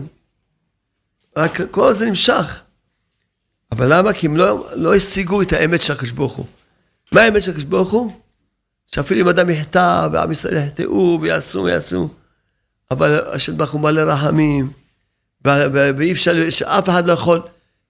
רק 1.37 1.61
כל 1.71 1.93
זה 1.93 2.05
נמשך. 2.05 2.61
אבל 3.75 3.97
למה? 3.97 4.13
כי 4.13 4.27
הם 4.27 4.37
לא, 4.37 4.67
לא 4.73 4.95
השיגו 4.95 5.41
את 5.41 5.53
האמת 5.53 5.81
של 5.81 5.93
הקדוש 5.93 6.11
ברוך 6.11 6.33
הוא. 6.33 6.45
מה 7.11 7.21
האמת 7.21 7.41
של 7.41 7.51
הקדוש 7.51 7.65
ברוך 7.65 7.91
הוא? 7.91 8.11
שאפילו 8.85 9.21
אם 9.21 9.27
אדם 9.27 9.49
יחטא, 9.49 10.07
ועם 10.11 10.31
ישראל 10.31 10.57
יחטאו 10.57 11.19
ויעשו 11.21 11.63
ויעשו, 11.63 12.09
אבל 12.91 13.19
השם 13.33 13.57
ברוך 13.57 13.71
הוא 13.71 13.81
מלא 13.81 14.01
רחמים, 14.01 14.69
ואי 15.45 16.11
אפשר, 16.11 16.49
שאף 16.49 16.89
אחד 16.89 17.05
לא 17.05 17.13
יכול, 17.13 17.41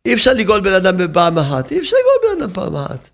אי 0.06 0.14
אפשר 0.14 0.34
לגאול 0.34 0.60
בן 0.60 0.74
אדם 0.74 0.98
בפעם 0.98 1.40
אחת, 1.40 1.72
אי 1.72 1.80
אפשר 1.80 1.96
לגאול 2.00 2.36
בן 2.36 2.42
אדם 2.42 2.54
פעם 2.54 2.76
אחת. 2.76 3.10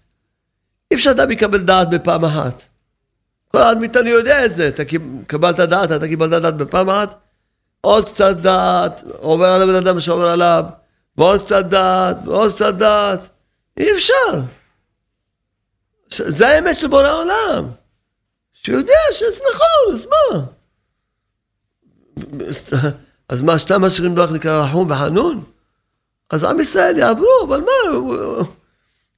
אי 0.92 0.96
אפשר 0.96 1.12
אדם 1.12 1.32
יקבל 1.32 1.58
דעת 1.58 1.90
בפעם 1.90 2.26
אחת. 2.26 2.62
כל 3.48 3.62
אחד 3.62 3.78
מאיתנו 3.80 4.10
יודע 4.10 4.46
את 4.46 4.56
זה, 4.56 4.68
אתה 4.68 4.84
קיבלת 5.28 5.60
דעת, 5.60 5.92
אתה 5.92 6.08
קיבלת 6.08 6.42
דעת 6.42 6.58
בפעם 6.58 6.90
אחת, 6.90 7.20
עוד 7.82 8.10
קצת 8.10 8.38
דעת, 8.38 9.04
עובר 9.20 9.48
על 9.48 9.62
הבן 9.62 9.76
אדם 9.76 10.00
שעובר 10.00 10.28
עליו, 10.28 10.66
ועוד 11.18 11.40
קצת 11.40 11.66
דעת, 11.66 12.18
ועוד 12.26 12.54
קצת 12.54 12.74
דעת, 12.74 13.30
אי 13.78 13.92
אפשר. 13.92 14.42
זה 16.10 16.48
האמת 16.48 16.76
של 16.76 16.88
בורא 16.88 17.08
העולם. 17.08 17.68
שהוא 18.54 18.78
יודע 18.78 18.94
שזה 19.12 19.44
נכון, 19.54 19.94
אז 19.94 20.06
מה? 20.06 20.46
אז 23.30 23.42
מה, 23.42 23.58
סתם 23.58 23.82
משאירים 23.82 24.18
לו 24.18 24.24
איך 24.24 24.32
נקרא 24.32 24.64
רחום 24.64 24.92
וחנון? 24.92 25.44
אז 26.30 26.44
עם 26.44 26.60
ישראל 26.60 26.98
יעברו, 26.98 27.44
אבל 27.48 27.62
מה? 27.62 27.98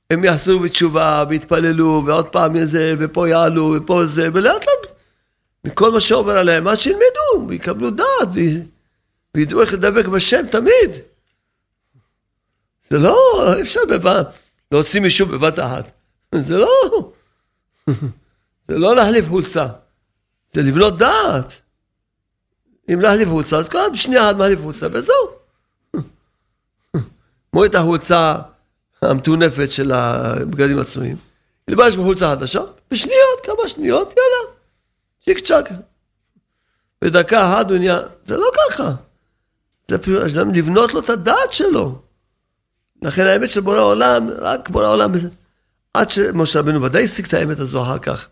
הם 0.09 0.23
יעשו 0.23 0.59
בתשובה, 0.59 1.23
ויתפללו, 1.29 2.03
ועוד 2.05 2.27
פעם 2.27 2.55
איזה, 2.55 2.95
ופה 2.99 3.29
יעלו, 3.29 3.75
ופה 3.77 4.05
זה, 4.05 4.29
ולאט 4.33 4.67
לאט, 4.67 4.95
מכל 5.63 5.91
מה 5.91 5.99
שעובר 5.99 6.37
עליהם, 6.37 6.63
מה 6.63 6.75
שילמדו, 6.75 7.47
ויקבלו 7.47 7.89
דעת, 7.91 8.29
וידעו 9.35 9.61
איך 9.61 9.73
לדבק 9.73 10.05
בשם 10.05 10.47
תמיד. 10.51 10.91
זה 12.89 12.99
לא, 12.99 13.15
אפשר 13.61 13.79
בבת, 13.89 14.27
להוציא 14.71 14.99
מישהו 14.99 15.25
בבת 15.27 15.59
אחת. 15.59 15.91
זה 16.47 16.57
לא, 16.57 17.11
זה 18.67 18.77
לא 18.77 18.95
להחליף 18.95 19.29
חולצה, 19.29 19.67
זה 20.53 20.61
לבנות 20.61 20.97
דעת. 20.97 21.61
אם 22.93 23.01
להחליף 23.01 23.29
חולצה, 23.29 23.57
אז 23.57 23.69
כל 23.69 23.77
אחד 23.77 23.93
בשנייה 23.93 24.29
אחת 24.29 24.36
מחליף 24.36 24.59
חולצה, 24.61 24.88
וזהו. 24.91 25.15
כמו 27.51 27.65
את 27.65 27.75
החולצה 27.75 28.36
המטונפת 29.01 29.71
של 29.71 29.91
הבגדים 29.91 30.79
הצנועים, 30.79 31.17
ילבש 31.67 31.95
בחולצה 31.95 32.29
חדשה, 32.29 32.61
בשניות, 32.91 33.41
כמה 33.43 33.67
שניות, 33.67 34.07
יאללה, 34.07 34.53
צ'יק 35.23 35.39
צ'אק. 35.39 35.69
בדקה 37.01 37.53
אחת 37.53 37.69
הוא 37.69 37.77
נהיה, 37.77 37.99
זה 38.25 38.38
לא 38.38 38.47
ככה. 38.57 38.91
זה 39.89 39.95
אפילו 39.95 40.19
לבנות 40.53 40.93
לו 40.93 40.99
את 40.99 41.09
הדעת 41.09 41.51
שלו. 41.51 42.01
לכן 43.03 43.25
האמת 43.25 43.49
של 43.49 43.61
בורא 43.61 43.77
העולם, 43.77 44.27
רק 44.39 44.69
בורא 44.69 44.85
העולם, 44.85 45.11
עד 45.93 46.09
שמשה 46.09 46.59
רבנו 46.59 46.81
ודאי 46.81 47.03
השיג 47.03 47.25
את 47.25 47.33
האמת 47.33 47.59
הזו 47.59 47.83
אחר 47.83 47.99
כך. 47.99 48.27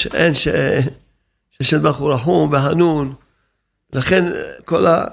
שאין, 0.00 0.34
ש... 0.34 0.48
ששם 1.50 1.82
ברוך 1.82 1.96
הוא 1.96 2.12
רחום 2.12 2.52
והנון. 2.52 3.14
לכן 3.92 4.24
כל 4.64 4.86
ה... 4.86 5.04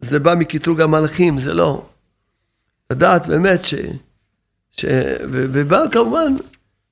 זה 0.00 0.18
בא 0.18 0.34
מקטרוג 0.34 0.80
המלאכים, 0.80 1.38
זה 1.38 1.54
לא. 1.54 1.86
לדעת 2.90 3.26
באמת 3.26 3.64
ש... 3.64 3.74
ש... 4.72 4.84
ובא 5.30 5.82
כמובן 5.92 6.36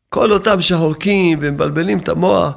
כל 0.08 0.32
אותם 0.32 0.60
שחורקים 0.60 1.38
ומבלבלים 1.40 1.98
את 1.98 2.08
המוח, 2.08 2.54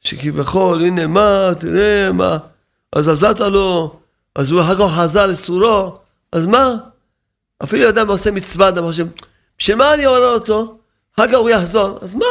שכביכול, 0.00 0.82
הנה 0.82 1.06
מה, 1.06 1.50
תראה 1.58 2.12
מה, 2.12 2.38
אז 2.92 3.08
עזרת 3.08 3.40
לו, 3.40 3.96
אז 4.34 4.50
הוא 4.50 4.60
אחר 4.60 4.76
כך 4.78 4.94
חזר 4.94 5.26
לסורו, 5.26 5.98
אז 6.32 6.46
מה? 6.46 6.76
אפילו 7.64 7.88
אדם 7.88 8.08
עושה 8.08 8.30
מצווה, 8.30 8.68
אדם 8.68 8.82
חושב, 8.82 9.06
בשביל 9.58 9.76
מה 9.76 9.94
אני 9.94 10.04
עורר 10.04 10.34
אותו? 10.34 10.78
אחר 11.14 11.28
כך 11.28 11.34
הוא 11.34 11.50
יחזור, 11.50 11.98
אז 12.02 12.14
מה? 12.14 12.26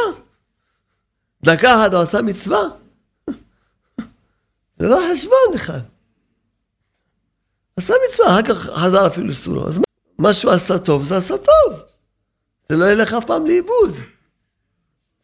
דקה 1.44 1.74
אחת 1.74 1.92
הוא 1.92 2.02
עשה 2.02 2.22
מצווה? 2.22 2.60
זה 4.78 4.86
לא 4.88 4.98
חשבון 5.12 5.54
בכלל. 5.54 5.80
עשה 7.76 7.94
מצווה, 8.08 8.28
אחר 8.28 8.42
כך 8.42 8.58
חזר 8.58 9.06
אפילו 9.06 9.26
לסורו, 9.26 9.68
אז 9.68 9.78
מה? 9.78 9.84
מה 10.18 10.34
שהוא 10.34 10.52
עשה 10.52 10.78
טוב, 10.78 11.04
זה 11.04 11.16
עשה 11.16 11.34
טוב. 11.38 11.82
זה 12.68 12.76
לא 12.76 12.92
ילך 12.92 13.12
אף 13.12 13.24
פעם 13.24 13.46
לאיבוד. 13.46 13.90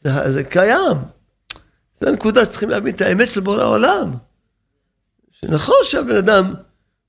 זה, 0.05 0.11
זה 0.33 0.45
קיים. 0.45 0.97
זו 2.01 2.09
הנקודה 2.09 2.45
שצריכים 2.45 2.71
להבין 2.71 2.95
את 2.95 3.01
האמת 3.01 3.29
של 3.29 3.41
בורא 3.41 3.63
העולם. 3.63 4.15
שנכון 5.33 5.77
שהבן 5.85 6.17
אדם, 6.17 6.55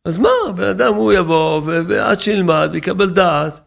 אז 0.05 0.17
מה, 0.17 0.29
הבן 0.49 0.67
אדם 0.67 0.93
הוא 0.93 1.13
יבוא, 1.13 1.61
ועד 1.65 2.19
שילמד 2.19 2.69
ויקבל 2.71 3.09
דעת. 3.09 3.61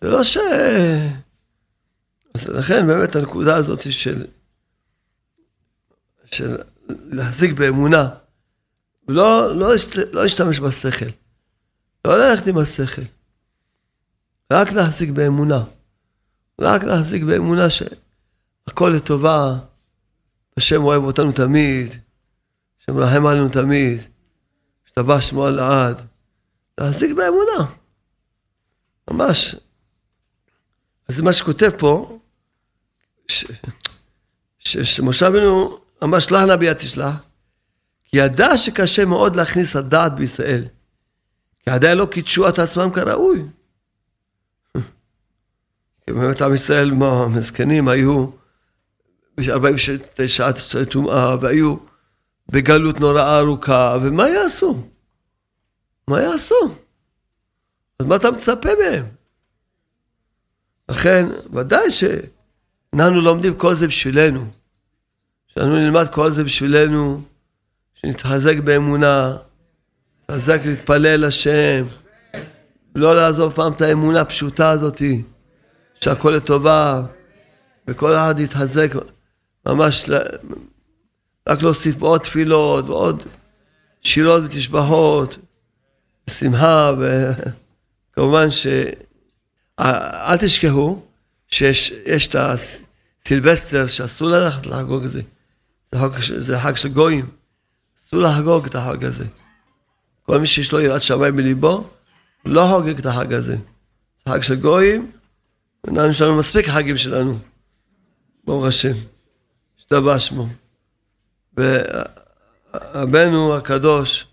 זה 0.00 0.10
לא 0.10 0.24
ש... 0.24 0.36
אז 2.34 2.48
לכן 2.48 2.86
באמת 2.86 3.16
הנקודה 3.16 3.56
הזאת 3.56 3.92
של, 3.92 4.26
של 6.24 6.56
להחזיק 6.88 7.52
באמונה, 7.52 8.08
ולא 9.08 9.54
לא, 9.56 9.70
לא 10.12 10.22
להשתמש 10.22 10.60
בשכל. 10.60 11.06
לא 12.04 12.18
ללכת 12.18 12.46
עם 12.46 12.58
השכל. 12.58 13.02
רק 14.52 14.72
להחזיק 14.72 15.10
באמונה. 15.10 15.64
רק 16.60 16.84
להחזיק 16.84 17.22
באמונה 17.22 17.70
שהכל 17.70 18.92
לטובה, 18.96 19.58
השם 20.56 20.82
אוהב 20.82 21.04
אותנו 21.04 21.32
תמיד, 21.32 21.94
השם 22.80 22.94
מרחם 22.94 23.26
עלינו 23.26 23.48
תמיד, 23.48 24.00
השתבח 24.98 25.20
שמו 25.20 25.46
על 25.46 25.54
לעד. 25.54 26.02
להחזיק 26.78 27.12
באמונה. 27.16 27.72
ממש. 29.10 29.56
אז 31.08 31.20
מה 31.20 31.32
שכותב 31.32 31.70
פה, 31.78 32.18
שמשה 34.58 35.28
רבנו 35.28 35.78
אמר 36.04 36.18
שלח 36.18 36.42
נא 36.42 36.56
ביד 36.56 36.76
תשלח, 36.76 37.14
כי 38.04 38.16
ידע 38.16 38.58
שקשה 38.58 39.04
מאוד 39.04 39.36
להכניס 39.36 39.76
הדעת 39.76 40.14
בישראל. 40.14 40.68
כי 41.64 41.70
עדיין 41.70 41.98
לא 41.98 42.06
קידשו 42.10 42.48
את 42.48 42.58
עצמם 42.58 42.90
כראוי. 42.90 43.44
כי 46.06 46.12
באמת 46.12 46.42
עם 46.42 46.54
ישראל, 46.54 46.90
מה, 46.90 47.22
המזקנים 47.22 47.88
היו 47.88 48.26
ב-49 49.36 50.42
עד 50.42 50.56
טומאה, 50.90 51.36
והיו 51.40 51.76
בגלות 52.48 53.00
נוראה 53.00 53.38
ארוכה, 53.38 53.96
ומה 54.02 54.28
יעשו? 54.28 54.82
מה 56.08 56.22
יעשו? 56.22 56.76
אז 58.00 58.06
מה 58.06 58.16
אתה 58.16 58.30
מצפה 58.30 58.68
מהם? 58.78 59.04
לכן, 60.88 61.26
ודאי 61.52 61.90
שאנחנו 61.90 63.20
לומדים 63.20 63.54
כל 63.54 63.74
זה 63.74 63.86
בשבילנו. 63.86 64.46
שאנו 65.46 65.76
נלמד 65.76 66.08
כל 66.08 66.30
זה 66.30 66.44
בשבילנו, 66.44 67.22
שנתחזק 67.94 68.56
באמונה, 68.64 69.36
נתחזק 70.22 70.60
להתפלל 70.64 71.26
לשם, 71.26 71.86
לא 72.94 73.16
לעזוב 73.16 73.52
פעם 73.52 73.72
את 73.72 73.80
האמונה 73.80 74.20
הפשוטה 74.20 74.70
הזאתי, 74.70 75.22
שהכל 75.94 76.30
לטובה, 76.30 77.02
וכל 77.88 78.14
אחד 78.14 78.34
יתחזק, 78.38 78.92
ממש 79.66 80.10
רק 81.46 81.62
להוסיף 81.62 82.02
עוד 82.02 82.20
תפילות 82.20 82.84
ועוד 82.84 83.22
שירות 84.02 84.42
ותשבחות, 84.44 85.38
שמחה, 86.30 86.92
וכמובן 88.12 88.50
ש... 88.50 88.66
אל 89.80 90.36
תשכחו 90.36 91.02
שיש 91.48 92.28
את 92.28 92.36
הסילבסטר 92.36 93.86
שאסור 93.86 94.28
ללכת 94.28 94.66
לחגוג 94.66 95.04
את 95.04 95.10
זה. 95.10 95.22
זה 95.92 95.98
חג, 95.98 96.08
זה 96.38 96.60
חג 96.60 96.76
של 96.76 96.88
גויים, 96.88 97.26
אסור 97.98 98.20
לחגוג 98.20 98.66
את 98.66 98.74
החג 98.74 99.04
הזה. 99.04 99.24
כל 100.22 100.38
מי 100.38 100.46
שיש 100.46 100.72
לו 100.72 100.80
יראת 100.80 101.02
שמיים 101.02 101.36
בליבו, 101.36 101.90
לא 102.44 102.66
חוגג 102.70 102.98
את 102.98 103.06
החג 103.06 103.32
הזה. 103.32 103.56
זה 104.26 104.32
חג 104.32 104.42
של 104.42 104.54
גויים, 104.54 105.10
יש 106.08 106.20
לנו 106.22 106.36
מספיק 106.36 106.68
חגים 106.68 106.96
שלנו, 106.96 107.38
ברוך 108.44 108.64
השם, 108.64 108.94
השתבח 109.78 110.18
שמו. 110.18 110.48
ורבנו 111.56 113.56
הקדוש, 113.56 114.26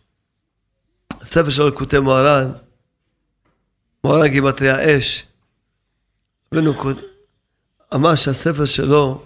הספר 1.22 1.50
שלו 1.50 1.76
כותב 1.76 2.00
מוהר"ן, 2.00 2.52
מוהר"ן 4.04 4.28
גימטריה 4.28 4.98
אש, 4.98 5.26
רבנו 6.54 6.74
אמר 7.94 8.16
שהספר 8.16 8.66
שלו, 8.66 9.26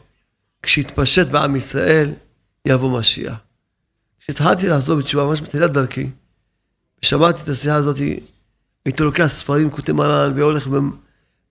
כשהתפשט 0.64 1.28
בעם 1.28 1.56
ישראל, 1.56 2.14
יבוא 2.68 3.00
משיח. 3.00 3.36
כשהתחלתי 4.20 4.68
לחזור 4.68 4.96
בתשובה, 4.96 5.24
ממש 5.24 5.42
בתחילת 5.42 5.72
דרכי, 5.72 6.10
ושמעתי 7.04 7.42
את 7.44 7.50
השיחה 7.50 7.76
הזאת, 7.76 7.98
הייתי 8.86 9.04
לוקח 9.04 9.28
ספרים, 9.28 9.70
כותב 9.70 9.94
מרן, 9.94 10.34
והולך 10.36 10.70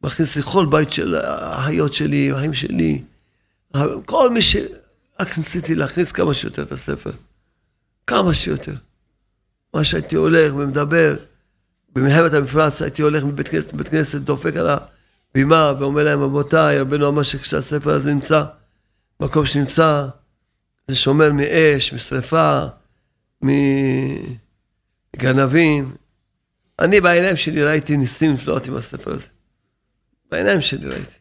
ומכניס 0.02 0.36
לכל 0.36 0.66
בית 0.70 0.92
של 0.92 1.14
האחיות 1.14 1.94
שלי, 1.94 2.30
האחים 2.30 2.54
שלי, 2.54 3.02
כל 4.04 4.30
מי 4.30 4.42
ש... 4.42 4.56
רק 5.20 5.38
ניסיתי 5.38 5.74
להכניס 5.74 6.12
כמה 6.12 6.34
שיותר 6.34 6.62
את 6.62 6.72
הספר. 6.72 7.10
כמה 8.06 8.34
שיותר. 8.34 8.74
מה 9.74 9.84
שהייתי 9.84 10.16
הולך 10.16 10.54
ומדבר, 10.54 11.16
במלחמת 11.94 12.34
המפרץ 12.34 12.82
הייתי 12.82 13.02
הולך 13.02 13.24
מבית 13.24 13.48
כנסת 13.48 13.72
לבית 13.72 13.88
כנסת, 13.88 14.20
דופק 14.20 14.56
על 14.56 14.68
הבימה 15.30 15.72
ואומר 15.78 16.04
להם, 16.04 16.22
רבותיי, 16.22 16.80
רבנו 16.80 17.08
אמר 17.08 17.22
שכשהספר 17.22 17.90
הזה 17.90 18.14
נמצא, 18.14 18.44
מקום 19.20 19.46
שנמצא, 19.46 20.06
זה 20.88 20.96
שומר 20.96 21.32
מאש, 21.32 21.92
משרפה, 21.92 22.62
מגנבים. 25.16 25.94
אני 26.78 27.00
בעיניים 27.00 27.36
שלי 27.36 27.64
ראיתי 27.64 27.96
ניסים 27.96 28.32
נפלאות 28.32 28.68
עם 28.68 28.76
הספר 28.76 29.12
הזה. 29.12 29.26
בעיניים 30.30 30.60
שלי 30.60 30.88
ראיתי. 30.88 31.18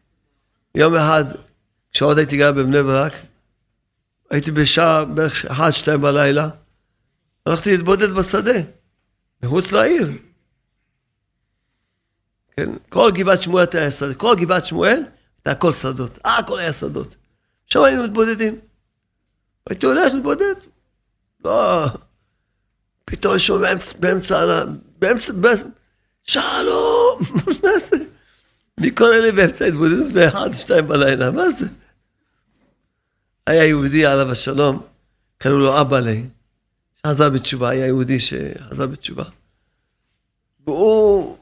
יום 0.76 0.96
אחד, 0.96 1.26
כשעוד 1.91 2.18
הייתי 2.18 2.38
גר 2.38 2.52
בבני 2.52 2.84
ברק, 2.84 3.14
הייתי 4.30 4.51
בשעה 4.51 5.05
בערך 5.05 5.45
אחת, 5.45 5.73
שתיים 5.73 6.01
בלילה, 6.01 6.49
הלכתי 7.45 7.71
להתבודד 7.71 8.11
בשדה, 8.11 8.59
מחוץ 9.43 9.71
לעיר. 9.71 10.11
כן, 12.57 12.69
כל 12.89 13.11
גבעת 13.13 13.41
שמואל 13.41 13.65
היה 13.73 13.91
שדה, 13.91 14.13
כל 14.13 14.36
גבעת 14.38 14.65
שמואל 14.65 15.03
הייתה 15.38 15.51
הכל 15.51 15.71
שדות, 15.71 16.19
הכל 16.26 16.59
היה 16.59 16.73
שדות. 16.73 17.15
שם 17.65 17.84
היינו 17.84 18.03
מתבודדים. 18.03 18.59
הייתי 19.69 19.86
הולך 19.86 20.13
להתבודד. 20.13 20.55
לא, 21.45 21.86
פתאום 23.05 23.34
אני 23.34 23.39
שומע 23.39 23.73
באמצע, 23.99 24.65
באמצע, 24.99 25.34
באמצע, 25.34 25.65
שלום, 26.23 27.19
מה 27.63 27.80
זה? 27.80 27.97
מי 28.78 28.91
קורא 28.91 29.15
לי 29.15 29.32
באמצע 29.32 29.65
ההתבודדות 29.65 30.11
באחד, 30.11 30.53
שתיים 30.53 30.88
בלילה, 30.88 31.32
מה 31.32 31.49
זה? 31.49 31.65
היה 33.48 33.66
יהודי 33.66 34.06
עליו 34.06 34.32
השלום, 34.32 34.82
קראו 35.38 35.60
לו 35.60 35.82
אבא 35.82 36.00
לי, 36.00 36.24
שחזר 36.96 37.30
בתשובה, 37.30 37.70
היה 37.70 37.86
יהודי 37.86 38.20
שחזר 38.20 38.88
בתשובה. 38.88 39.24
והוא 40.68 41.38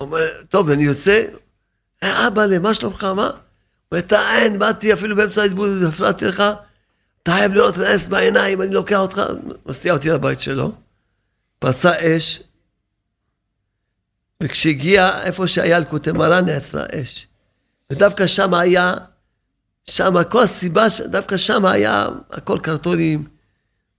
אומר, 0.00 0.26
טוב, 0.48 0.70
אני 0.70 0.82
יוצא, 0.82 1.24
אבא 2.02 2.44
לי, 2.44 2.58
מה 2.58 2.74
שלומך, 2.74 3.04
מה? 3.04 3.26
הוא 3.26 3.36
אומר, 3.92 4.00
טען, 4.00 4.58
באתי 4.58 4.92
אפילו 4.92 5.16
באמצע 5.16 5.42
ההתבודדות, 5.42 5.92
הפרעתי 5.92 6.24
לך, 6.24 6.42
אתה 7.22 7.32
חייב 7.32 7.52
לראות 7.52 7.74
את 7.74 7.80
האס 7.80 8.06
בעיניים, 8.06 8.62
אני 8.62 8.74
לוקח 8.74 8.98
אותך, 8.98 9.22
מסתיע 9.66 9.92
אותי 9.92 10.08
לבית 10.08 10.40
שלו, 10.40 10.72
פרצה 11.58 11.92
אש, 12.16 12.42
וכשהגיע 14.42 15.22
איפה 15.22 15.48
שהיה 15.48 15.76
אלקוטי 15.76 16.12
מרן, 16.12 16.44
נעצרה 16.44 16.84
אש. 16.94 17.26
ודווקא 17.90 18.26
שם 18.26 18.54
היה 18.54 18.94
שם, 19.90 20.14
כל 20.30 20.42
הסיבה, 20.42 20.86
דווקא 21.04 21.36
שם 21.36 21.64
היה 21.64 22.08
הכל 22.30 22.58
קרטונים, 22.62 23.24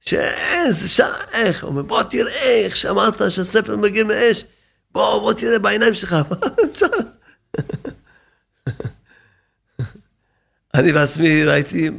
שאין, 0.01 0.71
זה 0.71 0.89
שם, 0.89 1.11
איך? 1.33 1.63
אומר, 1.63 1.81
בוא 1.81 2.03
תראה 2.03 2.61
איך 2.65 2.75
שאמרת 2.75 3.21
שהספר 3.31 3.75
מגיע 3.75 4.03
מאש, 4.03 4.43
בוא, 4.91 5.19
בוא 5.19 5.33
תראה 5.33 5.59
בעיניים 5.59 5.93
שלך, 5.93 6.15
אני 10.73 10.93
בעצמי 10.93 11.45
ראיתי, 11.45 11.89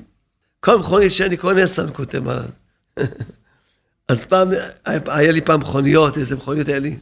כל 0.61 0.79
מכונית 0.79 1.13
שאני 1.13 1.37
קונה 1.37 1.67
שם 1.67 1.93
כותב 1.93 2.19
מרן. 2.19 2.49
אז 4.09 4.25
פעם, 4.25 4.49
היה 4.85 5.33
לי 5.33 5.41
פעם 5.41 5.61
מכוניות, 5.61 6.19
איזה 6.19 6.37
מכוניות 6.37 6.69
היה 6.69 6.79
לי. 6.79 6.97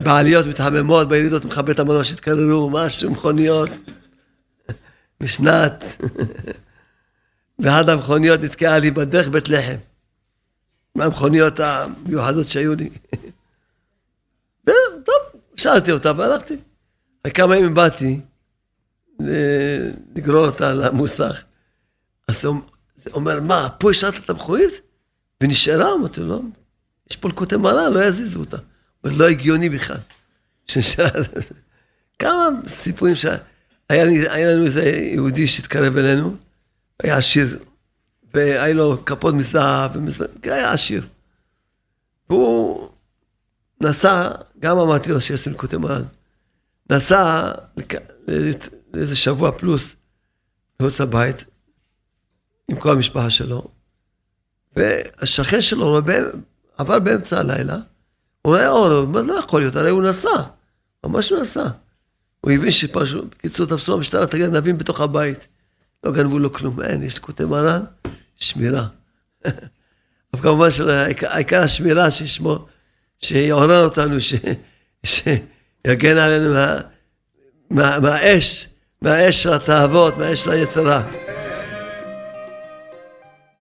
בעליות 0.00 0.46
מתחממות, 0.46 1.08
בירידות 1.08 1.44
מכבה 1.44 1.72
את 1.72 1.78
המנוע 1.78 2.04
שהתקררו, 2.04 2.70
משהו, 2.70 3.10
מכוניות. 3.10 3.70
משנת, 5.20 5.84
ואחת 7.58 7.88
המכוניות 7.88 8.40
נתקעה 8.40 8.78
לי 8.78 8.90
בדרך 8.90 9.28
בית 9.28 9.48
לחם. 9.48 9.76
מהמכוניות 10.94 11.60
המיוחדות 11.60 12.48
שהיו 12.48 12.74
לי. 12.74 12.90
טוב, 15.06 15.40
שאלתי 15.56 15.92
אותה 15.92 16.12
והלכתי. 16.16 16.56
כמה 17.34 17.56
ימים 17.56 17.74
באתי 17.74 18.20
לגרור 20.16 20.46
אותה 20.46 20.74
למוסך. 20.74 21.44
אז 22.28 22.44
הוא 22.44 22.60
אומר, 23.12 23.40
מה, 23.40 23.68
פה 23.78 23.90
השארת 23.90 24.14
את 24.24 24.30
המכונית? 24.30 24.80
ונשארה? 25.40 25.94
אמרתי 25.94 26.20
לו, 26.20 26.28
לא, 26.28 26.40
יש 27.10 27.16
פה 27.16 27.28
לקוטי 27.28 27.56
מראה, 27.56 27.88
לא 27.88 28.04
יזיזו 28.04 28.40
אותה. 28.40 28.56
אבל 29.04 29.12
לא 29.12 29.28
הגיוני 29.28 29.68
בכלל. 29.68 29.96
כמה 32.18 32.48
סיפורים 32.66 33.16
ש... 33.16 33.26
היה, 33.90 34.32
היה 34.32 34.54
לנו 34.54 34.64
איזה 34.64 34.82
יהודי 35.12 35.46
שהתקרב 35.46 35.96
אלינו, 35.96 36.36
היה 37.02 37.16
עשיר, 37.16 37.58
והיה 38.34 38.74
לו 38.74 39.04
כפות 39.04 39.34
מזהב, 39.34 39.90
היה 40.42 40.72
עשיר. 40.72 41.06
והוא 42.28 42.88
נסע, 43.80 44.30
גם 44.58 44.78
אמרתי 44.78 45.10
לו 45.10 45.20
שישים 45.20 45.54
קוטי 45.54 45.76
מרן, 45.76 46.02
נסע 46.90 47.52
לאיזה 48.94 49.16
שבוע 49.16 49.52
פלוס 49.52 49.96
מחוץ 50.80 51.00
לבית, 51.00 51.44
עם 52.68 52.76
כל 52.76 52.90
המשפחה 52.90 53.30
שלו, 53.30 53.68
והשכן 54.76 55.60
שלו 55.60 56.00
עבר 56.76 56.98
באמצע 56.98 57.38
הלילה, 57.38 57.74
הוא 58.42 58.54
רואה 58.54 58.68
אור, 58.68 58.86
הוא 58.86 59.00
אומר, 59.00 59.22
לא 59.22 59.34
יכול 59.34 59.60
להיות, 59.60 59.76
הרי 59.76 59.90
הוא 59.90 60.02
נסע, 60.02 60.42
ממש 61.06 61.32
נסע. 61.32 61.68
הוא 62.40 62.52
הבין 62.52 62.70
שפשוט, 62.70 63.24
בקיצור, 63.24 63.66
תפסו 63.66 63.94
המשטרה 63.94 64.24
את 64.24 64.34
הגנבים 64.34 64.78
בתוך 64.78 65.00
הבית. 65.00 65.46
לא 66.04 66.12
גנבו 66.12 66.38
לו 66.38 66.52
כלום, 66.52 66.82
אין, 66.82 67.02
יש 67.02 67.18
לקוטי 67.18 67.44
מרן, 67.44 67.82
שמירה. 68.36 68.86
אבל 70.34 70.42
כמובן 70.42 70.70
שהעיקר 70.70 71.62
השמירה 71.62 72.10
שישמור, 72.10 72.68
שיעורר 73.20 73.84
אותנו, 73.84 74.16
שיגן 75.02 76.16
עלינו 76.16 76.54
מה, 76.54 76.76
מה, 77.70 77.98
מהאש, 77.98 78.68
מהאש 79.02 79.42
של 79.42 79.52
התאוות, 79.52 80.18
מהאש 80.18 80.44
של 80.44 80.50
היצרה. 80.50 81.29